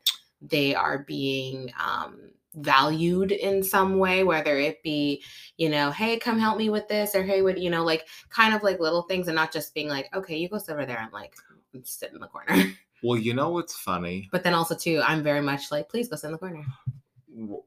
[0.43, 5.23] they are being um, valued in some way, whether it be,
[5.57, 8.55] you know, hey, come help me with this, or hey, would you know, like kind
[8.55, 10.99] of like little things, and not just being like, okay, you go sit over there
[11.01, 11.35] and like
[11.83, 12.55] sit in the corner.
[13.03, 14.31] Well, you know what's funny?
[14.33, 16.65] but then also too, I'm very much like, please go sit in the corner.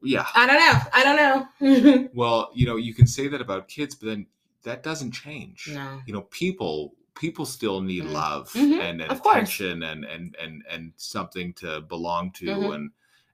[0.02, 0.26] Yeah.
[0.34, 1.16] I don't know, I don't
[1.60, 2.08] know.
[2.14, 4.26] Well, you know, you can say that about kids, but then
[4.64, 5.68] that doesn't change.
[5.72, 6.00] no.
[6.06, 8.12] You know, people people still need Mhm.
[8.12, 9.36] love Mhm, and, and course.
[9.36, 12.74] attention and, and and and something to belong to Mhm.
[12.74, 12.90] and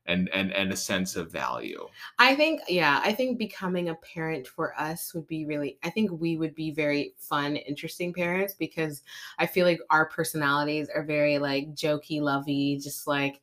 [0.06, 1.86] and and and a sense of value.
[2.18, 6.10] I think, yeah, I think becoming a parent for us would be really, I think
[6.12, 9.02] we would be very fun, interesting parents because
[9.38, 13.40] I feel like our personalities are very like jokey, lovey, just like,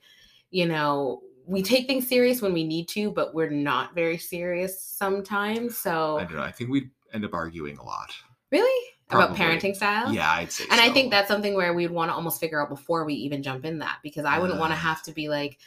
[0.51, 4.81] you know, we take things serious when we need to, but we're not very serious
[4.81, 5.77] sometimes.
[5.77, 6.43] So i don't know.
[6.43, 8.13] I think we'd end up arguing a lot.
[8.51, 8.87] really?
[9.09, 10.13] About parenting style?
[10.13, 12.69] Yeah, I'd say And I think that's something where we'd want to almost figure out
[12.69, 15.57] before we even jump in that because I wouldn't want to have to be like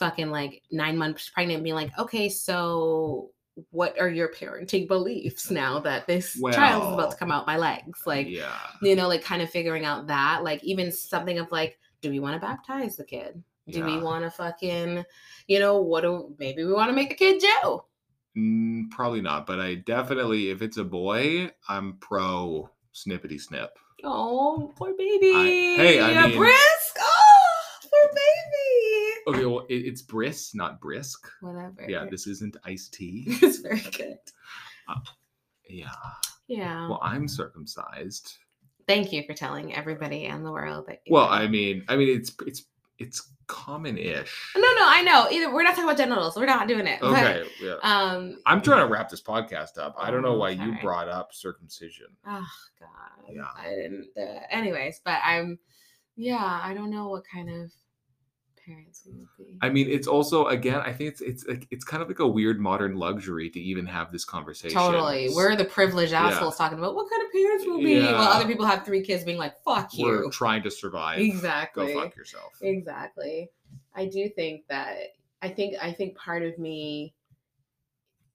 [0.00, 3.30] fucking like nine months pregnant being like, okay, so
[3.70, 7.56] what are your parenting beliefs now that this child is about to come out my
[7.56, 8.02] legs?
[8.06, 8.56] Like, yeah.
[8.82, 12.18] you know, like kind of figuring out that, like even something of like, do we
[12.18, 13.42] want to baptize the kid?
[13.68, 15.04] Do we want to fucking,
[15.46, 17.84] you know, what do maybe we want to make the kid Joe?
[18.36, 23.70] Mm, probably not, but I definitely, if it's a boy, I'm pro snippity snip.
[24.02, 25.32] Oh, poor baby.
[25.76, 26.38] hey, I Yeah, mean-.
[29.26, 31.28] Okay, well, it, it's brisk, not brisk.
[31.40, 31.86] Whatever.
[31.88, 33.24] Yeah, this isn't iced tea.
[33.42, 34.18] it's very good.
[35.68, 35.90] Yeah.
[36.48, 36.88] Yeah.
[36.88, 38.36] Well, I'm circumcised.
[38.88, 41.00] Thank you for telling everybody and the world that.
[41.08, 42.64] Well, I mean, I mean, it's it's
[42.98, 44.52] it's common-ish.
[44.56, 45.28] No, no, I know.
[45.30, 46.36] Either we're not talking about genitals.
[46.36, 47.00] We're not doing it.
[47.00, 47.48] but, Okay.
[47.60, 47.76] Yeah.
[47.82, 48.38] um.
[48.46, 49.94] I'm trying to wrap this podcast up.
[49.96, 52.06] I don't know why you brought up circumcision.
[52.26, 52.46] Oh
[52.80, 53.32] God.
[53.32, 53.46] Yeah.
[53.56, 54.08] I didn't.
[54.16, 55.58] Uh, anyways, but I'm.
[56.16, 57.70] Yeah, I don't know what kind of
[58.70, 59.58] parents would be.
[59.62, 62.26] I mean, it's also again, I think it's it's like it's kind of like a
[62.26, 64.78] weird modern luxury to even have this conversation.
[64.78, 65.28] Totally.
[65.34, 66.28] We're the privileged Yeah.
[66.28, 68.12] assholes talking about what kind of parents we'll be, Yeah.
[68.12, 71.18] while other people have three kids being like, "Fuck you," We're trying to survive.
[71.18, 71.92] Exactly.
[71.94, 72.52] Go fuck yourself.
[72.60, 73.50] Exactly.
[73.94, 77.14] I do think that I think I think part of me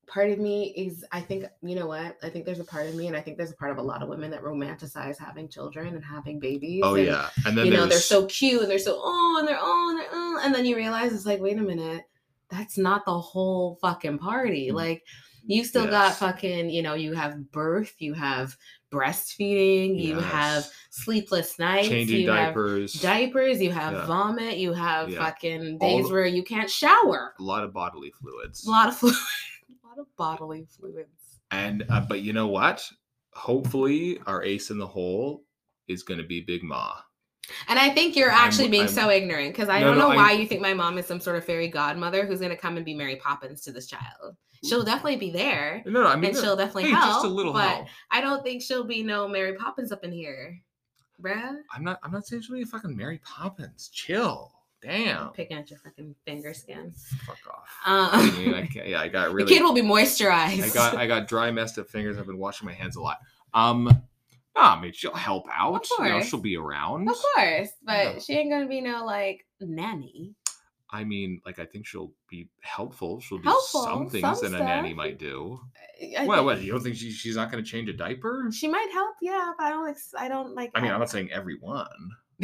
[0.07, 2.18] part of me is I think you know what?
[2.23, 3.82] I think there's a part of me and I think there's a part of a
[3.82, 6.82] lot of women that romanticize having children and having babies.
[6.84, 9.48] Oh and, yeah, and then You know, they're so cute and they're so oh and
[9.48, 12.03] they're oh and they're oh and then you realize it's like, wait a minute,
[12.49, 14.69] that's not the whole fucking party.
[14.69, 14.76] Mm.
[14.76, 15.03] Like
[15.48, 18.56] you still got fucking, you know, you have birth, you have
[18.91, 24.06] breastfeeding, you have sleepless nights, changing you have diapers, diapers, you have Yeah.
[24.06, 25.19] vomit, you have Yeah.
[25.19, 27.34] fucking days the- where you can't shower.
[27.40, 28.65] a lot of bodily fluids.
[28.65, 29.18] A lot of fluid, a
[29.98, 31.40] lot of bodily fluids.
[31.52, 32.84] And uh, but you know what?
[33.34, 35.44] Hopefully, our ace in the hole
[35.88, 36.94] is going to be Big Ma.
[37.68, 40.10] And I think you're I'm- actually being I'm- so ignorant because I No, don't no,
[40.10, 42.52] know why I'm- you think my mom is some sort of fairy godmother who's going
[42.52, 44.36] to come and be Mary Poppins to this child.
[44.64, 47.06] She'll definitely be there No, no, I mean, and she'll definitely hey, help.
[47.18, 47.88] just a little but help.
[48.10, 50.60] I don't think she'll be no Mary Poppins up in here,
[51.22, 51.58] bruh.
[51.72, 52.00] I'm not.
[52.02, 53.90] I'm not saying she'll be fucking Mary Poppins.
[53.94, 54.52] Chill.
[54.86, 55.30] Damn.
[55.30, 56.94] Picking at your fucking finger skin.
[57.26, 57.70] Fuck off.
[57.86, 59.48] Um, I mean, I yeah, I got really.
[59.49, 60.62] the kid will be moisturized.
[60.64, 62.18] I got I got dry, messed up fingers.
[62.18, 63.18] I've been washing my hands a lot.
[63.53, 65.76] Um, no, I mean she'll help out.
[65.76, 66.28] Of You know, course.
[66.30, 67.10] she'll be around.
[67.10, 68.20] Of course, but Yeah.
[68.20, 70.34] she ain't gonna be no like nanny.
[70.91, 73.20] I mean, like I think she'll be helpful.
[73.20, 75.60] She'll do Helpful, some things some that a nanny might do.
[76.18, 78.49] I Well, what you don't think she, she's not going to change a diaper?
[78.53, 79.98] She might help, yeah, but I don't.
[80.18, 80.72] I don't like.
[80.76, 81.88] I mean, I'm not saying everyone.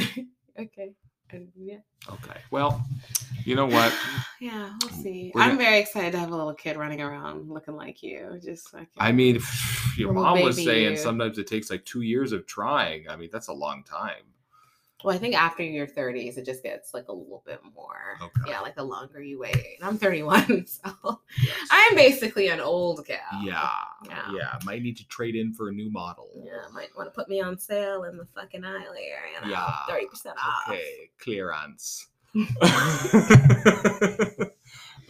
[0.59, 0.91] okay.
[1.55, 1.77] Yeah.
[2.09, 2.39] Okay.
[2.51, 2.83] Well,
[3.45, 3.93] you know what?
[4.41, 5.31] Yeah, we'll see.
[5.35, 8.39] We're I'm gonna- very excited to have a little kid running around looking like you.
[8.43, 9.39] Just like I mean,
[9.97, 10.97] your mom was saying you.
[10.97, 13.07] sometimes it takes like two years of trying.
[13.07, 14.23] I mean, that's a long time.
[15.03, 18.17] Well, I think after your 30s, it just gets like a little bit more.
[18.21, 18.41] Okay.
[18.51, 19.77] Yeah, like the longer you wait.
[19.79, 21.67] And I'm 31, so Yes.
[21.71, 23.19] I'm basically an old gal.
[23.43, 23.69] Yeah,
[24.07, 24.31] Yeah.
[24.33, 24.59] yeah.
[24.65, 26.29] Might need to trade in for a new model.
[26.45, 29.19] Yeah, might want to put me on sale in the fucking aisle here.
[29.35, 29.73] You know, Yeah.
[29.89, 30.69] 30% off.
[30.69, 32.07] Okay, clearance.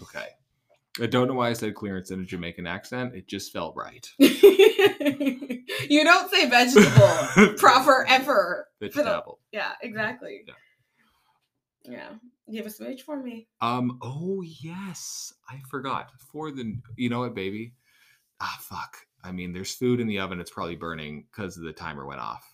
[0.02, 0.28] okay.
[1.02, 3.16] I don't know why I said clearance in a Jamaican accent.
[3.16, 4.10] It just felt right.
[5.90, 8.68] you don't say vegetable proper ever.
[8.80, 9.40] Vegetable.
[9.52, 10.42] Yeah, exactly.
[10.48, 10.54] Yeah.
[11.84, 12.10] Yeah.
[12.48, 13.48] You have a smooch for me.
[13.62, 13.98] Um.
[14.02, 16.12] Oh yes, I forgot.
[16.32, 17.74] For the, you know what, baby?
[18.42, 18.98] Ah, fuck.
[19.24, 20.40] I mean, there's food in the oven.
[20.40, 22.51] It's probably burning because the timer went off.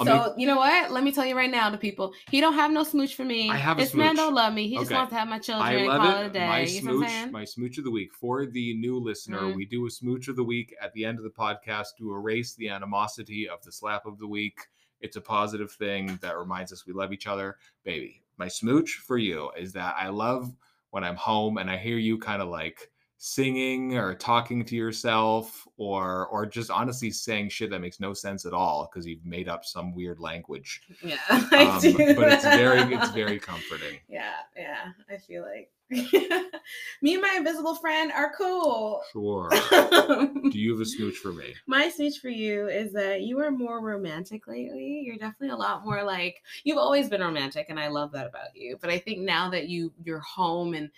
[0.00, 0.90] I so mean- you know what?
[0.92, 3.50] Let me tell you right now to people, he don't have no smooch for me.
[3.50, 4.68] I have a this man don't love me.
[4.68, 4.94] He just Okay.
[4.94, 6.24] wants to have my children I and love call it.
[6.24, 6.46] it a day.
[6.46, 9.40] My you know what I'm smooch, my smooch of the week for the new listener.
[9.40, 9.54] Mhm.
[9.56, 12.54] We do a smooch of the week at the end of the podcast to erase
[12.54, 14.58] the animosity of the slap of the week.
[15.00, 18.22] It's a positive thing that reminds us we love each other, baby.
[18.36, 20.52] My smooch for you is that I love
[20.90, 25.66] when I'm home and I hear you kind of like singing or talking to yourself
[25.76, 29.48] or or just honestly saying shit that makes no sense at all because you've made
[29.48, 30.82] up some weird language.
[31.02, 33.98] yeah, I Um, do but it's very it's very comforting.
[34.08, 34.92] Yeah, yeah.
[35.12, 35.70] I feel like
[37.02, 39.00] me and my invisible friend are cool.
[39.12, 39.48] Sure.
[39.70, 41.54] Do you have a smooch for me?
[41.66, 45.02] My speech for you is that you are more romantic lately.
[45.04, 48.54] You're definitely a lot more like you've always been romantic, and I love that about
[48.54, 48.76] you.
[48.80, 50.90] But I think now that you you're home, and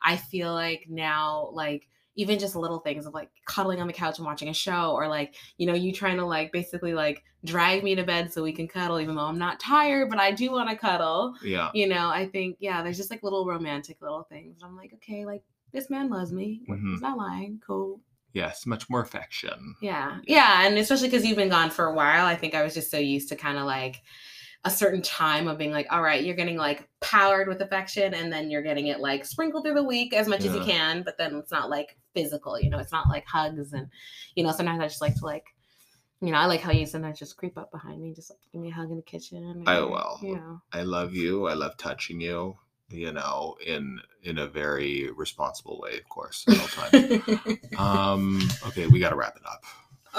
[0.00, 1.88] I feel like now like
[2.18, 5.06] even just little things of like cuddling on the couch and watching a show, or
[5.06, 8.52] like you know you trying to like basically like drag me to bed so we
[8.52, 11.34] can cuddle, even though I'm not tired, but I do want to cuddle.
[11.44, 11.70] Yeah.
[11.72, 14.58] You know, I think yeah, there's just like little romantic little things.
[14.64, 15.42] I'm like, okay, like
[15.72, 16.62] this man loves me.
[16.68, 16.92] Mhm.
[16.92, 17.60] He's not lying.
[17.64, 18.00] Cool.
[18.32, 19.76] Yes, much more affection.
[19.80, 20.18] Yeah.
[20.24, 20.66] Yeah.
[20.66, 22.98] And especially because you've been gone for a while, I think I was just so
[22.98, 24.02] used to kind of like
[24.64, 28.32] a certain time of being like, all right, you're getting like powered with affection and
[28.32, 31.16] then you're getting it like sprinkled through the week as much as you can, but
[31.16, 33.88] then it's not like physical, you know, it's not like hugs and,
[34.34, 35.44] you know, sometimes I just like to like,
[36.20, 38.60] you know, I like how you sometimes just creep up behind me, just like give
[38.60, 39.62] me a hug in the kitchen.
[39.66, 40.18] I or, will.
[40.22, 40.60] You know.
[40.72, 41.46] I love you.
[41.46, 42.56] I love touching you.
[42.90, 46.46] You know, in in a very responsible way, of course.
[47.78, 48.40] Um.
[48.66, 49.62] Okay, we got to wrap it up.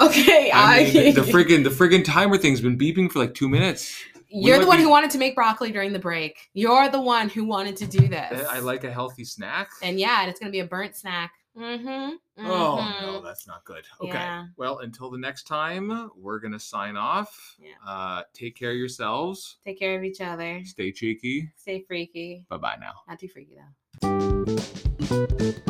[0.00, 0.52] okay.
[0.52, 3.92] I, I mean, the friggin' the friggin' timer thing's been beeping for like two minutes.
[4.28, 6.48] You're might the one be- who wanted to make broccoli during the break.
[6.54, 8.46] You're the one who wanted to do this.
[8.46, 9.68] I, I like a healthy snack.
[9.82, 11.32] And yeah, it's gonna be a burnt snack.
[11.56, 12.46] Mm-hmm.
[12.46, 13.84] Oh no, that's not good.
[14.00, 14.12] Okay.
[14.12, 14.46] Yeah.
[14.56, 17.56] Well, until the next time, we're gonna sign off.
[17.58, 17.74] Yeah.
[17.86, 19.58] Uh, take care of yourselves.
[19.64, 20.62] Take care of each other.
[20.64, 21.52] Stay cheeky.
[21.56, 22.44] Stay freaky.
[22.48, 22.94] Bye bye now.
[23.08, 23.56] Not too freaky
[24.00, 25.62] though.